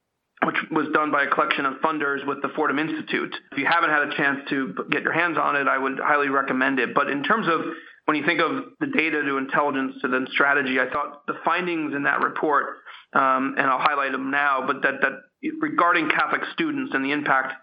which 0.45 0.55
was 0.71 0.87
done 0.93 1.11
by 1.11 1.23
a 1.23 1.27
collection 1.29 1.65
of 1.65 1.75
funders 1.75 2.25
with 2.25 2.41
the 2.41 2.49
Fordham 2.55 2.79
Institute. 2.79 3.35
If 3.51 3.57
you 3.57 3.65
haven't 3.65 3.89
had 3.89 4.09
a 4.09 4.15
chance 4.15 4.39
to 4.49 4.73
get 4.89 5.03
your 5.03 5.13
hands 5.13 5.37
on 5.37 5.55
it, 5.55 5.67
I 5.67 5.77
would 5.77 5.99
highly 5.99 6.29
recommend 6.29 6.79
it. 6.79 6.93
But 6.93 7.09
in 7.09 7.23
terms 7.23 7.47
of 7.47 7.61
when 8.05 8.17
you 8.17 8.25
think 8.25 8.41
of 8.41 8.63
the 8.79 8.87
data 8.87 9.21
to 9.23 9.37
intelligence 9.37 9.95
to 10.01 10.07
then 10.07 10.27
strategy, 10.31 10.79
I 10.79 10.89
thought 10.89 11.25
the 11.25 11.35
findings 11.45 11.95
in 11.95 12.03
that 12.03 12.21
report, 12.21 12.77
um, 13.13 13.55
and 13.57 13.67
I'll 13.67 13.79
highlight 13.79 14.11
them 14.11 14.31
now, 14.31 14.65
but 14.65 14.81
that, 14.83 15.01
that 15.01 15.13
regarding 15.61 16.09
Catholic 16.09 16.41
students 16.53 16.93
and 16.93 17.03
the 17.05 17.11
impact 17.11 17.53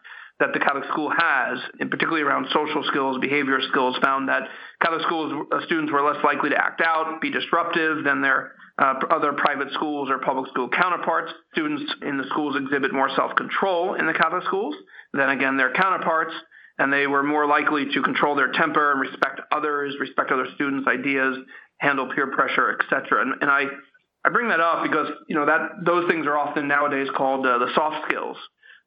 that 0.41 0.55
the 0.55 0.59
Catholic 0.59 0.85
school 0.91 1.11
has, 1.11 1.59
and 1.79 1.91
particularly 1.91 2.23
around 2.23 2.47
social 2.53 2.83
skills, 2.85 3.19
behavior 3.21 3.61
skills, 3.71 3.97
found 4.03 4.29
that 4.29 4.49
Catholic 4.81 5.03
schools 5.03 5.47
uh, 5.53 5.61
students 5.67 5.93
were 5.93 6.03
less 6.03 6.23
likely 6.25 6.51
to 6.51 6.57
act 6.57 6.81
out, 6.81 7.21
be 7.21 7.31
disruptive 7.31 8.05
than 8.05 8.23
their 8.23 8.53
uh, 8.79 8.95
other 9.11 9.35
private 9.35 9.71
schools 9.75 10.09
or 10.09 10.19
public 10.19 10.49
school 10.51 10.69
counterparts. 10.71 11.31
Students 11.53 11.93
in 12.03 12.17
the 12.17 12.25
schools 12.31 12.57
exhibit 12.57 12.93
more 12.93 13.11
self-control 13.15 13.95
in 13.95 14.07
the 14.07 14.15
Catholic 14.15 14.45
schools 14.45 14.75
than 15.13 15.29
again 15.29 15.59
their 15.59 15.75
counterparts, 15.75 16.33
and 16.79 16.91
they 16.91 17.07
were 17.07 17.23
more 17.23 17.47
likely 17.47 17.93
to 17.93 18.03
control 18.03 18.35
their 18.35 18.51
temper 18.53 18.93
and 18.93 19.01
respect 19.01 19.43
others, 19.53 19.95
respect 20.01 20.33
other 20.33 20.47
students' 20.55 20.89
ideas, 20.89 21.37
handle 21.79 22.11
peer 22.15 22.29
pressure, 22.29 22.79
etc. 22.81 23.21
And, 23.21 23.35
and 23.43 23.51
I 23.51 23.65
I 24.25 24.29
bring 24.31 24.49
that 24.49 24.61
up 24.61 24.83
because 24.83 25.09
you 25.29 25.35
know 25.35 25.47
that 25.47 25.85
those 25.85 26.09
things 26.09 26.27
are 26.27 26.37
often 26.37 26.69
nowadays 26.69 27.09
called 27.17 27.47
uh, 27.47 27.59
the 27.59 27.73
soft 27.75 28.07
skills 28.07 28.37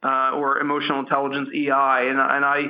uh, 0.03 0.31
or 0.35 0.59
emotional 0.59 0.99
intelligence 0.99 1.49
EI, 1.53 2.09
and, 2.09 2.19
and 2.19 2.45
I 2.45 2.65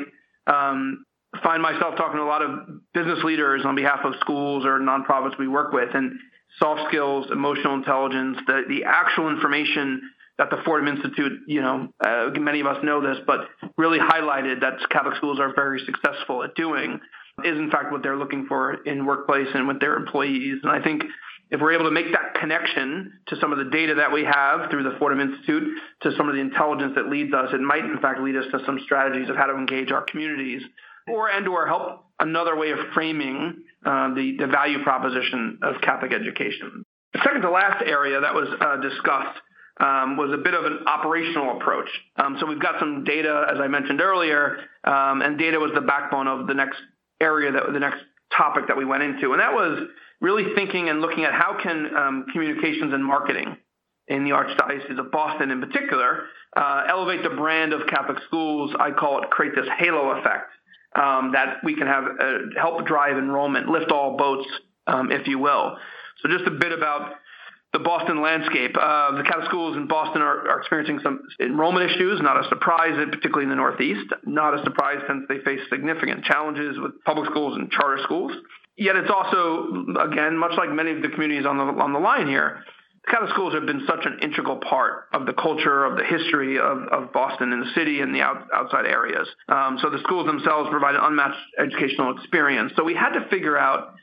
um, 0.48 1.06
find 1.44 1.62
myself 1.62 1.96
talking 1.98 2.18
to 2.18 2.24
a 2.24 2.26
lot 2.26 2.42
of 2.42 2.94
business 2.94 3.20
leaders 3.24 3.64
on 3.66 3.76
behalf 3.76 4.00
of 4.06 4.14
schools 4.22 4.66
or 4.66 4.80
nonprofits 4.80 5.38
we 5.38 5.48
work 5.48 5.74
with, 5.74 5.90
and 5.94 6.14
soft 6.60 6.82
skills, 6.88 7.28
emotional 7.32 7.74
intelligence, 7.74 8.38
the 8.48 8.64
the 8.68 8.84
actual 8.86 9.30
information 9.30 10.02
that 10.38 10.50
the 10.50 10.58
Fordham 10.66 10.88
Institute, 10.88 11.34
you 11.48 11.62
know, 11.62 11.90
uh, 12.04 12.30
many 12.40 12.60
of 12.60 12.66
us 12.66 12.84
know 12.84 13.02
this, 13.02 13.18
but 13.28 13.42
really 13.78 14.00
highlighted 14.00 14.62
that 14.62 14.74
Catholic 14.90 15.16
schools 15.18 15.40
are 15.40 15.54
very 15.54 15.80
successful 15.86 16.44
at 16.44 16.56
doing 16.56 17.00
is 17.44 17.58
in 17.58 17.70
fact 17.72 17.92
what 17.92 18.04
they're 18.04 18.18
looking 18.18 18.46
for 18.48 18.74
in 18.86 19.06
workplace 19.06 19.48
and 19.54 19.68
with 19.68 19.80
their 19.80 19.96
employees. 19.96 20.60
And 20.64 20.72
I 20.72 20.82
think 20.84 21.04
if 21.52 21.62
we're 21.62 21.74
able 21.74 21.86
to 21.86 21.92
make 21.92 22.12
that 22.12 22.36
connection 22.40 23.20
to 23.28 23.36
some 23.40 23.52
of 23.52 23.60
the 23.60 23.66
data 23.66 23.96
that 23.96 24.12
we 24.12 24.24
have 24.24 24.70
through 24.72 24.84
the 24.84 24.96
Fordham 24.98 25.20
Institute, 25.20 25.78
to 26.02 26.12
some 26.18 26.28
of 26.28 26.36
the 26.36 26.42
intelligence 26.42 26.94
that 26.96 27.10
leads 27.10 27.34
us, 27.34 27.50
it 27.54 27.62
might 27.62 27.86
in 27.86 28.00
fact 28.00 28.20
lead 28.22 28.36
us 28.36 28.46
to 28.52 28.60
some 28.66 28.80
strategies 28.84 29.30
of 29.30 29.36
how 29.36 29.46
to 29.46 29.54
engage 29.54 29.92
our 29.92 30.04
communities, 30.04 30.62
or 31.08 31.30
and 31.30 31.48
or 31.48 31.68
help 31.68 32.06
another 32.20 32.56
way 32.56 32.72
of 32.72 32.80
framing 32.94 33.64
uh, 33.86 34.14
the 34.14 34.38
the 34.40 34.48
value 34.48 34.82
proposition 34.84 35.60
of 35.62 35.82
Catholic 35.82 36.14
education. 36.14 36.84
The 37.14 37.20
second 37.24 37.42
to 37.42 37.52
last 37.52 37.84
area 37.86 38.22
that 38.22 38.34
was 38.34 38.48
uh, 38.60 38.78
discussed 38.78 39.40
um, 39.80 40.18
was 40.18 40.32
a 40.34 40.38
bit 40.38 40.54
of 40.54 40.66
an 40.66 40.80
operational 40.88 41.58
approach. 41.58 41.90
Um, 42.16 42.38
so 42.40 42.46
we've 42.46 42.62
got 42.62 42.80
some 42.80 43.04
data, 43.04 43.48
as 43.52 43.60
I 43.60 43.68
mentioned 43.68 44.02
earlier, 44.02 44.58
um, 44.84 45.22
and 45.22 45.38
data 45.38 45.60
was 45.60 45.72
the 45.74 45.82
backbone 45.82 46.28
of 46.28 46.48
the 46.48 46.54
next 46.54 46.78
area 47.22 47.52
that 47.52 47.72
the 47.72 47.80
next 47.80 48.02
topic 48.38 48.68
that 48.68 48.78
we 48.78 48.86
went 48.86 49.04
into, 49.04 49.32
and 49.32 49.40
that 49.40 49.54
was 49.54 49.88
really 50.22 50.54
thinking 50.56 50.90
and 50.90 51.02
looking 51.02 51.26
at 51.26 51.34
how 51.34 51.58
can 51.62 51.96
um, 51.96 52.26
communications 52.32 52.94
and 52.94 53.04
marketing 53.04 53.58
in 54.08 54.24
the 54.24 54.32
Archdiocese 54.32 55.00
of 55.00 55.12
Boston 55.12 55.52
in 55.52 55.62
particular 55.62 56.26
uh, 56.56 56.84
elevate 56.88 57.24
the 57.24 57.30
brand 57.30 57.74
of 57.74 57.88
Catholic 57.88 58.18
schools. 58.28 58.74
I 58.80 58.92
call 58.92 59.22
it 59.24 59.30
create 59.30 59.56
this 59.56 59.68
halo 59.78 60.12
effect 60.20 60.52
um, 60.96 61.32
that 61.34 61.58
we 61.64 61.76
can 61.76 61.88
have 61.88 62.04
uh, 62.04 62.38
help 62.60 62.86
drive 62.86 63.18
enrollment, 63.18 63.68
lift 63.68 63.92
all 63.92 64.18
boats, 64.18 64.48
um, 64.88 65.12
if 65.12 65.28
you 65.28 65.40
will. 65.40 65.78
So 66.22 66.30
just 66.30 66.46
a 66.46 66.52
bit 66.52 66.72
about 66.72 67.14
the 67.74 67.80
Boston 67.80 68.22
landscape. 68.22 68.78
Uh, 68.80 69.18
the 69.18 69.24
Catholic 69.24 69.48
schools 69.48 69.76
in 69.76 69.88
Boston 69.88 70.22
are, 70.22 70.48
are, 70.48 70.60
experiencing 70.60 71.00
some 71.02 71.22
enrollment 71.40 71.90
issues, 71.90 72.22
not 72.22 72.40
a 72.40 72.48
surprise, 72.48 72.94
particularly 73.10 73.44
in 73.44 73.50
the 73.50 73.56
Northeast. 73.56 74.14
Not 74.26 74.54
a 74.54 74.64
surprise 74.64 75.00
since 75.08 75.26
they 75.28 75.40
face 75.40 75.60
significant 75.70 76.24
challenges 76.24 76.78
with 76.80 77.04
public 77.04 77.30
schools 77.32 77.58
and 77.58 77.72
charter 77.72 78.02
schools. 78.04 78.32
Yet 78.78 78.96
it's 78.96 79.10
also, 79.10 79.86
again, 80.00 80.38
much 80.38 80.54
like 80.58 80.72
many 80.72 80.92
of 80.92 81.02
the 81.02 81.10
communities 81.10 81.46
on 81.46 81.58
the 81.58 81.64
on 81.64 81.94
the 81.94 82.00
line 82.00 82.28
here, 82.28 82.64
the 83.06 83.12
Catholic 83.12 83.32
schools 83.32 83.54
have 83.54 83.66
been 83.66 83.86
such 83.88 84.06
an 84.06 84.20
integral 84.22 84.58
part 84.58 85.10
of 85.12 85.26
the 85.26 85.34
culture, 85.34 85.84
of 85.84 85.98
the 85.98 86.04
history 86.04 86.58
of, 86.58 86.78
of 86.92 87.12
Boston 87.12 87.54
and 87.54 87.64
the 87.64 87.72
city 87.76 88.02
and 88.02 88.16
the 88.16 88.22
out, 88.22 88.48
outside 88.54 88.86
areas. 88.86 89.28
Um, 89.50 89.78
so 89.82 89.90
the 89.90 90.00
schools 90.00 90.26
themselves 90.26 90.70
provide 90.70 90.96
an 90.96 91.02
unmatched 91.04 91.42
educational 91.60 92.18
experience. 92.18 92.74
So 92.76 92.84
we 92.84 92.94
had 92.96 93.14
to 93.14 93.28
figure 93.30 93.58
out 93.58 93.94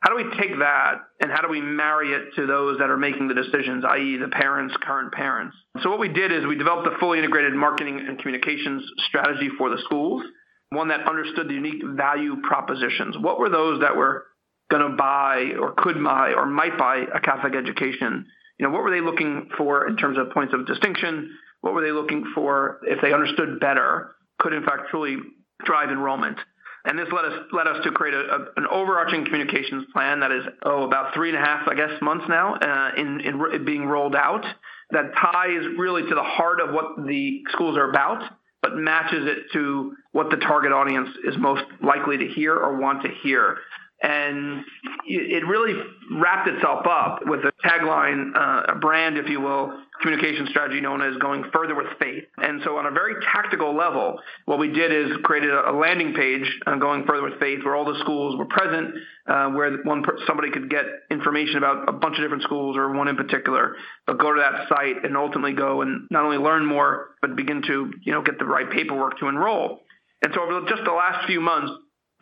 how 0.00 0.10
do 0.10 0.16
we 0.16 0.36
take 0.36 0.58
that 0.60 1.00
and 1.20 1.30
how 1.30 1.42
do 1.42 1.48
we 1.48 1.60
marry 1.60 2.12
it 2.12 2.34
to 2.36 2.46
those 2.46 2.78
that 2.78 2.88
are 2.88 2.96
making 2.96 3.28
the 3.28 3.34
decisions, 3.34 3.84
i.e., 3.84 4.16
the 4.16 4.28
parents, 4.28 4.74
current 4.80 5.12
parents? 5.12 5.56
So 5.82 5.90
what 5.90 5.98
we 5.98 6.08
did 6.08 6.30
is 6.30 6.46
we 6.46 6.56
developed 6.56 6.86
a 6.86 6.98
fully 6.98 7.18
integrated 7.18 7.52
marketing 7.54 8.04
and 8.06 8.18
communications 8.18 8.84
strategy 9.08 9.48
for 9.58 9.70
the 9.70 9.78
schools 9.84 10.22
one 10.70 10.88
that 10.88 11.08
understood 11.08 11.48
the 11.48 11.54
unique 11.54 11.82
value 11.84 12.36
propositions. 12.42 13.16
What 13.18 13.38
were 13.38 13.48
those 13.48 13.80
that 13.80 13.96
were 13.96 14.26
going 14.70 14.90
to 14.90 14.96
buy 14.96 15.52
or 15.58 15.72
could 15.72 16.02
buy 16.02 16.32
or 16.34 16.46
might 16.46 16.76
buy 16.76 17.04
a 17.12 17.20
Catholic 17.20 17.54
education? 17.54 18.26
You 18.58 18.66
know, 18.66 18.72
what 18.72 18.82
were 18.82 18.90
they 18.90 19.00
looking 19.00 19.48
for 19.56 19.88
in 19.88 19.96
terms 19.96 20.18
of 20.18 20.30
points 20.30 20.52
of 20.52 20.66
distinction? 20.66 21.30
What 21.60 21.74
were 21.74 21.82
they 21.82 21.92
looking 21.92 22.24
for 22.34 22.80
if 22.82 23.00
they 23.00 23.12
understood 23.12 23.60
better, 23.60 24.14
could 24.38 24.52
in 24.52 24.64
fact 24.64 24.90
truly 24.90 25.16
drive 25.64 25.90
enrollment? 25.90 26.38
And 26.84 26.98
this 26.98 27.08
led 27.12 27.24
us 27.24 27.40
led 27.52 27.66
us 27.66 27.84
to 27.84 27.90
create 27.90 28.14
a, 28.14 28.20
a, 28.20 28.38
an 28.56 28.66
overarching 28.70 29.24
communications 29.24 29.84
plan 29.92 30.20
that 30.20 30.32
is 30.32 30.44
oh 30.62 30.84
about 30.84 31.14
three 31.14 31.28
and 31.28 31.38
a 31.38 31.40
half 31.40 31.68
I 31.68 31.74
guess 31.74 31.90
months 32.00 32.24
now 32.28 32.54
uh, 32.54 32.90
in, 32.96 33.20
in 33.20 33.64
being 33.64 33.84
rolled 33.86 34.14
out 34.14 34.44
that 34.90 35.12
ties 35.14 35.66
really 35.76 36.02
to 36.02 36.14
the 36.14 36.22
heart 36.22 36.60
of 36.60 36.72
what 36.72 36.96
the 37.06 37.42
schools 37.52 37.76
are 37.76 37.90
about 37.90 38.22
but 38.62 38.76
matches 38.76 39.24
it 39.26 39.52
to 39.52 39.94
what 40.12 40.30
the 40.30 40.36
target 40.36 40.72
audience 40.72 41.08
is 41.24 41.34
most 41.38 41.62
likely 41.82 42.18
to 42.18 42.26
hear 42.26 42.54
or 42.54 42.78
want 42.78 43.02
to 43.02 43.08
hear. 43.22 43.58
And 44.00 44.62
it 45.06 45.44
really 45.44 45.74
wrapped 46.12 46.48
itself 46.48 46.86
up 46.86 47.20
with 47.26 47.40
a 47.40 47.52
tagline, 47.66 48.30
uh, 48.36 48.74
a 48.74 48.74
brand, 48.76 49.18
if 49.18 49.28
you 49.28 49.40
will, 49.40 49.72
communication 50.00 50.46
strategy 50.50 50.80
known 50.80 51.02
as 51.02 51.16
going 51.16 51.44
further 51.52 51.74
with 51.74 51.86
faith. 51.98 52.24
And 52.36 52.60
so, 52.64 52.76
on 52.76 52.86
a 52.86 52.92
very 52.92 53.14
tactical 53.32 53.74
level, 53.76 54.20
what 54.44 54.60
we 54.60 54.68
did 54.68 54.92
is 54.92 55.16
created 55.24 55.50
a 55.50 55.72
landing 55.72 56.14
page 56.14 56.60
uh, 56.66 56.76
going 56.76 57.06
further 57.06 57.24
with 57.24 57.40
faith, 57.40 57.64
where 57.64 57.74
all 57.74 57.84
the 57.84 57.98
schools 58.00 58.36
were 58.38 58.44
present, 58.46 58.94
uh, 59.26 59.50
where 59.50 59.78
one 59.82 60.04
somebody 60.26 60.50
could 60.50 60.70
get 60.70 60.84
information 61.10 61.56
about 61.56 61.88
a 61.88 61.92
bunch 61.92 62.16
of 62.18 62.22
different 62.22 62.44
schools 62.44 62.76
or 62.76 62.92
one 62.92 63.08
in 63.08 63.16
particular, 63.16 63.74
but 64.06 64.18
go 64.18 64.32
to 64.32 64.40
that 64.40 64.68
site 64.68 65.04
and 65.04 65.16
ultimately 65.16 65.54
go 65.54 65.82
and 65.82 66.06
not 66.10 66.24
only 66.24 66.38
learn 66.38 66.64
more, 66.64 67.16
but 67.20 67.34
begin 67.34 67.62
to 67.62 67.90
you 68.04 68.12
know 68.12 68.22
get 68.22 68.38
the 68.38 68.46
right 68.46 68.70
paperwork 68.70 69.18
to 69.18 69.26
enroll. 69.26 69.80
And 70.22 70.32
so, 70.34 70.42
over 70.42 70.68
just 70.68 70.84
the 70.84 70.92
last 70.92 71.26
few 71.26 71.40
months, 71.40 71.72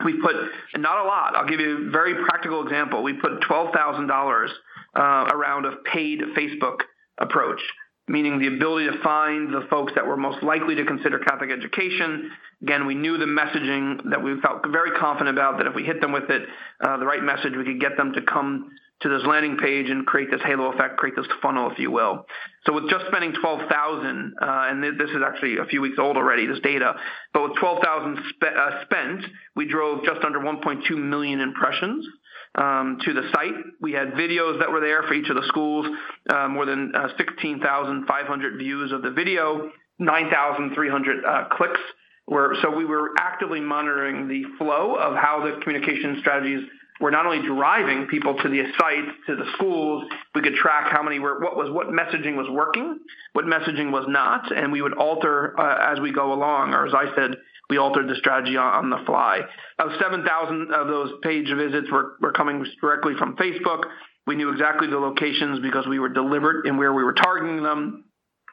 we 0.05 0.21
put 0.21 0.37
not 0.77 1.05
a 1.05 1.09
lot. 1.09 1.35
I'll 1.37 1.49
give 1.49 1.61
you 1.61 1.89
a 1.89 1.91
very 1.91 2.15
practical 2.25 2.63
example. 2.63 3.03
We 3.03 3.15
put 3.15 3.41
twelve 3.41 3.73
thousand 3.73 4.05
uh, 4.05 4.15
dollars 4.15 4.51
around 4.95 5.67
a 5.67 5.77
paid 5.93 6.21
Facebook 6.37 6.81
approach, 7.19 7.61
meaning 8.09 8.39
the 8.39 8.49
ability 8.49 8.91
to 8.91 9.03
find 9.03 9.53
the 9.53 9.67
folks 9.71 9.93
that 9.95 10.07
were 10.07 10.17
most 10.17 10.43
likely 10.43 10.75
to 10.77 10.85
consider 10.85 11.19
Catholic 11.19 11.51
education. 11.51 12.31
Again, 12.63 12.87
we 12.87 12.95
knew 12.95 13.19
the 13.19 13.27
messaging 13.27 14.11
that 14.11 14.23
we 14.23 14.41
felt 14.41 14.67
very 14.69 14.93
confident 14.99 15.37
about 15.37 15.59
that 15.59 15.67
if 15.67 15.75
we 15.75 15.85
hit 15.85 16.01
them 16.01 16.13
with 16.13 16.31
it, 16.31 16.43
uh, 16.81 16.97
the 16.97 17.05
right 17.05 17.23
message, 17.23 17.53
we 17.57 17.65
could 17.65 17.81
get 17.81 17.97
them 17.97 18.13
to 18.15 18.23
come 18.23 18.71
to 19.03 19.09
this 19.11 19.23
landing 19.27 19.59
page 19.59 19.91
and 19.91 20.07
create 20.07 20.31
this 20.31 20.41
halo 20.43 20.73
effect, 20.73 20.97
create 20.97 21.15
this 21.17 21.27
funnel, 21.43 21.71
if 21.71 21.79
you 21.79 21.91
will. 21.91 22.25
So 22.65 22.73
with 22.73 22.89
just 22.89 23.07
spending 23.07 23.35
12,000, 23.41 24.35
uh, 24.41 24.45
and 24.69 24.83
this 24.83 25.11
is 25.11 25.23
actually 25.25 25.59
a 25.59 25.67
few 25.67 25.83
weeks 25.83 25.99
old 25.99 26.17
already, 26.17 26.47
this 26.47 26.61
data, 26.61 26.95
but 27.35 27.43
with 27.43 27.59
12,000 27.59 28.19
spe- 28.31 28.45
uh, 28.45 28.85
spent, 28.85 29.25
we 29.55 29.69
drove 29.69 30.05
just 30.05 30.25
under 30.25 30.39
1.2 30.41 30.91
million 30.97 31.41
impressions 31.41 32.07
um, 32.55 32.99
to 33.05 33.13
the 33.13 33.29
site. 33.35 33.55
We 33.81 33.93
had 33.93 34.13
videos 34.13 34.61
that 34.61 34.71
were 34.71 34.81
there 34.81 35.03
for 35.03 35.13
each 35.13 35.29
of 35.29 35.37
the 35.37 35.47
schools, 35.49 35.87
uh, 36.31 36.49
more 36.49 36.65
than 36.65 36.93
uh, 36.95 37.09
16,500 37.19 38.59
views 38.59 38.93
of 38.93 39.03
the 39.03 39.11
video. 39.11 39.71
9,300 39.99 41.25
uh, 41.25 41.45
clicks. 41.53 41.81
Where, 42.27 42.55
so 42.61 42.75
we 42.75 42.85
were 42.85 43.11
actively 43.19 43.61
monitoring 43.61 44.27
the 44.27 44.43
flow 44.59 44.97
of 44.97 45.15
how 45.15 45.45
the 45.45 45.63
communication 45.63 46.17
strategies 46.21 46.69
were 47.01 47.11
not 47.11 47.27
only 47.27 47.47
driving 47.47 48.07
people 48.07 48.35
to 48.37 48.49
the 48.49 48.63
sites, 48.79 49.11
to 49.27 49.37
the 49.37 49.45
schools. 49.55 50.05
We 50.35 50.43
could 50.43 50.55
track 50.55 50.91
how 50.91 51.03
many 51.03 51.19
were, 51.19 51.41
what 51.41 51.57
was, 51.57 51.71
what 51.71 51.89
messaging 51.89 52.37
was 52.37 52.49
working, 52.51 53.01
what 53.33 53.45
messaging 53.45 53.93
was 53.93 54.07
not, 54.09 54.51
and 54.55 54.73
we 54.73 54.83
would 54.83 54.95
alter 54.95 55.59
uh, 55.59 55.93
as 55.93 56.01
we 56.01 56.13
go 56.13 56.33
along. 56.33 56.73
Or 56.75 56.87
as 56.87 56.95
I 56.95 57.15
said, 57.15 57.37
we 57.69 57.79
altered 57.79 58.09
the 58.09 58.17
strategy 58.17 58.57
on, 58.57 58.91
the 58.91 59.03
fly. 59.05 59.41
Of 59.79 59.91
7,000 60.01 60.73
of 60.73 60.87
those 60.87 61.13
page 61.23 61.49
visits 61.55 61.91
were, 61.91 62.17
were 62.21 62.33
coming 62.33 62.65
directly 62.81 63.15
from 63.19 63.37
Facebook. 63.37 63.85
We 64.27 64.37
knew 64.37 64.51
exactly 64.51 64.89
the 64.89 64.99
locations 64.99 65.61
because 65.61 65.87
we 65.87 65.99
were 65.99 66.09
deliberate 66.09 66.67
in 66.67 66.77
where 66.77 66.93
we 66.93 67.05
were 67.05 67.15
targeting 67.15 67.63
them. 67.63 68.05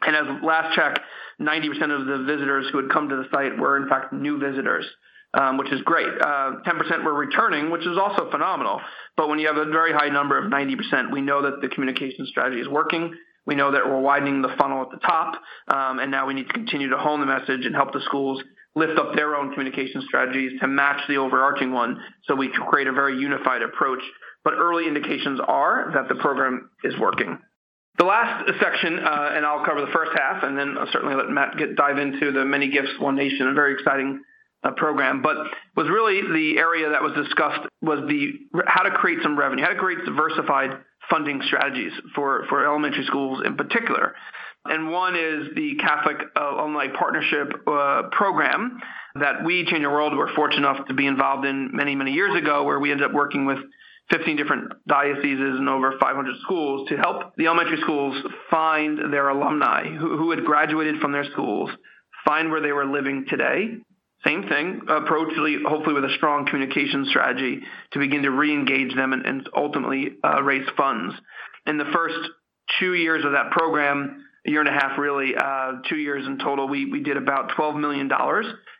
And 0.01 0.15
as 0.15 0.43
last 0.43 0.75
check, 0.75 0.99
90% 1.39 2.01
of 2.01 2.05
the 2.05 2.25
visitors 2.25 2.67
who 2.71 2.81
had 2.81 2.91
come 2.91 3.09
to 3.09 3.15
the 3.15 3.25
site 3.31 3.57
were 3.57 3.77
in 3.77 3.87
fact 3.87 4.13
new 4.13 4.37
visitors. 4.39 4.85
Um, 5.35 5.57
which 5.57 5.71
is 5.71 5.81
great. 5.81 6.05
Uh, 6.07 6.61
10% 6.63 7.03
were 7.03 7.13
returning, 7.13 7.71
which 7.71 7.87
is 7.87 7.97
also 7.97 8.29
phenomenal. 8.29 8.79
But 9.17 9.29
when 9.29 9.39
you 9.39 9.47
have 9.47 9.57
a 9.57 9.65
very 9.65 9.91
high 9.91 10.09
number 10.09 10.37
of 10.37 10.51
90%, 10.51 11.11
we 11.11 11.21
know 11.21 11.41
that 11.41 11.59
the 11.59 11.69
communication 11.69 12.27
strategy 12.27 12.61
is 12.61 12.67
working. 12.67 13.15
We 13.45 13.55
know 13.55 13.71
that 13.71 13.85
we're 13.85 13.99
widening 13.99 14.41
the 14.41 14.55
funnel 14.59 14.83
at 14.83 14.91
the 14.91 15.05
top, 15.05 15.41
um, 15.67 15.99
and 15.99 16.11
now 16.11 16.27
we 16.27 16.33
need 16.33 16.47
to 16.47 16.53
continue 16.53 16.89
to 16.89 16.97
hone 16.97 17.19
the 17.19 17.25
message 17.25 17.65
and 17.65 17.75
help 17.75 17.93
the 17.93 18.01
schools 18.05 18.41
lift 18.75 18.97
up 18.97 19.15
their 19.15 19.35
own 19.35 19.51
communication 19.51 20.01
strategies 20.07 20.59
to 20.61 20.67
match 20.67 21.01
the 21.07 21.17
overarching 21.17 21.71
one 21.71 21.99
so 22.25 22.35
we 22.35 22.49
can 22.49 22.65
create 22.65 22.87
a 22.87 22.93
very 22.93 23.17
unified 23.17 23.61
approach. 23.61 24.01
But 24.43 24.53
early 24.53 24.87
indications 24.87 25.39
are 25.45 25.91
that 25.93 26.09
the 26.09 26.15
program 26.15 26.69
is 26.83 26.97
working. 26.97 27.39
The 27.97 28.05
last 28.05 28.49
section, 28.59 28.97
uh, 28.97 29.31
and 29.33 29.45
I'll 29.45 29.63
cover 29.65 29.81
the 29.81 29.91
first 29.93 30.11
half, 30.15 30.43
and 30.43 30.57
then 30.57 30.77
I'll 30.77 30.91
certainly 30.91 31.15
let 31.15 31.29
Matt 31.29 31.57
get, 31.57 31.75
dive 31.75 31.99
into 31.99 32.31
the 32.31 32.43
Many 32.43 32.69
Gifts, 32.69 32.97
One 32.99 33.15
Nation, 33.15 33.47
a 33.47 33.53
very 33.53 33.73
exciting 33.73 34.21
program. 34.71 35.21
But 35.21 35.37
was 35.75 35.89
really 35.89 36.21
the 36.21 36.57
area 36.59 36.89
that 36.89 37.01
was 37.01 37.13
discussed 37.13 37.67
was 37.81 37.99
the 38.07 38.33
how 38.65 38.83
to 38.83 38.91
create 38.91 39.19
some 39.21 39.37
revenue, 39.37 39.63
how 39.63 39.73
to 39.73 39.79
create 39.79 40.05
diversified 40.05 40.79
funding 41.09 41.41
strategies 41.45 41.91
for, 42.15 42.45
for 42.49 42.65
elementary 42.65 43.05
schools 43.05 43.41
in 43.45 43.55
particular. 43.55 44.15
And 44.65 44.89
one 44.89 45.15
is 45.15 45.53
the 45.55 45.75
Catholic 45.75 46.17
uh, 46.39 46.55
Alumni 46.55 46.87
Partnership 46.97 47.51
uh, 47.67 48.03
Program 48.11 48.79
that 49.15 49.43
we, 49.43 49.65
Change 49.65 49.83
the 49.83 49.89
World, 49.89 50.15
were 50.15 50.29
fortunate 50.35 50.67
enough 50.67 50.87
to 50.87 50.93
be 50.93 51.05
involved 51.05 51.45
in 51.45 51.71
many, 51.73 51.95
many 51.95 52.13
years 52.13 52.35
ago, 52.35 52.63
where 52.63 52.79
we 52.79 52.91
ended 52.91 53.05
up 53.05 53.13
working 53.13 53.45
with 53.45 53.57
15 54.11 54.37
different 54.37 54.71
dioceses 54.87 55.59
and 55.59 55.67
over 55.67 55.93
500 55.99 56.35
schools 56.41 56.87
to 56.89 56.97
help 56.97 57.35
the 57.35 57.47
elementary 57.47 57.79
schools 57.81 58.15
find 58.49 59.13
their 59.13 59.29
alumni 59.29 59.89
who, 59.89 60.17
who 60.17 60.31
had 60.31 60.45
graduated 60.45 60.99
from 60.99 61.11
their 61.11 61.25
schools, 61.31 61.69
find 62.25 62.49
where 62.49 62.61
they 62.61 62.71
were 62.71 62.85
living 62.85 63.25
today. 63.27 63.77
Same 64.25 64.47
thing, 64.47 64.81
approach 64.87 65.33
hopefully 65.67 65.93
with 65.93 66.05
a 66.05 66.13
strong 66.15 66.45
communication 66.45 67.05
strategy 67.09 67.59
to 67.91 67.99
begin 67.99 68.23
to 68.23 68.31
re-engage 68.31 68.95
them 68.95 69.11
and, 69.11 69.25
and 69.25 69.49
ultimately 69.55 70.13
uh, 70.23 70.41
raise 70.41 70.67
funds. 70.77 71.13
In 71.65 71.77
the 71.77 71.89
first 71.93 72.15
two 72.79 72.93
years 72.93 73.25
of 73.25 73.33
that 73.33 73.51
program, 73.51 74.23
a 74.45 74.49
year 74.49 74.61
and 74.61 74.69
a 74.69 74.73
half 74.73 74.97
really, 74.97 75.33
uh, 75.35 75.73
two 75.89 75.97
years 75.97 76.25
in 76.25 76.37
total, 76.37 76.67
we, 76.67 76.85
we 76.85 77.01
did 77.01 77.17
about 77.17 77.51
$12 77.51 77.79
million 77.79 78.09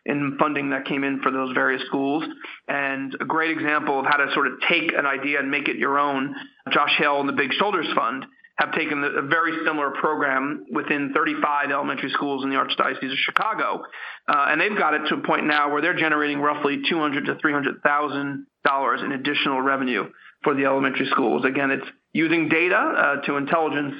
in 0.06 0.36
funding 0.38 0.70
that 0.70 0.86
came 0.86 1.04
in 1.04 1.20
for 1.20 1.30
those 1.30 1.52
various 1.54 1.82
schools. 1.86 2.24
And 2.68 3.14
a 3.20 3.24
great 3.24 3.50
example 3.50 4.00
of 4.00 4.06
how 4.06 4.16
to 4.16 4.32
sort 4.32 4.46
of 4.46 4.54
take 4.68 4.92
an 4.92 5.06
idea 5.06 5.40
and 5.40 5.50
make 5.50 5.68
it 5.68 5.76
your 5.76 5.98
own, 5.98 6.34
Josh 6.70 6.94
Hale 6.98 7.20
and 7.20 7.28
the 7.28 7.34
Big 7.34 7.52
Shoulders 7.52 7.88
Fund 7.94 8.26
have 8.56 8.72
taken 8.72 9.02
a 9.02 9.22
very 9.22 9.64
similar 9.66 9.90
program 9.90 10.66
within 10.70 11.12
35 11.12 11.70
elementary 11.70 12.10
schools 12.10 12.44
in 12.44 12.50
the 12.50 12.56
Archdiocese 12.56 13.10
of 13.10 13.18
Chicago, 13.18 13.82
uh, 14.28 14.46
and 14.48 14.60
they've 14.60 14.78
got 14.78 14.94
it 14.94 15.08
to 15.08 15.16
a 15.16 15.20
point 15.22 15.46
now 15.46 15.72
where 15.72 15.82
they're 15.82 15.96
generating 15.96 16.40
roughly 16.40 16.82
200 16.88 17.26
to 17.26 17.34
300 17.40 17.82
thousand 17.82 18.46
dollars 18.64 19.00
in 19.02 19.12
additional 19.12 19.60
revenue 19.60 20.04
for 20.42 20.54
the 20.54 20.64
elementary 20.64 21.06
schools. 21.10 21.44
Again, 21.44 21.70
it's 21.70 21.86
using 22.12 22.48
data 22.48 22.76
uh, 22.76 23.20
to 23.22 23.36
intelligence 23.36 23.94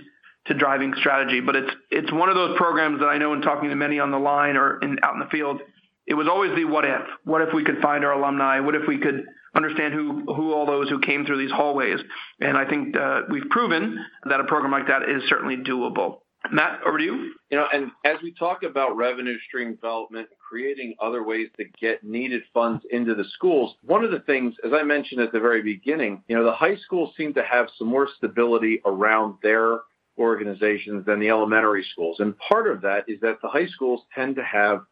to 0.47 0.55
driving 0.55 0.95
strategy. 0.99 1.41
But 1.41 1.57
it's 1.57 1.71
it's 1.91 2.13
one 2.13 2.29
of 2.29 2.35
those 2.35 2.57
programs 2.57 3.01
that 3.01 3.07
I 3.07 3.19
know 3.19 3.33
in 3.35 3.43
talking 3.43 3.71
to 3.71 3.77
many 3.77 3.99
on 3.99 4.11
the 4.11 4.19
line 4.19 4.57
or 4.57 4.79
in, 4.81 4.99
out 5.03 5.15
in 5.15 5.21
the 5.21 5.29
field, 5.31 5.61
it 6.07 6.15
was 6.15 6.29
always 6.29 6.55
the 6.55 6.65
what 6.65 6.85
if. 6.85 7.03
What 7.25 7.43
if 7.43 7.55
we 7.55 7.65
could 7.65 7.81
find 7.83 8.05
our 8.05 8.13
alumni? 8.13 8.61
What 8.61 8.75
if 8.75 8.83
we 8.87 8.99
could 8.99 9.25
understand 9.55 9.95
who 9.95 10.25
who 10.35 10.53
all 10.53 10.67
those 10.67 10.89
who 10.89 11.01
came 11.01 11.25
through 11.25 11.39
these 11.39 11.53
hallways? 11.53 12.01
And 12.41 12.57
I 12.57 12.69
think 12.69 12.97
uh, 12.97 13.23
we've 13.31 13.49
proven 13.51 14.05
that 14.29 14.41
a 14.41 14.45
program 14.45 14.73
like 14.73 14.89
that 14.89 15.09
is 15.09 15.29
certainly 15.29 15.57
doable. 15.57 16.19
Matt, 16.53 16.81
over 16.87 16.99
to 16.99 17.05
you. 17.05 17.33
You 17.51 17.59
know, 17.59 17.67
and 17.73 17.91
as 18.05 18.17
we 18.23 18.33
talk 18.35 18.63
about 18.65 18.97
revenue 18.97 19.39
stream 19.49 19.75
development, 19.75 20.29
and 20.31 20.39
creating 20.39 20.95
other 21.01 21.23
ways 21.23 21.49
to 21.57 21.65
get 21.81 22.05
needed 22.05 22.43
funds 22.53 22.85
into 22.91 23.15
the 23.15 23.25
schools, 23.33 23.75
one 23.83 24.05
of 24.05 24.11
the 24.11 24.21
things, 24.21 24.55
as 24.65 24.73
I 24.73 24.83
mentioned 24.83 25.21
at 25.21 25.33
the 25.33 25.41
very 25.41 25.63
beginning, 25.63 26.23
you 26.29 26.37
know, 26.37 26.45
the 26.45 26.53
high 26.53 26.77
schools 26.77 27.15
seem 27.17 27.35
to 27.35 27.43
have 27.43 27.69
some 27.79 27.89
more 27.89 28.09
stability 28.17 28.81
around 28.85 29.37
their 29.43 29.81
organizations 30.19 31.07
than 31.07 31.19
the 31.19 31.29
elementary 31.29 31.85
schools. 31.91 32.21
And 32.21 32.35
part 32.39 32.71
of 32.71 32.83
that 32.83 33.05
is 33.09 33.21
that 33.21 33.39
the 33.43 33.49
high 33.49 33.67
schools 33.67 34.03
tend 34.15 34.37
to 34.37 34.45
have 34.45 34.83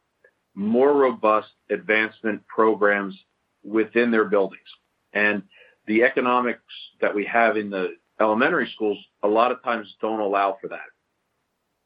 more 0.54 0.92
robust 0.92 1.48
advancement 1.70 2.46
programs 2.46 3.16
within 3.64 4.10
their 4.10 4.24
buildings. 4.24 4.62
And 5.12 5.42
the 5.86 6.04
economics 6.04 6.60
that 7.00 7.14
we 7.14 7.24
have 7.26 7.56
in 7.56 7.70
the 7.70 7.94
elementary 8.20 8.70
schools 8.74 8.98
a 9.22 9.28
lot 9.28 9.52
of 9.52 9.62
times 9.62 9.94
don't 10.00 10.20
allow 10.20 10.56
for 10.60 10.68
that. 10.68 10.80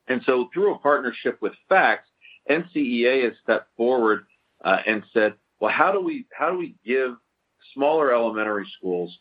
And 0.09 0.22
so 0.24 0.49
through 0.53 0.74
a 0.74 0.79
partnership 0.79 1.39
with 1.41 1.53
FACTS, 1.68 2.07
NCEA 2.51 3.24
has 3.24 3.33
stepped 3.43 3.74
forward 3.77 4.27
uh, 4.64 4.79
and 4.87 5.03
said, 5.12 5.35
well, 5.59 5.72
how 5.72 5.91
do 5.91 6.01
we 6.01 6.27
how 6.33 6.51
do 6.51 6.59
we 6.59 6.77
give 6.85 7.16
smaller 7.74 8.14
elementary 8.14 8.66
schools 8.79 9.18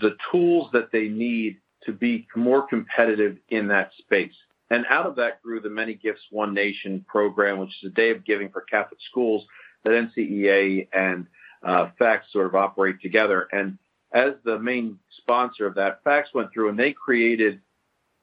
the 0.00 0.16
tools 0.30 0.68
that 0.72 0.90
they 0.92 1.08
need 1.08 1.58
to 1.84 1.92
be 1.92 2.26
more 2.36 2.66
competitive 2.66 3.36
in 3.48 3.68
that 3.68 3.90
space. 3.98 4.34
And 4.70 4.84
out 4.90 5.06
of 5.06 5.16
that 5.16 5.42
grew 5.42 5.60
the 5.60 5.70
Many 5.70 5.94
Gifts 5.94 6.22
One 6.30 6.52
Nation 6.52 7.04
program, 7.08 7.58
which 7.58 7.70
is 7.82 7.90
a 7.90 7.94
day 7.94 8.10
of 8.10 8.24
giving 8.24 8.50
for 8.50 8.62
Catholic 8.62 8.98
schools 9.08 9.44
that 9.84 9.90
NCEA 9.90 10.88
and 10.92 11.26
uh, 11.62 11.88
FACTS 11.98 12.32
sort 12.32 12.46
of 12.46 12.54
operate 12.54 13.00
together. 13.00 13.48
And 13.52 13.78
as 14.12 14.34
the 14.44 14.58
main 14.58 14.98
sponsor 15.18 15.66
of 15.66 15.74
that, 15.74 16.02
FACTS 16.04 16.30
went 16.34 16.52
through 16.52 16.70
and 16.70 16.78
they 16.78 16.92
created 16.92 17.60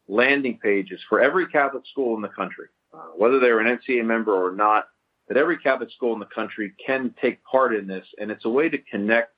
landing 0.08 0.60
pages 0.62 1.00
for 1.08 1.22
every 1.22 1.48
Catholic 1.48 1.84
school 1.92 2.16
in 2.16 2.22
the 2.22 2.30
country, 2.30 2.68
uh, 2.94 3.12
whether 3.16 3.40
they're 3.40 3.60
an 3.60 3.78
NCA 3.78 4.04
member 4.06 4.34
or 4.34 4.56
not, 4.56 4.88
that 5.28 5.38
every 5.38 5.58
Catholic 5.58 5.92
school 5.92 6.14
in 6.14 6.20
the 6.20 6.26
country 6.26 6.74
can 6.86 7.14
take 7.22 7.44
part 7.44 7.74
in 7.74 7.88
this. 7.88 8.06
And 8.20 8.30
it's 8.32 8.46
a 8.46 8.50
way 8.50 8.70
to 8.70 8.78
connect 8.78 9.34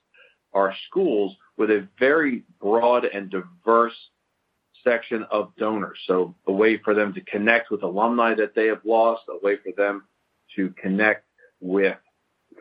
our 0.53 0.73
schools 0.87 1.35
with 1.57 1.69
a 1.69 1.87
very 1.99 2.43
broad 2.59 3.05
and 3.05 3.29
diverse 3.29 3.95
section 4.83 5.25
of 5.31 5.51
donors. 5.57 5.97
So 6.07 6.35
a 6.47 6.51
way 6.51 6.77
for 6.77 6.93
them 6.93 7.13
to 7.13 7.21
connect 7.21 7.71
with 7.71 7.83
alumni 7.83 8.35
that 8.35 8.55
they 8.55 8.67
have 8.67 8.81
lost, 8.85 9.23
a 9.29 9.43
way 9.43 9.57
for 9.57 9.71
them 9.75 10.03
to 10.55 10.73
connect 10.81 11.25
with 11.59 11.97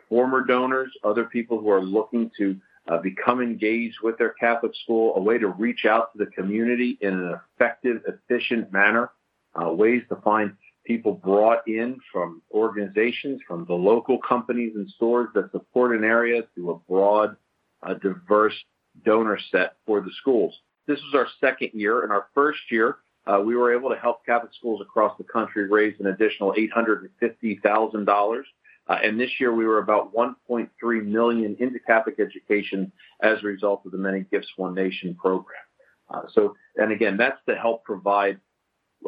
former 0.09 0.43
donors, 0.43 0.91
other 1.03 1.25
people 1.25 1.59
who 1.59 1.69
are 1.69 1.81
looking 1.81 2.31
to 2.37 2.55
uh, 2.87 2.97
become 2.97 3.41
engaged 3.41 3.97
with 4.03 4.17
their 4.17 4.33
Catholic 4.39 4.73
school, 4.83 5.15
a 5.15 5.19
way 5.19 5.37
to 5.37 5.47
reach 5.47 5.85
out 5.85 6.13
to 6.13 6.19
the 6.19 6.31
community 6.31 6.97
in 7.01 7.13
an 7.13 7.39
effective, 7.55 8.01
efficient 8.07 8.71
manner, 8.71 9.11
uh, 9.59 9.71
ways 9.71 10.03
to 10.09 10.15
find 10.17 10.53
people 10.85 11.13
brought 11.13 11.67
in 11.67 11.97
from 12.11 12.41
organizations, 12.51 13.41
from 13.47 13.65
the 13.65 13.73
local 13.73 14.19
companies 14.19 14.73
and 14.75 14.87
stores 14.91 15.29
that 15.33 15.51
support 15.51 15.95
an 15.95 16.03
area 16.03 16.43
to 16.55 16.71
a 16.71 16.77
broad, 16.91 17.35
uh, 17.81 17.95
diverse 17.95 18.53
donor 19.03 19.39
set 19.51 19.77
for 19.85 20.01
the 20.01 20.11
schools. 20.21 20.53
This 20.87 20.99
was 21.01 21.15
our 21.15 21.27
second 21.41 21.71
year. 21.73 22.03
In 22.03 22.11
our 22.11 22.27
first 22.35 22.59
year, 22.69 22.97
uh, 23.25 23.41
we 23.43 23.55
were 23.55 23.75
able 23.75 23.89
to 23.89 23.95
help 23.95 24.25
Catholic 24.25 24.53
schools 24.53 24.81
across 24.81 25.17
the 25.17 25.23
country 25.23 25.67
raise 25.67 25.99
an 25.99 26.07
additional 26.07 26.53
$850,000. 26.53 28.43
Uh, 28.87 28.97
and 29.03 29.19
this 29.19 29.31
year 29.39 29.53
we 29.53 29.65
were 29.65 29.79
about 29.79 30.13
1.3 30.13 30.69
million 31.05 31.55
into 31.59 31.79
Catholic 31.79 32.19
education 32.19 32.91
as 33.21 33.39
a 33.43 33.47
result 33.47 33.81
of 33.85 33.91
the 33.91 33.97
Many 33.97 34.25
Gifts 34.31 34.51
One 34.57 34.75
Nation 34.75 35.15
program. 35.15 35.57
Uh, 36.09 36.21
so, 36.33 36.55
and 36.75 36.91
again, 36.91 37.17
that's 37.17 37.39
to 37.49 37.55
help 37.55 37.83
provide 37.83 38.39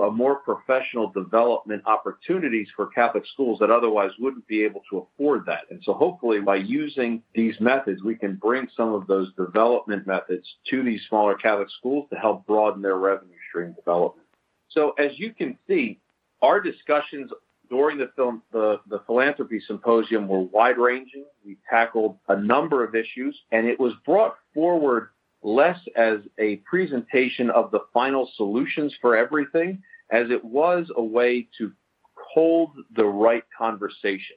uh, 0.02 0.10
more 0.10 0.36
professional 0.38 1.12
development 1.12 1.82
opportunities 1.86 2.68
for 2.76 2.88
Catholic 2.88 3.24
schools 3.34 3.60
that 3.60 3.72
otherwise 3.72 4.12
wouldn't 4.20 4.48
be 4.48 4.64
able 4.64 4.82
to 4.90 5.00
afford 5.00 5.46
that. 5.46 5.64
And 5.70 5.82
so 5.84 5.94
hopefully 5.94 6.40
by 6.40 6.58
using 6.58 7.24
these 7.34 7.60
methods, 7.60 8.04
we 8.04 8.16
can 8.16 8.36
bring 8.36 8.68
some 8.76 8.94
of 8.94 9.08
those 9.08 9.34
development 9.34 10.06
methods 10.06 10.48
to 10.70 10.84
these 10.84 11.02
smaller 11.08 11.36
Catholic 11.36 11.70
schools 11.78 12.08
to 12.12 12.20
help 12.20 12.46
broaden 12.46 12.82
their 12.82 12.98
revenue 12.98 13.38
stream 13.50 13.74
development. 13.74 14.28
So 14.70 14.92
as 15.00 15.18
you 15.18 15.34
can 15.34 15.58
see, 15.68 16.00
our 16.42 16.62
discussions 16.62 17.32
during 17.70 17.98
the 17.98 18.12
film, 18.16 18.42
the, 18.52 18.80
the 18.88 19.00
philanthropy 19.06 19.62
symposium 19.66 20.28
were 20.28 20.42
wide 20.42 20.78
ranging. 20.78 21.26
We 21.46 21.58
tackled 21.70 22.18
a 22.28 22.36
number 22.36 22.84
of 22.84 22.96
issues 22.96 23.38
and 23.52 23.68
it 23.68 23.80
was 23.80 23.94
brought 24.06 24.36
forward 24.54 25.10
less 25.44 25.80
as 25.96 26.20
a 26.40 26.58
presentation 26.58 27.50
of 27.50 27.72
the 27.72 27.82
final 27.94 28.30
solutions 28.36 28.94
for 29.02 29.16
everything 29.16 29.82
as 30.12 30.30
it 30.30 30.44
was 30.44 30.90
a 30.96 31.04
way 31.04 31.48
to 31.58 31.72
hold 32.34 32.72
the 32.96 33.06
right 33.06 33.44
conversation, 33.58 34.36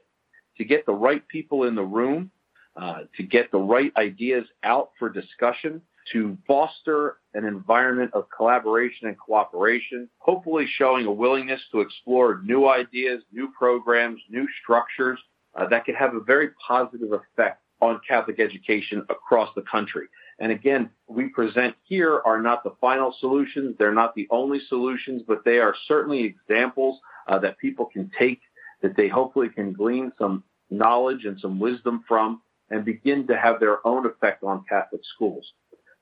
to 0.57 0.65
get 0.65 0.87
the 0.87 0.93
right 0.93 1.27
people 1.29 1.65
in 1.65 1.75
the 1.75 1.83
room, 1.83 2.31
uh, 2.77 3.01
to 3.17 3.23
get 3.23 3.51
the 3.51 3.59
right 3.59 3.93
ideas 3.97 4.45
out 4.63 4.91
for 4.99 5.09
discussion, 5.09 5.81
to 6.13 6.37
foster 6.47 7.19
an 7.35 7.45
environment 7.45 8.11
of 8.15 8.27
collaboration 8.37 9.09
and 9.09 9.19
cooperation, 9.19 10.09
hopefully 10.19 10.67
showing 10.67 11.07
a 11.07 11.13
willingness 11.13 11.61
to 11.73 11.81
explore 11.81 12.41
new 12.45 12.69
ideas, 12.69 13.23
new 13.33 13.53
programs, 13.57 14.21
new 14.29 14.47
structures 14.63 15.19
uh, 15.55 15.67
that 15.69 15.85
could 15.85 15.95
have 15.95 16.15
a 16.15 16.21
very 16.21 16.51
positive 16.67 17.13
effect 17.13 17.63
on 17.81 18.01
Catholic 18.07 18.41
education 18.41 19.05
across 19.09 19.51
the 19.55 19.63
country. 19.63 20.07
And 20.39 20.53
again, 20.53 20.91
we 21.07 21.29
present 21.29 21.75
here 21.83 22.23
are 22.25 22.41
not 22.41 22.63
the 22.65 22.75
final 22.81 23.15
solutions. 23.21 23.77
They're 23.79 23.95
not 23.95 24.15
the 24.15 24.27
only 24.31 24.61
solutions, 24.69 25.23
but 25.27 25.45
they 25.45 25.59
are 25.59 25.75
certainly 25.87 26.25
examples 26.25 26.99
uh, 27.29 27.39
that 27.41 27.59
people 27.59 27.87
can 27.87 28.11
take 28.19 28.41
that 28.83 28.97
they 28.97 29.09
hopefully 29.09 29.49
can 29.51 29.73
glean 29.73 30.13
some 30.19 30.43
knowledge 30.71 31.25
and 31.25 31.39
some 31.41 31.59
wisdom 31.59 32.05
from 32.09 32.41
and 32.71 32.85
begin 32.85 33.27
to 33.27 33.37
have 33.37 33.61
their 33.61 33.87
own 33.87 34.07
effect 34.07 34.43
on 34.43 34.65
Catholic 34.69 35.03
schools. 35.15 35.53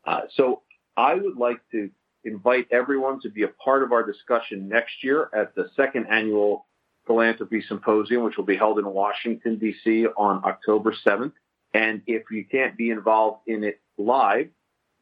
Uh, 0.09 0.23
so 0.37 0.63
I 0.97 1.15
would 1.15 1.37
like 1.37 1.61
to 1.73 1.91
invite 2.25 2.67
everyone 2.71 3.21
to 3.21 3.29
be 3.29 3.43
a 3.43 3.49
part 3.49 3.83
of 3.83 3.93
our 3.93 4.03
discussion 4.03 4.67
next 4.67 5.05
year 5.05 5.29
at 5.37 5.55
the 5.55 5.69
second 5.77 6.07
annual 6.11 6.67
Philanthropy 7.07 7.63
Symposium, 7.69 8.25
which 8.25 8.39
will 8.39 8.47
be 8.47 8.57
held 8.57 8.79
in 8.79 8.87
Washington, 8.87 9.59
D.C. 9.59 10.07
on 10.17 10.43
October 10.45 10.95
7th. 11.07 11.33
And 11.75 12.03
if 12.07 12.23
you 12.31 12.47
can't 12.51 12.77
be 12.77 12.91
involved 12.91 13.43
in 13.47 13.65
it 13.65 13.81
live, 13.99 14.49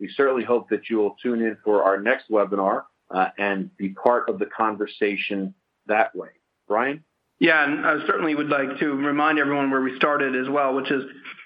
we 0.01 0.13
certainly 0.17 0.45
hope 0.45 0.71
that 0.71 0.91
you 0.91 0.99
will 0.99 1.17
tune 1.23 1.41
in 1.41 1.57
for 1.65 1.85
our 1.85 2.01
next 2.01 2.29
webinar 2.29 2.83
uh, 3.15 3.29
and 3.39 3.75
be 3.77 3.91
part 3.91 4.29
of 4.29 4.41
the 4.41 4.47
conversation 4.47 5.55
that 5.87 6.17
way. 6.17 6.31
Brian? 6.67 7.05
Yeah, 7.39 7.63
and 7.65 7.87
I 7.87 8.05
certainly 8.07 8.35
would 8.35 8.49
like 8.49 8.79
to 8.81 8.87
remind 8.87 9.39
everyone 9.39 9.71
where 9.71 9.83
we 9.83 9.97
started 9.97 10.35
as 10.35 10.49
well, 10.49 10.75
which 10.75 10.91
is 10.91 11.05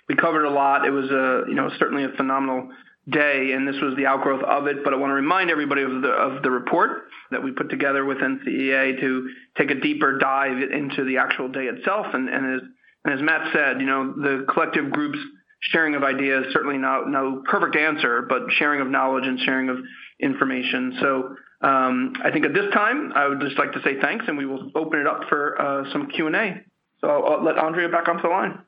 we 0.09 0.15
covered 0.15 0.47
a 0.47 0.51
lot. 0.51 0.87
It 0.87 0.91
was 0.91 1.11
a, 1.11 1.45
you 1.49 1.55
know, 1.55 1.71
certainly 1.79 2.05
a 2.05 2.11
phenomenal 2.17 2.71
day, 3.11 3.53
and 3.53 3.67
this 3.67 3.81
was 3.81 3.95
the 3.97 4.07
outgrowth 4.07 4.43
of 4.43 4.67
it. 4.67 4.85
But 4.85 4.93
I 4.93 4.97
want 4.97 5.11
to 5.11 5.15
remind 5.15 5.51
everybody 5.51 5.83
of 5.83 6.03
the 6.03 6.09
of 6.09 6.43
the 6.43 6.51
report 6.51 7.09
that 7.31 7.43
we 7.43 7.53
put 7.53 7.71
together 7.71 8.05
with 8.05 8.19
NCEA 8.19 9.01
to 9.01 9.31
take 9.57 9.71
a 9.71 9.81
deeper 9.81 10.19
dive 10.19 10.63
into 10.63 11.05
the 11.05 11.19
actual 11.19 11.49
day 11.49 11.65
itself. 11.65 12.07
And, 12.13 12.29
and 12.29 12.57
as 12.57 12.69
and 13.05 13.15
as 13.15 13.23
Matt 13.23 13.53
said, 13.53 13.81
you 13.81 13.87
know, 13.87 14.13
the 14.13 14.47
collective 14.53 14.91
groups 14.91 15.19
sharing 15.61 15.95
of 15.95 16.03
ideas 16.03 16.47
certainly 16.53 16.79
not 16.79 17.09
no 17.09 17.43
perfect 17.49 17.77
answer, 17.77 18.23
but 18.23 18.43
sharing 18.51 18.81
of 18.81 18.89
knowledge 18.89 19.27
and 19.27 19.39
sharing 19.41 19.69
of 19.69 19.79
information. 20.19 20.97
So 21.01 21.37
um, 21.63 22.15
I 22.25 22.31
think 22.31 22.47
at 22.47 22.55
this 22.55 22.73
time, 22.73 23.13
I 23.15 23.29
would 23.29 23.41
just 23.41 23.59
like 23.59 23.73
to 23.73 23.83
say 23.83 24.01
thanks, 24.01 24.25
and 24.29 24.39
we 24.39 24.47
will 24.47 24.71
open 24.75 25.01
it 25.01 25.07
up 25.07 25.23
for 25.29 25.61
uh, 25.61 25.93
some 25.93 26.09
Q 26.09 26.27
and 26.29 26.37
A. 26.37 26.55
So 27.01 27.09
I'll 27.09 27.45
let 27.45 27.59
Andrea 27.59 27.89
back 27.89 28.09
onto 28.09 28.23
the 28.23 28.29
line. 28.29 28.61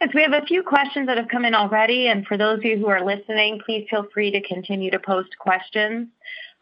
Yes, 0.00 0.10
we 0.14 0.22
have 0.22 0.34
a 0.34 0.44
few 0.44 0.62
questions 0.62 1.06
that 1.06 1.16
have 1.16 1.28
come 1.28 1.46
in 1.46 1.54
already, 1.54 2.08
and 2.08 2.26
for 2.26 2.36
those 2.36 2.58
of 2.58 2.64
you 2.64 2.76
who 2.76 2.88
are 2.88 3.04
listening, 3.04 3.60
please 3.64 3.86
feel 3.88 4.06
free 4.12 4.30
to 4.30 4.42
continue 4.42 4.90
to 4.90 4.98
post 4.98 5.38
questions. 5.38 6.08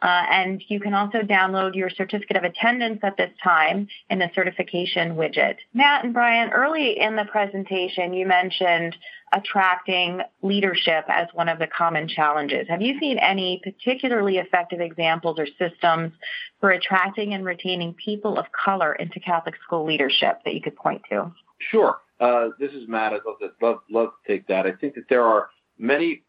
Uh, 0.02 0.22
and 0.30 0.62
you 0.68 0.78
can 0.78 0.92
also 0.92 1.18
download 1.18 1.74
your 1.74 1.88
certificate 1.88 2.36
of 2.36 2.44
attendance 2.44 3.00
at 3.02 3.16
this 3.16 3.30
time 3.42 3.88
in 4.10 4.18
the 4.18 4.30
certification 4.34 5.16
widget. 5.16 5.56
Matt 5.72 6.04
and 6.04 6.12
Brian, 6.12 6.50
early 6.50 7.00
in 7.00 7.16
the 7.16 7.24
presentation, 7.24 8.12
you 8.12 8.26
mentioned 8.26 8.94
attracting 9.32 10.20
leadership 10.42 11.04
as 11.08 11.26
one 11.32 11.48
of 11.48 11.58
the 11.58 11.66
common 11.66 12.06
challenges. 12.06 12.68
Have 12.68 12.82
you 12.82 13.00
seen 13.00 13.18
any 13.18 13.60
particularly 13.64 14.36
effective 14.36 14.80
examples 14.80 15.38
or 15.38 15.46
systems 15.58 16.12
for 16.60 16.70
attracting 16.70 17.34
and 17.34 17.44
retaining 17.44 17.94
people 17.94 18.38
of 18.38 18.46
color 18.52 18.92
into 18.92 19.18
Catholic 19.20 19.54
school 19.64 19.86
leadership 19.86 20.40
that 20.44 20.54
you 20.54 20.60
could 20.60 20.76
point 20.76 21.02
to? 21.10 21.32
Sure. 21.58 21.96
Uh, 22.20 22.48
this 22.58 22.72
is 22.72 22.88
Matt. 22.88 23.12
I'd 23.12 23.20
love 23.26 23.38
to, 23.40 23.50
love, 23.60 23.78
love 23.90 24.10
to 24.26 24.32
take 24.32 24.46
that. 24.48 24.66
I 24.66 24.72
think 24.72 24.94
that 24.94 25.08
there 25.08 25.24
are 25.24 25.48
many 25.78 26.22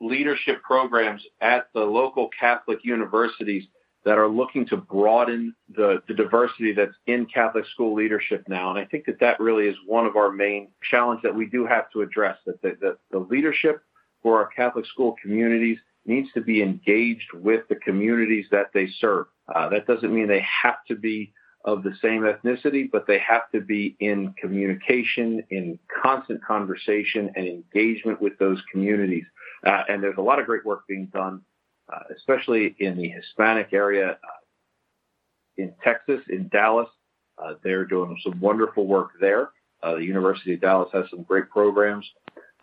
leadership 0.00 0.62
programs 0.62 1.22
at 1.40 1.68
the 1.74 1.80
local 1.80 2.28
Catholic 2.38 2.80
universities 2.84 3.64
that 4.04 4.18
are 4.18 4.28
looking 4.28 4.64
to 4.66 4.76
broaden 4.76 5.52
the, 5.74 6.00
the 6.06 6.14
diversity 6.14 6.72
that's 6.72 6.94
in 7.06 7.26
Catholic 7.26 7.64
school 7.72 7.92
leadership 7.92 8.44
now. 8.46 8.70
And 8.70 8.78
I 8.78 8.84
think 8.84 9.04
that 9.06 9.18
that 9.18 9.40
really 9.40 9.66
is 9.66 9.76
one 9.84 10.06
of 10.06 10.14
our 10.14 10.30
main 10.30 10.68
challenges 10.88 11.22
that 11.24 11.34
we 11.34 11.46
do 11.46 11.66
have 11.66 11.90
to 11.90 12.02
address, 12.02 12.38
that 12.46 12.62
the, 12.62 12.76
the, 12.80 12.96
the 13.10 13.18
leadership 13.18 13.82
for 14.22 14.38
our 14.38 14.46
Catholic 14.46 14.86
school 14.86 15.16
communities 15.20 15.78
needs 16.04 16.28
to 16.34 16.40
be 16.40 16.62
engaged 16.62 17.32
with 17.34 17.66
the 17.68 17.74
communities 17.74 18.46
that 18.52 18.66
they 18.72 18.88
serve. 19.00 19.26
Uh, 19.52 19.68
that 19.70 19.88
doesn't 19.88 20.14
mean 20.14 20.28
they 20.28 20.46
have 20.62 20.84
to 20.86 20.94
be 20.94 21.32
of 21.66 21.82
the 21.82 21.94
same 22.00 22.22
ethnicity, 22.22 22.88
but 22.90 23.06
they 23.08 23.18
have 23.18 23.50
to 23.50 23.60
be 23.60 23.96
in 23.98 24.32
communication, 24.40 25.42
in 25.50 25.78
constant 26.02 26.42
conversation 26.44 27.30
and 27.34 27.46
engagement 27.46 28.22
with 28.22 28.38
those 28.38 28.62
communities. 28.70 29.24
Uh, 29.66 29.82
and 29.88 30.02
there's 30.02 30.16
a 30.16 30.22
lot 30.22 30.38
of 30.38 30.46
great 30.46 30.64
work 30.64 30.86
being 30.86 31.06
done, 31.06 31.42
uh, 31.92 32.04
especially 32.16 32.76
in 32.78 32.96
the 32.96 33.08
Hispanic 33.08 33.72
area 33.72 34.12
uh, 34.12 34.40
in 35.56 35.74
Texas, 35.82 36.20
in 36.28 36.48
Dallas. 36.48 36.88
Uh, 37.36 37.54
they're 37.64 37.84
doing 37.84 38.16
some 38.22 38.38
wonderful 38.40 38.86
work 38.86 39.10
there. 39.20 39.50
Uh, 39.82 39.96
the 39.96 40.04
University 40.04 40.54
of 40.54 40.60
Dallas 40.60 40.88
has 40.92 41.06
some 41.10 41.24
great 41.24 41.50
programs. 41.50 42.08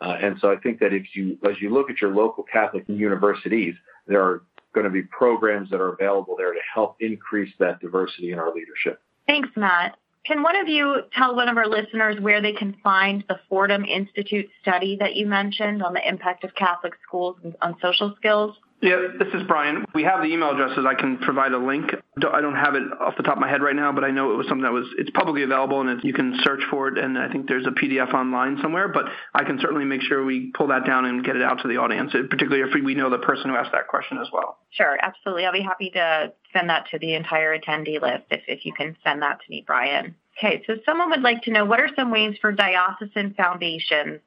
Uh, 0.00 0.16
and 0.20 0.38
so 0.40 0.50
I 0.50 0.56
think 0.56 0.80
that 0.80 0.92
if 0.94 1.14
you, 1.14 1.38
as 1.48 1.60
you 1.60 1.70
look 1.70 1.90
at 1.90 2.00
your 2.00 2.12
local 2.12 2.42
Catholic 2.42 2.84
universities, 2.88 3.74
there 4.06 4.22
are 4.22 4.42
going 4.74 4.84
to 4.84 4.90
be 4.90 5.02
programs 5.02 5.70
that 5.70 5.80
are 5.80 5.92
available 5.92 6.34
there 6.36 6.52
to 6.52 6.60
help 6.72 6.96
increase 7.00 7.52
that 7.58 7.80
diversity 7.80 8.32
in 8.32 8.38
our 8.38 8.54
leadership. 8.54 9.00
Thanks, 9.26 9.48
Matt. 9.56 9.96
Can 10.26 10.42
one 10.42 10.56
of 10.56 10.68
you 10.68 11.02
tell 11.16 11.36
one 11.36 11.48
of 11.48 11.58
our 11.58 11.68
listeners 11.68 12.18
where 12.18 12.40
they 12.40 12.52
can 12.52 12.74
find 12.82 13.22
the 13.28 13.38
Fordham 13.48 13.84
Institute 13.84 14.48
study 14.62 14.96
that 14.98 15.16
you 15.16 15.26
mentioned 15.26 15.82
on 15.82 15.92
the 15.92 16.06
impact 16.06 16.44
of 16.44 16.54
Catholic 16.54 16.94
schools 17.06 17.36
on 17.60 17.76
social 17.82 18.14
skills? 18.16 18.56
Yeah, 18.84 19.16
this 19.18 19.28
is 19.32 19.42
Brian. 19.48 19.86
We 19.94 20.02
have 20.02 20.20
the 20.20 20.26
email 20.26 20.50
addresses. 20.50 20.84
I 20.86 20.94
can 20.94 21.16
provide 21.16 21.52
a 21.52 21.58
link. 21.58 21.90
I 22.18 22.42
don't 22.42 22.54
have 22.54 22.74
it 22.74 22.82
off 23.00 23.16
the 23.16 23.22
top 23.22 23.36
of 23.36 23.40
my 23.40 23.48
head 23.48 23.62
right 23.62 23.74
now, 23.74 23.92
but 23.92 24.04
I 24.04 24.10
know 24.10 24.32
it 24.32 24.36
was 24.36 24.46
something 24.46 24.64
that 24.64 24.74
was 24.74 24.84
it's 24.98 25.08
publicly 25.08 25.42
available 25.42 25.80
and 25.80 26.04
you 26.04 26.12
can 26.12 26.38
search 26.42 26.60
for 26.70 26.88
it. 26.88 26.98
And 26.98 27.16
I 27.16 27.32
think 27.32 27.48
there's 27.48 27.66
a 27.66 27.70
PDF 27.70 28.12
online 28.12 28.58
somewhere. 28.60 28.88
But 28.88 29.06
I 29.32 29.44
can 29.44 29.58
certainly 29.58 29.86
make 29.86 30.02
sure 30.02 30.22
we 30.22 30.52
pull 30.54 30.66
that 30.66 30.84
down 30.84 31.06
and 31.06 31.24
get 31.24 31.34
it 31.34 31.40
out 31.40 31.62
to 31.62 31.68
the 31.68 31.78
audience, 31.78 32.12
particularly 32.12 32.60
if 32.60 32.74
we 32.84 32.94
know 32.94 33.08
the 33.08 33.16
person 33.16 33.48
who 33.48 33.56
asked 33.56 33.72
that 33.72 33.88
question 33.88 34.18
as 34.18 34.28
well. 34.30 34.58
Sure, 34.72 34.98
absolutely. 35.00 35.46
I'll 35.46 35.52
be 35.54 35.62
happy 35.62 35.88
to 35.88 36.34
send 36.52 36.68
that 36.68 36.84
to 36.90 36.98
the 36.98 37.14
entire 37.14 37.58
attendee 37.58 38.02
list 38.02 38.24
if 38.30 38.42
if 38.48 38.66
you 38.66 38.74
can 38.74 38.98
send 39.02 39.22
that 39.22 39.40
to 39.40 39.44
me, 39.48 39.64
Brian. 39.66 40.14
Okay, 40.36 40.62
so 40.66 40.74
someone 40.84 41.08
would 41.08 41.22
like 41.22 41.40
to 41.44 41.52
know 41.52 41.64
what 41.64 41.80
are 41.80 41.88
some 41.96 42.10
ways 42.10 42.36
for 42.38 42.52
diocesan 42.52 43.32
foundations 43.32 44.20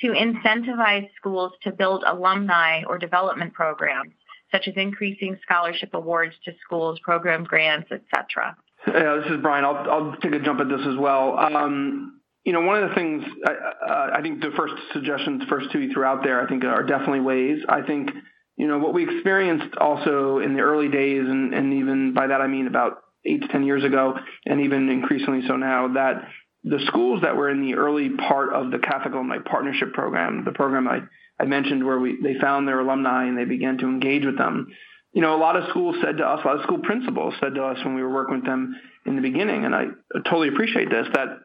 to 0.00 0.08
incentivize 0.08 1.08
schools 1.16 1.52
to 1.62 1.72
build 1.72 2.04
alumni 2.06 2.82
or 2.84 2.98
development 2.98 3.54
programs, 3.54 4.12
such 4.50 4.68
as 4.68 4.74
increasing 4.76 5.38
scholarship 5.42 5.90
awards 5.94 6.34
to 6.44 6.52
schools, 6.64 6.98
program 7.02 7.44
grants, 7.44 7.90
etc. 7.90 8.56
Yeah, 8.86 9.20
this 9.22 9.32
is 9.32 9.40
Brian. 9.40 9.64
I'll, 9.64 9.90
I'll 9.90 10.16
take 10.20 10.32
a 10.32 10.40
jump 10.40 10.60
at 10.60 10.68
this 10.68 10.86
as 10.86 10.96
well. 10.98 11.38
Um, 11.38 12.20
you 12.44 12.52
know, 12.52 12.60
one 12.60 12.82
of 12.82 12.90
the 12.90 12.94
things 12.94 13.24
uh, 13.46 14.10
I 14.12 14.20
think 14.20 14.40
the 14.40 14.50
first 14.56 14.74
suggestions, 14.92 15.42
first 15.48 15.72
two 15.72 15.80
you 15.80 15.92
threw 15.92 16.04
out 16.04 16.22
there, 16.22 16.44
I 16.44 16.48
think 16.48 16.64
are 16.64 16.82
definitely 16.82 17.20
ways. 17.20 17.60
I 17.68 17.82
think 17.82 18.10
you 18.56 18.68
know 18.68 18.78
what 18.78 18.92
we 18.92 19.04
experienced 19.04 19.76
also 19.78 20.38
in 20.38 20.54
the 20.54 20.60
early 20.60 20.88
days, 20.88 21.22
and, 21.26 21.54
and 21.54 21.74
even 21.74 22.12
by 22.12 22.26
that 22.26 22.40
I 22.40 22.46
mean 22.46 22.66
about 22.66 22.98
eight 23.24 23.40
to 23.40 23.48
ten 23.48 23.64
years 23.64 23.82
ago, 23.82 24.18
and 24.44 24.60
even 24.60 24.90
increasingly 24.90 25.46
so 25.48 25.56
now, 25.56 25.94
that 25.94 26.28
the 26.64 26.80
schools 26.86 27.22
that 27.22 27.36
were 27.36 27.50
in 27.50 27.60
the 27.60 27.74
early 27.74 28.10
part 28.10 28.52
of 28.52 28.70
the 28.70 28.78
Catholic 28.78 29.12
Alumni 29.12 29.38
Partnership 29.38 29.92
Program, 29.92 30.44
the 30.44 30.52
program 30.52 30.88
I, 30.88 31.00
I 31.38 31.44
mentioned 31.44 31.84
where 31.84 31.98
we 31.98 32.18
they 32.22 32.34
found 32.40 32.66
their 32.66 32.80
alumni 32.80 33.26
and 33.26 33.36
they 33.36 33.44
began 33.44 33.78
to 33.78 33.86
engage 33.86 34.24
with 34.24 34.38
them. 34.38 34.68
You 35.12 35.20
know, 35.20 35.36
a 35.36 35.38
lot 35.38 35.56
of 35.56 35.68
schools 35.68 35.96
said 36.02 36.16
to 36.16 36.26
us, 36.26 36.40
a 36.42 36.46
lot 36.46 36.56
of 36.56 36.62
school 36.62 36.80
principals 36.80 37.34
said 37.38 37.54
to 37.54 37.62
us 37.62 37.78
when 37.84 37.94
we 37.94 38.02
were 38.02 38.12
working 38.12 38.36
with 38.36 38.46
them 38.46 38.74
in 39.06 39.14
the 39.14 39.22
beginning, 39.22 39.64
and 39.64 39.74
I 39.74 39.84
totally 40.24 40.48
appreciate 40.48 40.90
this, 40.90 41.06
that 41.12 41.38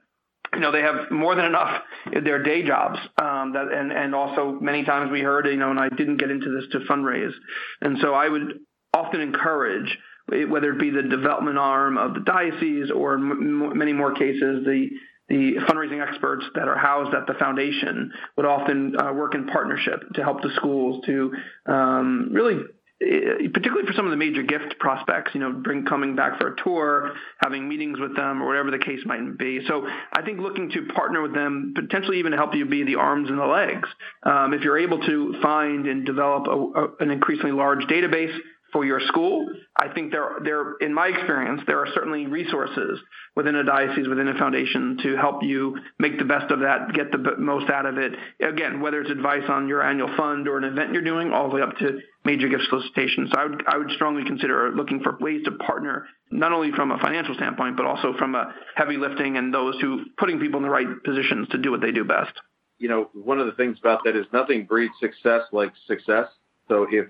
you 0.54 0.62
know 0.62 0.72
they 0.72 0.82
have 0.82 1.12
more 1.12 1.36
than 1.36 1.46
enough 1.46 1.82
in 2.12 2.24
their 2.24 2.42
day 2.42 2.64
jobs 2.64 2.98
um, 3.22 3.54
that 3.54 3.72
and 3.72 3.92
and 3.92 4.16
also 4.16 4.58
many 4.60 4.84
times 4.84 5.12
we 5.12 5.22
heard 5.22 5.46
you 5.46 5.58
know 5.58 5.70
and 5.70 5.80
I 5.80 5.90
didn't 5.90 6.18
get 6.18 6.32
into 6.32 6.50
this 6.50 6.70
to 6.72 6.80
fundraise 6.92 7.34
and 7.82 7.98
so 8.02 8.14
I 8.14 8.28
would 8.28 8.60
often 8.94 9.22
encourage 9.22 9.98
whether 10.28 10.74
it 10.74 10.80
be 10.80 10.92
the 10.92 11.04
development 11.04 11.58
arm 11.58 11.98
of 11.98 12.14
the 12.14 12.20
diocese 12.20 12.92
or 12.92 13.16
in 13.16 13.78
many 13.78 13.94
more 13.94 14.14
cases 14.14 14.66
the 14.66 14.90
the 15.30 15.56
fundraising 15.68 16.06
experts 16.06 16.46
that 16.56 16.68
are 16.68 16.78
housed 16.78 17.14
at 17.14 17.28
the 17.28 17.34
foundation 17.36 18.12
would 18.36 18.46
often 18.46 19.00
uh, 19.00 19.14
work 19.14 19.36
in 19.36 19.46
partnership 19.48 20.02
to 20.16 20.24
help 20.24 20.42
the 20.42 20.50
schools 20.56 21.04
to 21.06 21.34
um, 21.68 22.30
really 22.32 22.56
eh, 23.02 23.48
particularly 23.54 23.86
for 23.86 23.94
some 23.94 24.06
of 24.06 24.12
the 24.12 24.18
major 24.18 24.42
gift 24.42 24.80
prospects, 24.80 25.32
you 25.34 25.40
know, 25.40 25.54
bring 25.54 25.86
coming 25.86 26.16
back 26.16 26.40
for 26.40 26.54
a 26.54 26.64
tour, 26.64 27.14
having 27.38 27.70
meetings 27.70 28.00
with 28.00 28.16
them, 28.16 28.42
or 28.42 28.48
whatever 28.48 28.72
the 28.72 28.80
case 28.80 29.02
might 29.06 29.38
be. 29.38 29.62
So 29.68 29.88
I 30.12 30.24
think 30.24 30.40
looking 30.40 30.72
to 30.72 30.88
partner 30.94 31.22
with 31.22 31.34
them, 31.34 31.74
potentially 31.76 32.20
even 32.20 32.34
help 32.34 32.56
you 32.56 32.66
be 32.66 32.84
the 32.84 32.96
arms 32.96 33.30
and 33.30 33.38
the 33.38 33.46
legs. 33.46 33.88
Um, 34.24 34.54
if 34.54 34.64
you're 34.64 34.80
able 34.80 35.00
to 35.00 35.36
find 35.42 35.88
and 35.88 36.06
develop 36.06 36.48
a, 36.48 36.52
a, 36.52 36.88
an 37.02 37.12
increasingly 37.12 37.52
large 37.52 37.84
database 37.86 38.36
for 38.72 38.86
your 38.86 39.00
school. 39.00 39.48
I 39.76 39.94
think 39.94 40.12
there, 40.12 40.38
there, 40.44 40.74
in 40.82 40.94
my 40.94 41.08
experience, 41.08 41.62
there 41.68 41.80
are 41.80 41.88
certainly 41.94 42.28
resources 42.28 43.00
within 43.36 43.56
a 43.56 43.64
diocese, 43.64 44.08
within 44.08 44.28
a 44.28 44.38
foundation, 44.38 44.98
to 45.04 45.16
help 45.16 45.44
you 45.44 45.78
make 45.98 46.18
the 46.18 46.26
best 46.26 46.52
of 46.52 46.60
that, 46.60 46.94
get 46.94 47.12
the 47.12 47.36
most 47.38 47.70
out 47.70 47.86
of 47.86 47.98
it. 47.98 48.14
Again, 48.42 48.82
whether 48.82 49.02
it's 49.02 49.12
advice 49.12 49.44
on 49.50 49.68
your 49.68 49.82
annual 49.82 50.16
fund 50.18 50.48
or 50.48 50.58
an 50.58 50.64
event 50.64 50.94
you're 50.94 51.04
doing, 51.04 51.32
all 51.32 51.50
the 51.50 51.56
way 51.56 51.62
up 51.62 51.78
to 51.78 52.00
major 52.26 52.50
gift 52.50 52.64
solicitations. 52.70 53.32
So 53.32 53.40
I 53.40 53.46
would, 53.46 53.64
I 53.68 53.78
would 53.78 53.92
strongly 53.92 54.24
consider 54.26 54.72
looking 54.76 55.02
for 55.02 55.18
ways 55.20 55.44
to 55.46 55.52
partner, 55.52 56.08
not 56.32 56.52
only 56.52 56.72
from 56.72 56.92
a 56.92 57.00
financial 57.00 57.36
standpoint, 57.36 57.78
but 57.78 57.86
also 57.86 58.14
from 58.18 58.36
a 58.36 58.54
heavy 58.76 58.98
lifting 58.98 59.38
and 59.38 59.54
those 59.54 59.80
who 59.82 60.06
putting 60.18 60.40
people 60.40 60.58
in 60.58 60.64
the 60.64 60.70
right 60.70 60.88
positions 61.04 61.48
to 61.50 61.58
do 61.58 61.72
what 61.72 61.82
they 61.82 61.92
do 61.92 62.04
best. 62.04 62.34
You 62.78 62.90
know, 62.90 63.10
one 63.14 63.40
of 63.40 63.46
the 63.46 63.54
things 63.54 63.78
about 63.80 64.04
that 64.06 64.16
is 64.16 64.26
nothing 64.32 64.66
breeds 64.66 64.94
success 65.00 65.42
like 65.52 65.74
success. 65.88 66.28
So 66.68 66.88
if 66.90 67.08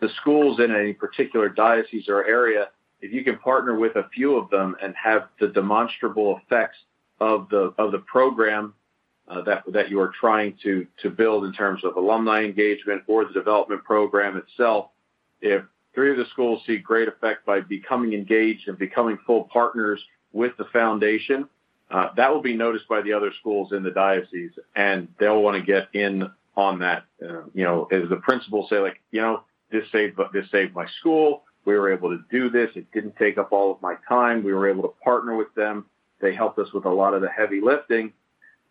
the 0.00 0.08
schools 0.20 0.60
in 0.60 0.74
any 0.74 0.92
particular 0.92 1.48
diocese 1.48 2.08
or 2.08 2.24
area, 2.24 2.68
if 3.00 3.12
you 3.12 3.24
can 3.24 3.38
partner 3.38 3.78
with 3.78 3.96
a 3.96 4.08
few 4.14 4.36
of 4.36 4.50
them 4.50 4.76
and 4.82 4.94
have 5.02 5.28
the 5.38 5.48
demonstrable 5.48 6.38
effects 6.42 6.76
of 7.20 7.48
the 7.50 7.74
of 7.78 7.92
the 7.92 7.98
program 7.98 8.74
uh, 9.28 9.42
that 9.42 9.62
that 9.72 9.90
you 9.90 10.00
are 10.00 10.12
trying 10.18 10.56
to 10.62 10.86
to 11.02 11.10
build 11.10 11.44
in 11.44 11.52
terms 11.52 11.84
of 11.84 11.96
alumni 11.96 12.42
engagement 12.42 13.02
or 13.06 13.24
the 13.24 13.32
development 13.32 13.84
program 13.84 14.36
itself, 14.36 14.90
if 15.40 15.62
three 15.94 16.10
of 16.10 16.16
the 16.16 16.26
schools 16.32 16.62
see 16.66 16.78
great 16.78 17.08
effect 17.08 17.44
by 17.44 17.60
becoming 17.60 18.12
engaged 18.12 18.68
and 18.68 18.78
becoming 18.78 19.18
full 19.26 19.44
partners 19.44 20.02
with 20.32 20.56
the 20.56 20.64
foundation, 20.72 21.48
uh, 21.90 22.08
that 22.16 22.32
will 22.32 22.42
be 22.42 22.56
noticed 22.56 22.88
by 22.88 23.02
the 23.02 23.12
other 23.12 23.32
schools 23.40 23.72
in 23.72 23.82
the 23.82 23.90
diocese, 23.90 24.52
and 24.76 25.08
they'll 25.18 25.42
want 25.42 25.56
to 25.56 25.62
get 25.62 25.88
in 25.92 26.30
on 26.56 26.78
that. 26.78 27.04
Uh, 27.22 27.42
you 27.54 27.64
know, 27.64 27.88
as 27.90 28.08
the 28.08 28.16
principals 28.16 28.68
say, 28.70 28.78
like, 28.78 29.00
you 29.10 29.20
know, 29.20 29.42
this 29.70 29.84
saved 29.92 30.18
this 30.32 30.50
saved 30.50 30.74
my 30.74 30.86
school. 31.00 31.44
We 31.64 31.78
were 31.78 31.92
able 31.92 32.10
to 32.10 32.22
do 32.30 32.48
this. 32.50 32.70
It 32.74 32.90
didn't 32.92 33.16
take 33.16 33.38
up 33.38 33.52
all 33.52 33.72
of 33.72 33.82
my 33.82 33.96
time. 34.08 34.42
We 34.42 34.52
were 34.52 34.68
able 34.68 34.82
to 34.82 34.94
partner 35.04 35.36
with 35.36 35.54
them. 35.54 35.86
They 36.20 36.34
helped 36.34 36.58
us 36.58 36.72
with 36.72 36.84
a 36.84 36.90
lot 36.90 37.14
of 37.14 37.22
the 37.22 37.28
heavy 37.28 37.60
lifting. 37.60 38.12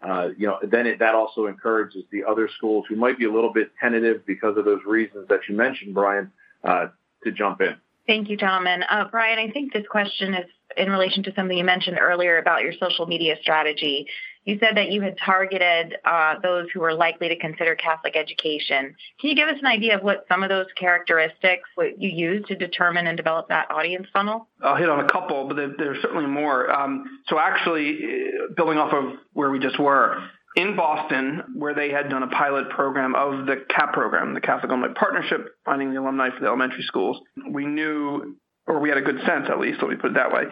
Uh, 0.02 0.30
you 0.38 0.48
know, 0.48 0.60
then 0.64 0.88
it, 0.88 1.00
that 1.00 1.14
also 1.14 1.48
encourages 1.48 2.04
the 2.12 2.24
other 2.24 2.50
schools 2.58 2.86
who 2.88 2.96
might 2.96 3.18
be 3.18 3.26
a 3.26 3.32
little 3.32 3.52
bit 3.52 3.72
tentative 3.80 4.26
because 4.26 4.58
of 4.58 4.66
those 4.66 4.80
reasons 4.86 5.28
that 5.28 5.42
you 5.50 5.56
mentioned, 5.56 5.94
Brian, 5.94 6.32
uh, 6.64 6.88
to 7.24 7.32
jump 7.32 7.62
in. 7.62 7.76
Thank 8.08 8.30
you, 8.30 8.38
gentlemen. 8.38 8.84
Uh, 8.90 9.06
Brian, 9.12 9.38
I 9.38 9.52
think 9.52 9.74
this 9.74 9.86
question 9.90 10.34
is 10.34 10.46
in 10.78 10.90
relation 10.90 11.22
to 11.24 11.34
something 11.36 11.58
you 11.58 11.64
mentioned 11.64 12.00
earlier 12.00 12.38
about 12.38 12.64
your 12.64 12.74
social 12.80 13.06
media 13.06 13.36
strategy. 13.42 14.08
You 14.46 14.58
said 14.60 14.78
that 14.78 14.92
you 14.92 15.02
had 15.02 15.18
targeted 15.18 15.96
uh, 16.06 16.36
those 16.42 16.68
who 16.74 16.80
were 16.80 16.94
likely 16.94 17.30
to 17.30 17.38
consider 17.38 17.76
Catholic 17.76 18.16
education. 18.16 18.96
Can 19.20 19.30
you 19.30 19.36
give 19.36 19.48
us 19.48 19.58
an 19.60 19.68
idea 19.68 19.98
of 19.98 20.04
what 20.04 20.26
some 20.28 20.44
of 20.44 20.50
those 20.50 20.68
characteristics 20.76 21.70
what 21.76 22.02
you 22.02 22.10
used 22.10 22.48
to 22.48 22.56
determine 22.56 23.06
and 23.08 23.18
develop 23.18 23.50
that 23.50 23.70
audience 23.70 24.08
funnel? 24.12 24.48
I'll 24.64 24.76
hit 24.76 24.90
on 24.90 25.02
a 25.02 25.08
couple, 25.08 25.48
but 25.48 25.56
there, 25.56 25.74
there's 25.78 26.02
certainly 26.02 26.26
more. 26.26 26.72
Um, 26.72 27.04
so, 27.28 27.38
actually, 27.38 28.00
uh, 28.00 28.54
building 28.56 28.78
off 28.78 28.94
of 28.94 29.20
where 29.34 29.52
we 29.52 29.60
just 29.60 29.80
were, 29.80 30.18
in 30.56 30.76
Boston, 30.76 31.44
where 31.56 31.74
they 31.74 31.90
had 31.90 32.10
done 32.10 32.24
a 32.24 32.28
pilot 32.28 32.70
program 32.70 33.16
of 33.16 33.46
the 33.46 33.64
CAP 33.70 33.94
program, 33.94 34.34
the 34.34 34.42
Catholic 34.42 34.72
Alumni 34.72 34.94
Partnership, 34.98 35.56
finding 35.66 35.94
the 35.94 36.00
alumni 36.00 36.30
for 36.32 36.40
the 36.40 36.48
elementary 36.48 36.84
schools, 36.84 37.20
we 37.52 37.66
knew, 37.66 38.36
or 38.68 38.80
we 38.80 38.90
had 38.90 38.98
a 38.98 39.02
good 39.02 39.20
sense 39.26 39.48
at 39.50 39.60
least, 39.60 39.80
let 39.82 39.92
me 39.92 39.96
put 39.96 40.12
it 40.12 40.14
that 40.16 40.34
way, 40.34 40.44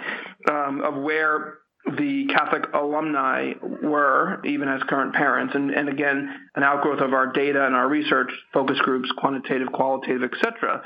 um, 0.50 0.82
of 0.82 1.02
where 1.02 1.56
the 1.96 2.28
Catholic 2.34 2.66
alumni 2.74 3.54
were, 3.62 4.42
even 4.46 4.68
as 4.68 4.82
current 4.84 5.14
parents, 5.14 5.56
and, 5.56 5.72
and 5.72 5.88
again, 5.88 6.50
an 6.56 6.64
outgrowth 6.64 7.00
of 7.00 7.14
our 7.14 7.32
data 7.32 7.66
and 7.66 7.76
our 7.76 7.88
research, 7.88 8.30
focus 8.54 8.78
groups, 8.80 9.10
quantitative, 9.18 9.72
qualitative, 9.72 10.24
etc., 10.24 10.84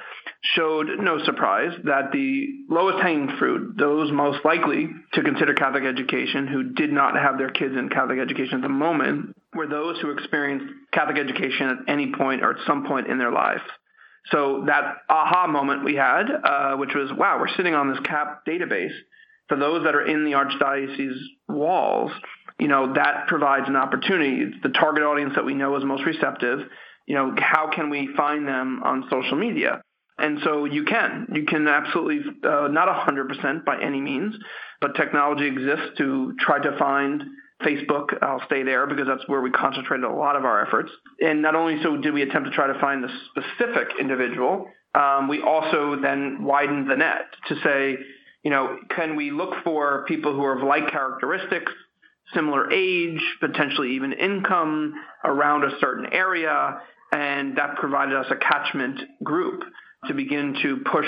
showed 0.55 0.87
no 0.99 1.23
surprise 1.23 1.71
that 1.85 2.11
the 2.11 2.47
lowest 2.69 3.01
hanging 3.01 3.35
fruit, 3.37 3.75
those 3.77 4.11
most 4.11 4.43
likely 4.45 4.89
to 5.13 5.23
consider 5.23 5.53
Catholic 5.53 5.83
education 5.83 6.47
who 6.47 6.73
did 6.73 6.91
not 6.91 7.15
have 7.15 7.37
their 7.37 7.51
kids 7.51 7.75
in 7.75 7.89
Catholic 7.89 8.19
education 8.19 8.55
at 8.55 8.61
the 8.61 8.69
moment, 8.69 9.35
were 9.53 9.67
those 9.67 9.99
who 9.99 10.11
experienced 10.11 10.65
Catholic 10.93 11.17
education 11.17 11.67
at 11.67 11.77
any 11.87 12.13
point 12.13 12.43
or 12.43 12.51
at 12.51 12.67
some 12.67 12.85
point 12.85 13.07
in 13.07 13.17
their 13.17 13.31
life. 13.31 13.61
So 14.31 14.65
that 14.67 14.97
aha 15.09 15.47
moment 15.47 15.83
we 15.83 15.95
had, 15.95 16.25
uh, 16.43 16.75
which 16.77 16.93
was, 16.93 17.11
wow, 17.11 17.37
we're 17.39 17.55
sitting 17.55 17.73
on 17.73 17.89
this 17.89 17.99
CAP 18.03 18.45
database 18.45 18.93
for 19.51 19.57
those 19.57 19.83
that 19.83 19.95
are 19.95 20.05
in 20.07 20.23
the 20.23 20.31
archdiocese 20.31 21.19
walls, 21.49 22.09
you 22.57 22.69
know, 22.69 22.93
that 22.93 23.27
provides 23.27 23.67
an 23.67 23.75
opportunity. 23.75 24.43
It's 24.43 24.63
the 24.63 24.69
target 24.69 25.03
audience 25.03 25.33
that 25.35 25.43
we 25.43 25.53
know 25.53 25.75
is 25.75 25.83
most 25.83 26.05
receptive. 26.05 26.59
You 27.05 27.15
know, 27.15 27.35
how 27.37 27.69
can 27.69 27.89
we 27.89 28.07
find 28.15 28.47
them 28.47 28.81
on 28.81 29.09
social 29.09 29.35
media? 29.35 29.81
And 30.17 30.39
so 30.45 30.63
you 30.63 30.85
can, 30.85 31.27
you 31.33 31.43
can 31.43 31.67
absolutely, 31.67 32.21
uh, 32.47 32.69
not 32.69 32.87
100% 32.87 33.65
by 33.65 33.81
any 33.81 33.99
means, 33.99 34.35
but 34.79 34.95
technology 34.95 35.47
exists 35.47 35.97
to 35.97 36.33
try 36.39 36.59
to 36.59 36.77
find 36.79 37.21
Facebook. 37.61 38.17
I'll 38.21 38.45
stay 38.45 38.63
there 38.63 38.87
because 38.87 39.07
that's 39.07 39.27
where 39.27 39.41
we 39.41 39.51
concentrated 39.51 40.05
a 40.05 40.13
lot 40.13 40.37
of 40.37 40.45
our 40.45 40.65
efforts. 40.65 40.91
And 41.19 41.41
not 41.41 41.55
only 41.55 41.83
so 41.83 41.97
did 41.97 42.13
we 42.13 42.21
attempt 42.21 42.47
to 42.47 42.55
try 42.55 42.67
to 42.67 42.79
find 42.79 43.03
the 43.03 43.09
specific 43.31 43.99
individual, 43.99 44.67
um, 44.95 45.27
we 45.27 45.41
also 45.41 45.97
then 46.01 46.45
widened 46.45 46.89
the 46.89 46.95
net 46.95 47.25
to 47.49 47.55
say, 47.65 47.97
you 48.43 48.51
know, 48.51 48.77
can 48.95 49.15
we 49.15 49.31
look 49.31 49.53
for 49.63 50.05
people 50.07 50.33
who 50.33 50.43
are 50.43 50.57
of 50.57 50.63
like 50.63 50.89
characteristics, 50.91 51.71
similar 52.33 52.71
age, 52.71 53.21
potentially 53.39 53.95
even 53.95 54.13
income 54.13 54.93
around 55.23 55.63
a 55.63 55.79
certain 55.79 56.07
area? 56.11 56.81
And 57.11 57.57
that 57.57 57.75
provided 57.77 58.15
us 58.15 58.27
a 58.29 58.37
catchment 58.37 58.99
group 59.23 59.63
to 60.07 60.13
begin 60.13 60.55
to 60.63 60.77
push 60.91 61.07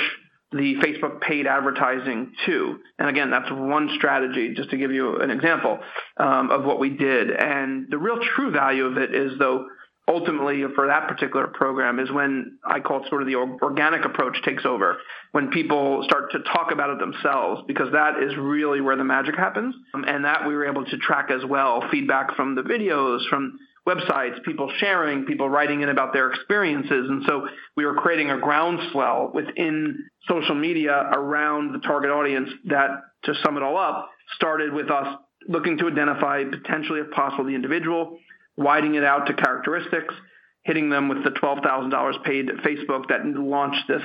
the 0.52 0.76
Facebook 0.76 1.22
paid 1.22 1.48
advertising 1.48 2.32
to. 2.46 2.78
And 3.00 3.10
again, 3.10 3.32
that's 3.32 3.50
one 3.50 3.90
strategy, 3.96 4.54
just 4.56 4.70
to 4.70 4.78
give 4.78 4.92
you 4.92 5.20
an 5.20 5.32
example 5.32 5.80
um, 6.18 6.52
of 6.52 6.64
what 6.64 6.80
we 6.80 6.90
did. 6.90 7.32
And 7.32 7.88
the 7.90 7.98
real 7.98 8.20
true 8.36 8.52
value 8.52 8.86
of 8.86 8.98
it 8.98 9.16
is, 9.16 9.40
though, 9.40 9.66
ultimately 10.08 10.64
for 10.76 10.88
that 10.88 11.08
particular 11.08 11.48
program 11.48 12.00
is 12.00 12.12
when 12.12 12.58
I 12.66 12.80
call 12.80 13.04
it 13.04 13.10
sort 13.10 13.22
of 13.22 13.28
the 13.28 13.36
organic 13.36 14.06
approach 14.06 14.38
takes 14.44 14.66
over, 14.66 14.98
when 15.32 15.50
people 15.50 16.04
start 16.04 16.32
to 16.32 16.40
talk 16.40 16.72
about 16.72 16.90
it 16.90 17.00
themselves, 17.00 17.62
because 17.68 17.92
that 17.94 18.22
is 18.22 18.36
really 18.38 18.82
where 18.82 18.98
the 18.98 19.04
magic 19.04 19.36
happens. 19.36 19.74
Um, 19.94 20.04
and 20.06 20.26
that 20.26 20.48
we 20.48 20.56
were 20.56 20.66
able 20.66 20.86
to 20.86 20.98
track 20.98 21.32
as 21.32 21.46
well 21.46 21.88
feedback 21.90 22.36
from 22.36 22.56
the 22.56 22.64
videos, 22.64 23.28
from 23.30 23.58
websites, 23.88 24.42
people 24.44 24.72
sharing, 24.78 25.26
people 25.26 25.50
writing 25.50 25.82
in 25.82 25.90
about 25.90 26.14
their 26.14 26.32
experiences. 26.32 27.08
And 27.10 27.24
so 27.26 27.48
we 27.76 27.86
were 27.86 27.96
creating 27.96 28.30
a 28.30 28.40
groundswell 28.40 29.32
within 29.34 30.06
social 30.28 30.56
media 30.56 31.10
around 31.14 31.74
the 31.74 31.80
target 31.80 32.12
audience 32.12 32.50
that, 32.66 32.90
to 33.24 33.34
sum 33.44 33.58
it 33.58 33.64
all 33.64 33.78
up, 33.78 34.10
started 34.36 34.74
with 34.74 34.90
us 34.90 35.18
looking 35.48 35.78
to 35.78 35.88
identify 35.88 36.44
potentially, 36.46 37.02
if 37.02 37.12
possible, 37.12 37.44
the 37.44 37.56
individual 37.56 38.18
widening 38.58 38.96
it 38.96 39.04
out 39.04 39.28
to 39.28 39.34
characteristics, 39.34 40.14
hitting 40.64 40.90
them 40.90 41.10
with 41.10 41.24
the 41.24 41.32
$12,000 41.32 42.24
paid 42.24 42.50
at 42.50 42.58
Facebook 42.58 43.08
that 43.10 43.26
launched 43.26 43.88
this 43.88 44.04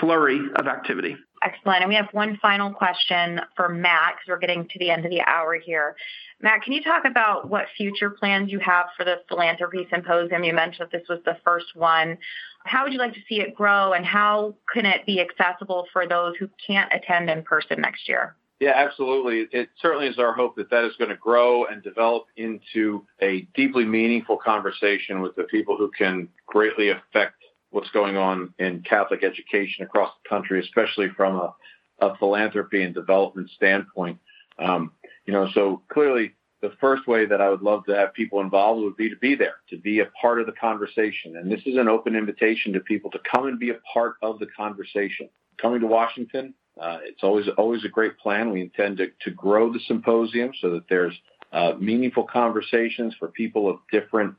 flurry 0.00 0.40
of 0.56 0.66
activity. 0.66 1.16
Excellent. 1.42 1.82
And 1.82 1.88
we 1.88 1.94
have 1.94 2.08
one 2.12 2.38
final 2.40 2.72
question 2.72 3.40
for 3.56 3.68
Matt 3.68 4.14
because 4.16 4.28
we're 4.28 4.38
getting 4.38 4.66
to 4.68 4.78
the 4.78 4.90
end 4.90 5.04
of 5.04 5.10
the 5.10 5.20
hour 5.20 5.54
here. 5.54 5.94
Matt, 6.40 6.62
can 6.62 6.72
you 6.72 6.82
talk 6.82 7.04
about 7.04 7.48
what 7.48 7.66
future 7.76 8.10
plans 8.10 8.50
you 8.50 8.58
have 8.58 8.86
for 8.96 9.04
the 9.04 9.16
Philanthropy 9.28 9.86
Symposium? 9.90 10.44
You 10.44 10.54
mentioned 10.54 10.88
that 10.90 10.98
this 10.98 11.08
was 11.08 11.20
the 11.24 11.38
first 11.44 11.74
one. 11.74 12.18
How 12.64 12.84
would 12.84 12.92
you 12.92 12.98
like 12.98 13.14
to 13.14 13.20
see 13.28 13.40
it 13.40 13.54
grow, 13.54 13.92
and 13.92 14.04
how 14.04 14.56
can 14.72 14.86
it 14.86 15.06
be 15.06 15.20
accessible 15.20 15.86
for 15.92 16.06
those 16.06 16.34
who 16.36 16.48
can't 16.66 16.92
attend 16.92 17.30
in 17.30 17.42
person 17.42 17.80
next 17.80 18.08
year? 18.08 18.34
Yeah, 18.58 18.72
absolutely. 18.74 19.46
It 19.52 19.68
certainly 19.80 20.06
is 20.06 20.18
our 20.18 20.32
hope 20.32 20.56
that 20.56 20.70
that 20.70 20.84
is 20.84 20.96
going 20.96 21.10
to 21.10 21.16
grow 21.16 21.66
and 21.66 21.82
develop 21.82 22.24
into 22.36 23.06
a 23.20 23.42
deeply 23.54 23.84
meaningful 23.84 24.38
conversation 24.38 25.20
with 25.20 25.36
the 25.36 25.44
people 25.44 25.76
who 25.76 25.90
can 25.90 26.28
greatly 26.46 26.88
affect 26.88 27.34
what's 27.70 27.90
going 27.90 28.16
on 28.16 28.54
in 28.58 28.82
Catholic 28.82 29.22
education 29.22 29.84
across 29.84 30.10
the 30.22 30.28
country, 30.28 30.60
especially 30.60 31.08
from 31.10 31.36
a, 31.36 31.54
a 31.98 32.16
philanthropy 32.16 32.82
and 32.82 32.94
development 32.94 33.50
standpoint. 33.54 34.18
Um, 34.58 34.92
you 35.26 35.34
know, 35.34 35.48
so 35.52 35.82
clearly 35.92 36.32
the 36.62 36.72
first 36.80 37.06
way 37.06 37.26
that 37.26 37.42
I 37.42 37.50
would 37.50 37.60
love 37.60 37.84
to 37.86 37.94
have 37.94 38.14
people 38.14 38.40
involved 38.40 38.82
would 38.82 38.96
be 38.96 39.10
to 39.10 39.16
be 39.16 39.34
there, 39.34 39.56
to 39.68 39.76
be 39.76 40.00
a 40.00 40.06
part 40.20 40.40
of 40.40 40.46
the 40.46 40.52
conversation. 40.52 41.36
And 41.36 41.52
this 41.52 41.60
is 41.66 41.76
an 41.76 41.88
open 41.88 42.16
invitation 42.16 42.72
to 42.72 42.80
people 42.80 43.10
to 43.10 43.20
come 43.30 43.46
and 43.46 43.58
be 43.58 43.70
a 43.70 43.78
part 43.92 44.14
of 44.22 44.38
the 44.38 44.46
conversation. 44.46 45.28
Coming 45.60 45.80
to 45.80 45.86
Washington, 45.86 46.54
uh, 46.80 46.98
it's 47.02 47.22
always 47.22 47.46
always 47.56 47.84
a 47.84 47.88
great 47.88 48.18
plan. 48.18 48.50
We 48.50 48.60
intend 48.60 48.98
to, 48.98 49.06
to 49.24 49.30
grow 49.30 49.72
the 49.72 49.80
symposium 49.86 50.52
so 50.60 50.70
that 50.70 50.84
there's 50.88 51.14
uh, 51.52 51.72
meaningful 51.78 52.24
conversations 52.24 53.14
for 53.18 53.28
people 53.28 53.68
of 53.68 53.78
different 53.90 54.34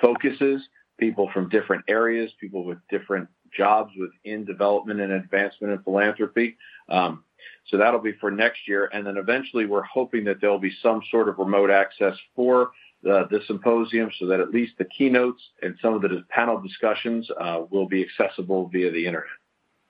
focuses, 0.00 0.62
people 0.98 1.30
from 1.32 1.48
different 1.48 1.84
areas, 1.88 2.30
people 2.40 2.64
with 2.64 2.78
different 2.90 3.28
jobs 3.56 3.92
within 3.98 4.44
development 4.44 5.00
and 5.00 5.12
advancement 5.12 5.72
and 5.72 5.84
philanthropy. 5.84 6.56
Um, 6.88 7.24
so 7.66 7.76
that'll 7.76 8.00
be 8.00 8.12
for 8.20 8.30
next 8.30 8.68
year, 8.68 8.88
and 8.92 9.06
then 9.06 9.16
eventually 9.16 9.66
we're 9.66 9.82
hoping 9.82 10.24
that 10.24 10.40
there'll 10.40 10.58
be 10.58 10.74
some 10.82 11.02
sort 11.10 11.28
of 11.28 11.38
remote 11.38 11.70
access 11.70 12.14
for 12.34 12.72
the, 13.02 13.26
the 13.30 13.40
symposium, 13.46 14.10
so 14.18 14.26
that 14.26 14.40
at 14.40 14.50
least 14.50 14.72
the 14.78 14.84
keynotes 14.84 15.42
and 15.62 15.76
some 15.82 15.94
of 15.94 16.02
the 16.02 16.24
panel 16.30 16.60
discussions 16.60 17.28
uh, 17.38 17.60
will 17.70 17.86
be 17.86 18.04
accessible 18.04 18.68
via 18.68 18.90
the 18.90 19.06
internet. 19.06 19.28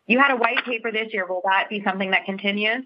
You 0.07 0.19
had 0.19 0.33
a 0.33 0.37
white 0.37 0.65
paper 0.65 0.93
this 0.93 1.13
year. 1.13 1.27
Will 1.27 1.43
that 1.45 1.69
be 1.69 1.83
something 1.83 2.11
that 2.11 2.25
continues? 2.25 2.85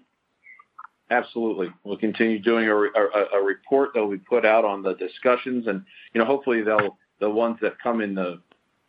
Absolutely. 1.11 1.69
We'll 1.83 1.97
continue 1.97 2.39
doing 2.39 2.67
a, 2.67 2.75
a, 2.75 3.39
a 3.39 3.43
report 3.43 3.91
that 3.93 4.01
will 4.01 4.11
be 4.11 4.17
put 4.17 4.45
out 4.45 4.63
on 4.63 4.83
the 4.83 4.93
discussions, 4.93 5.67
and 5.67 5.83
you 6.13 6.19
know, 6.19 6.25
hopefully, 6.25 6.61
they'll 6.61 6.97
the 7.19 7.29
ones 7.29 7.57
that 7.61 7.79
come 7.79 8.01
in 8.01 8.15
the 8.15 8.39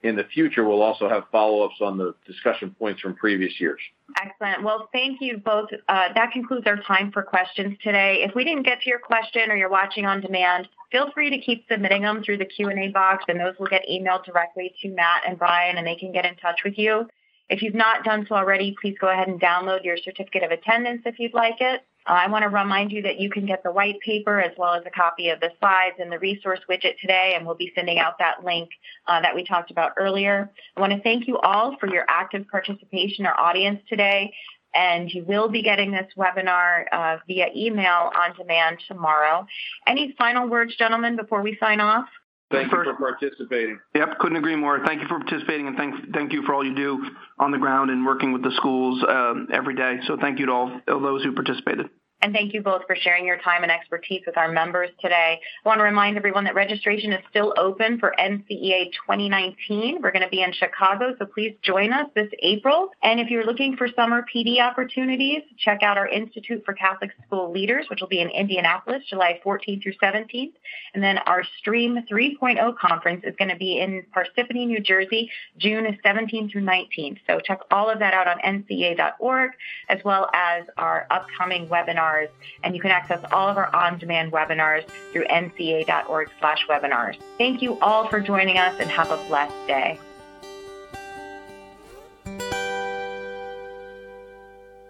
in 0.03 0.17
the 0.17 0.25
future, 0.25 0.67
we'll 0.67 0.81
also 0.81 1.11
have 1.11 1.25
follow-ups 1.31 1.75
on 1.83 1.99
the 1.99 2.15
discussion 2.27 2.75
points 2.79 3.03
from 3.03 3.15
previous 3.15 3.61
years. 3.61 3.81
Excellent. 4.17 4.63
Well, 4.63 4.89
thank 4.93 5.21
you 5.21 5.37
both. 5.37 5.69
Uh, 5.89 6.09
that 6.15 6.33
concludes 6.33 6.67
our 6.67 6.79
time 6.79 7.13
for 7.13 7.23
questions 7.23 7.77
today. 7.83 8.25
If 8.27 8.35
we 8.35 8.45
didn't 8.45 8.63
get 8.63 8.81
to 8.81 8.89
your 8.89 8.99
question 8.99 9.51
or 9.51 9.57
you're 9.57 9.69
watching 9.69 10.07
on 10.07 10.23
demand, 10.23 10.69
feel 10.91 11.11
free 11.13 11.29
to 11.29 11.39
keep 11.39 11.67
submitting 11.71 12.01
them 12.01 12.23
through 12.23 12.39
the 12.39 12.47
Q&A 12.47 12.89
box, 12.89 13.25
and 13.29 13.39
those 13.39 13.55
will 13.59 13.67
get 13.67 13.83
emailed 13.91 14.25
directly 14.25 14.75
to 14.81 14.89
Matt 14.89 15.25
and 15.29 15.39
Brian, 15.39 15.77
and 15.77 15.87
they 15.87 15.97
can 15.97 16.13
get 16.13 16.25
in 16.25 16.35
touch 16.37 16.61
with 16.65 16.79
you. 16.79 17.07
If 17.51 17.63
you've 17.63 17.75
not 17.75 18.05
done 18.05 18.27
so 18.29 18.37
already, 18.37 18.77
please 18.81 18.97
go 19.01 19.09
ahead 19.09 19.27
and 19.27 19.41
download 19.41 19.85
your 19.85 19.97
certificate 19.97 20.45
of 20.45 20.53
attendance 20.53 21.03
if 21.05 21.19
you'd 21.19 21.35
like 21.35 21.61
it. 21.61 21.83
Uh, 22.07 22.13
I 22.13 22.29
want 22.29 22.45
to 22.45 22.49
remind 22.49 22.93
you 22.93 23.03
that 23.03 23.19
you 23.19 23.29
can 23.29 23.45
get 23.45 23.65
the 23.65 23.73
white 23.73 23.99
paper 24.01 24.41
as 24.41 24.53
well 24.57 24.73
as 24.75 24.85
a 24.87 24.91
copy 24.91 25.31
of 25.31 25.41
the 25.41 25.51
slides 25.59 25.97
and 25.99 26.13
the 26.13 26.19
resource 26.21 26.61
widget 26.71 26.99
today, 27.01 27.35
and 27.37 27.45
we'll 27.45 27.57
be 27.57 27.73
sending 27.75 27.99
out 27.99 28.19
that 28.21 28.45
link 28.45 28.71
uh, 29.09 29.21
that 29.21 29.35
we 29.35 29.45
talked 29.45 29.73
about 29.73 29.93
earlier. 29.99 30.49
I 30.77 30.81
want 30.81 30.93
to 30.93 31.01
thank 31.01 31.27
you 31.27 31.39
all 31.39 31.77
for 31.79 31.93
your 31.93 32.05
active 32.09 32.47
participation, 32.49 33.27
our 33.27 33.39
audience 33.39 33.81
today, 33.89 34.33
and 34.73 35.13
you 35.13 35.25
will 35.25 35.49
be 35.49 35.63
getting 35.63 35.91
this 35.91 36.07
webinar 36.17 36.85
uh, 36.93 37.17
via 37.27 37.49
email 37.55 38.13
on 38.17 38.37
demand 38.37 38.79
tomorrow. 38.87 39.45
Any 39.89 40.15
final 40.17 40.49
words, 40.49 40.77
gentlemen, 40.77 41.17
before 41.17 41.43
we 41.43 41.59
sign 41.61 41.81
off? 41.81 42.07
Thank 42.51 42.73
you 42.73 42.85
for 42.85 42.95
participating. 42.95 43.79
Yep, 43.95 44.19
couldn't 44.19 44.37
agree 44.37 44.57
more. 44.57 44.85
Thank 44.85 45.03
you 45.03 45.09
for 45.09 45.21
participating, 45.21 45.69
and 45.69 45.77
thank 45.77 46.13
thank 46.13 46.33
you 46.33 46.43
for 46.43 46.55
all 46.55 46.65
you 46.65 46.75
do 46.75 47.05
on 47.39 47.53
the 47.53 47.59
ground 47.59 47.91
and 47.91 48.05
working 48.05 48.33
with 48.33 48.43
the 48.43 48.51
schools 48.57 49.05
um, 49.09 49.49
every 49.53 49.77
day. 49.77 49.99
So 50.07 50.17
thank 50.21 50.41
you 50.41 50.47
to 50.47 50.53
all, 50.53 50.81
all 50.89 51.01
those 51.01 51.23
who 51.23 51.33
participated. 51.33 51.91
And 52.23 52.35
thank 52.35 52.53
you 52.53 52.61
both 52.61 52.83
for 52.87 52.95
sharing 52.97 53.25
your 53.25 53.39
time 53.39 53.63
and 53.63 53.73
expertise 53.73 54.23
with 54.27 54.37
our 54.37 54.53
members 54.53 54.91
today. 55.01 55.41
I 55.65 55.69
want 55.69 55.79
to 55.79 55.85
remind 55.85 56.19
everyone 56.19 56.45
that 56.45 56.55
registration 56.55 57.15
is 57.15 57.25
still 57.31 57.55
open 57.57 57.99
for 57.99 58.15
NCEA 58.19 58.93
2019. 59.07 60.01
We're 60.03 60.11
going 60.11 60.23
to 60.23 60.29
be 60.29 60.43
in 60.43 60.53
Chicago, 60.53 61.15
so 61.19 61.25
please 61.25 61.57
join 61.63 61.95
us 61.95 62.09
this 62.15 62.29
April. 62.43 62.91
And 63.03 63.21
if 63.21 63.31
you're 63.31 63.47
looking 63.47 63.75
for 63.77 63.89
summer 63.97 64.25
PD 64.35 64.61
opportunities, 64.61 65.41
check 65.59 65.83
out 65.83 65.97
our 65.97 66.09
Institute 66.09 66.63
for 66.67 66.75
Catholic 66.75 67.11
School 67.27 67.51
Leaders, 67.51 67.87
which 67.89 68.03
will 68.03 68.09
be 68.09 68.21
in 68.21 68.29
Indianapolis, 68.29 69.03
July 69.09 69.41
14th 69.43 69.83
through 69.83 69.95
17th. 70.03 70.53
And 70.93 71.03
then 71.03 71.19
our 71.19 71.43
Stream 71.59 72.05
3.0 72.11 72.77
conference 72.77 73.23
is 73.25 73.35
going 73.37 73.51
to 73.51 73.57
be 73.57 73.79
in 73.79 74.05
Parsippany, 74.15 74.67
New 74.67 74.81
Jersey, 74.81 75.31
June 75.57 75.87
17th 76.05 76.53
through 76.53 76.65
19th. 76.65 77.19
So 77.27 77.41
check 77.41 77.61
all 77.71 77.89
of 77.89 78.01
that 78.01 78.13
out 78.13 78.29
on 78.29 78.39
ncea.org, 78.41 79.53
as 79.89 80.01
well 80.05 80.29
as 80.35 80.65
our 80.77 81.07
upcoming 81.11 81.69
webinar 81.69 82.10
webinars, 82.11 82.29
and 82.63 82.75
you 82.75 82.81
can 82.81 82.91
access 82.91 83.25
all 83.33 83.49
of 83.49 83.57
our 83.57 83.75
on-demand 83.75 84.33
webinars 84.33 84.87
through 85.13 85.25
nca.org 85.27 86.31
slash 86.39 86.67
webinars. 86.69 87.17
Thank 87.39 87.63
you 87.63 87.79
all 87.81 88.09
for 88.09 88.21
joining 88.21 88.59
us 88.59 88.79
and 88.81 88.91
have 88.91 89.11
a 89.11 89.17
blessed 89.29 89.67
day. 89.67 89.99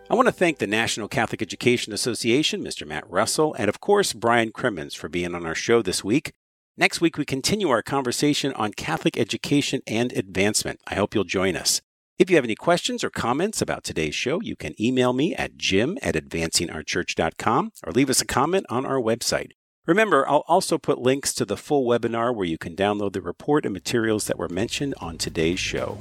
I 0.09 0.15
want 0.15 0.27
to 0.27 0.33
thank 0.33 0.59
the 0.59 0.67
National 0.67 1.07
Catholic 1.07 1.41
Education 1.41 1.93
Association, 1.93 2.65
Mr. 2.65 2.85
Matt 2.85 3.09
Russell, 3.09 3.55
and 3.55 3.69
of 3.69 3.79
course, 3.79 4.13
Brian 4.13 4.51
Crimmins 4.51 4.95
for 4.95 5.09
being 5.09 5.37
on 5.37 5.47
our 5.47 5.55
show 5.55 5.83
this 5.83 6.03
week. 6.03 6.33
Next 6.77 7.01
week, 7.01 7.17
we 7.17 7.25
continue 7.25 7.69
our 7.69 7.83
conversation 7.83 8.53
on 8.55 8.73
Catholic 8.73 9.17
education 9.17 9.83
and 9.87 10.13
advancement. 10.13 10.81
I 10.87 10.97
hope 10.97 11.15
you'll 11.15 11.25
join 11.25 11.55
us. 11.55 11.81
If 12.21 12.29
you 12.29 12.37
have 12.37 12.45
any 12.45 12.55
questions 12.55 13.03
or 13.03 13.09
comments 13.09 13.63
about 13.63 13.83
today's 13.83 14.15
show, 14.15 14.43
you 14.43 14.55
can 14.55 14.79
email 14.79 15.15
me 15.15 15.35
at 15.35 15.57
jim 15.57 15.97
at 16.03 16.17
advancingourchurch.com 16.17 17.73
or 17.83 17.93
leave 17.93 18.11
us 18.11 18.21
a 18.21 18.27
comment 18.27 18.67
on 18.69 18.85
our 18.85 19.01
website. 19.01 19.53
Remember, 19.87 20.29
I'll 20.29 20.45
also 20.47 20.77
put 20.77 20.99
links 20.99 21.33
to 21.33 21.47
the 21.47 21.57
full 21.57 21.89
webinar 21.89 22.37
where 22.37 22.45
you 22.45 22.59
can 22.59 22.77
download 22.77 23.15
the 23.15 23.23
report 23.23 23.65
and 23.65 23.73
materials 23.73 24.27
that 24.27 24.39
were 24.39 24.51
mentioned 24.51 24.95
on 25.01 25.17
today's 25.17 25.59
show. 25.59 25.97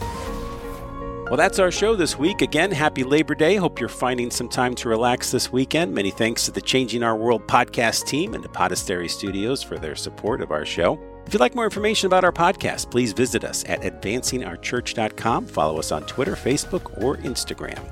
Well, 0.00 1.36
that's 1.36 1.58
our 1.58 1.70
show 1.70 1.94
this 1.94 2.18
week. 2.18 2.40
Again, 2.40 2.70
happy 2.70 3.04
Labor 3.04 3.34
Day. 3.34 3.56
Hope 3.56 3.80
you're 3.80 3.90
finding 3.90 4.30
some 4.30 4.48
time 4.48 4.74
to 4.76 4.88
relax 4.88 5.30
this 5.30 5.52
weekend. 5.52 5.94
Many 5.94 6.10
thanks 6.10 6.46
to 6.46 6.52
the 6.52 6.62
Changing 6.62 7.02
Our 7.02 7.16
World 7.16 7.46
podcast 7.46 8.06
team 8.06 8.32
and 8.32 8.42
the 8.42 8.48
Podastery 8.48 9.10
Studios 9.10 9.62
for 9.62 9.76
their 9.76 9.94
support 9.94 10.40
of 10.40 10.52
our 10.52 10.64
show. 10.64 10.98
If 11.26 11.32
you'd 11.32 11.40
like 11.40 11.54
more 11.54 11.64
information 11.64 12.06
about 12.06 12.22
our 12.22 12.32
podcast, 12.32 12.90
please 12.90 13.12
visit 13.12 13.44
us 13.44 13.64
at 13.66 13.80
advancingourchurch.com. 13.80 15.46
Follow 15.46 15.78
us 15.78 15.90
on 15.90 16.04
Twitter, 16.04 16.36
Facebook, 16.36 17.02
or 17.02 17.16
Instagram. 17.18 17.82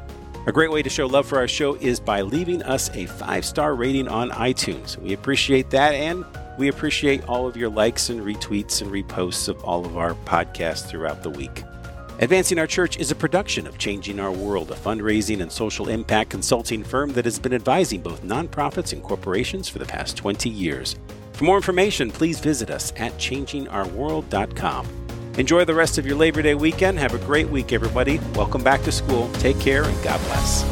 A 0.47 0.53
great 0.53 0.71
way 0.71 0.83
to 0.83 0.91
show 0.91 1.07
love 1.07 1.27
for 1.27 1.39
our 1.39 1.49
show 1.49 1.75
is 1.77 1.99
by 1.99 2.21
leaving 2.21 2.63
us 2.65 2.91
a 2.95 3.07
five 3.07 3.45
star 3.45 3.75
rating 3.75 4.09
on 4.09 4.31
iTunes. 4.31 4.97
We 4.99 5.13
appreciate 5.13 5.71
that, 5.71 5.95
and 5.95 6.25
we 6.59 6.69
appreciate 6.69 7.27
all 7.29 7.47
of 7.47 7.57
your 7.57 7.71
likes 7.71 8.11
and 8.11 8.21
retweets 8.21 8.83
and 8.83 8.91
reposts 8.91 9.49
of 9.49 9.63
all 9.65 9.87
of 9.87 9.97
our 9.97 10.15
podcasts 10.15 10.87
throughout 10.87 11.23
the 11.23 11.31
week. 11.31 11.63
Advancing 12.19 12.59
Our 12.59 12.67
Church 12.67 12.99
is 12.99 13.11
a 13.11 13.17
production 13.17 13.67
of 13.67 13.79
Changing 13.79 14.21
Our 14.21 14.31
World, 14.31 14.71
a 14.71 14.75
fundraising 14.75 15.41
and 15.41 15.51
social 15.51 15.89
impact 15.89 16.31
consulting 16.31 16.85
firm 16.85 17.13
that 17.15 17.25
has 17.25 17.39
been 17.39 17.55
advising 17.55 18.03
both 18.03 18.23
nonprofits 18.23 18.93
and 18.93 19.03
corporations 19.03 19.69
for 19.69 19.79
the 19.79 19.87
past 19.87 20.17
20 20.17 20.51
years. 20.51 20.97
For 21.43 21.47
more 21.47 21.57
information, 21.57 22.13
please 22.13 22.39
visit 22.39 22.71
us 22.71 22.93
at 22.95 23.15
changingourworld.com. 23.15 24.87
Enjoy 25.39 25.65
the 25.65 25.75
rest 25.75 25.99
of 25.99 26.07
your 26.07 26.15
Labor 26.15 26.41
Day 26.41 26.55
weekend. 26.55 27.01
Have 27.01 27.15
a 27.15 27.19
great 27.27 27.49
week, 27.49 27.73
everybody. 27.73 28.21
Welcome 28.37 28.63
back 28.63 28.85
to 28.85 28.93
school. 28.93 29.29
Take 29.33 29.59
care 29.59 29.83
and 29.83 30.05
God 30.05 30.21
bless. 30.27 30.63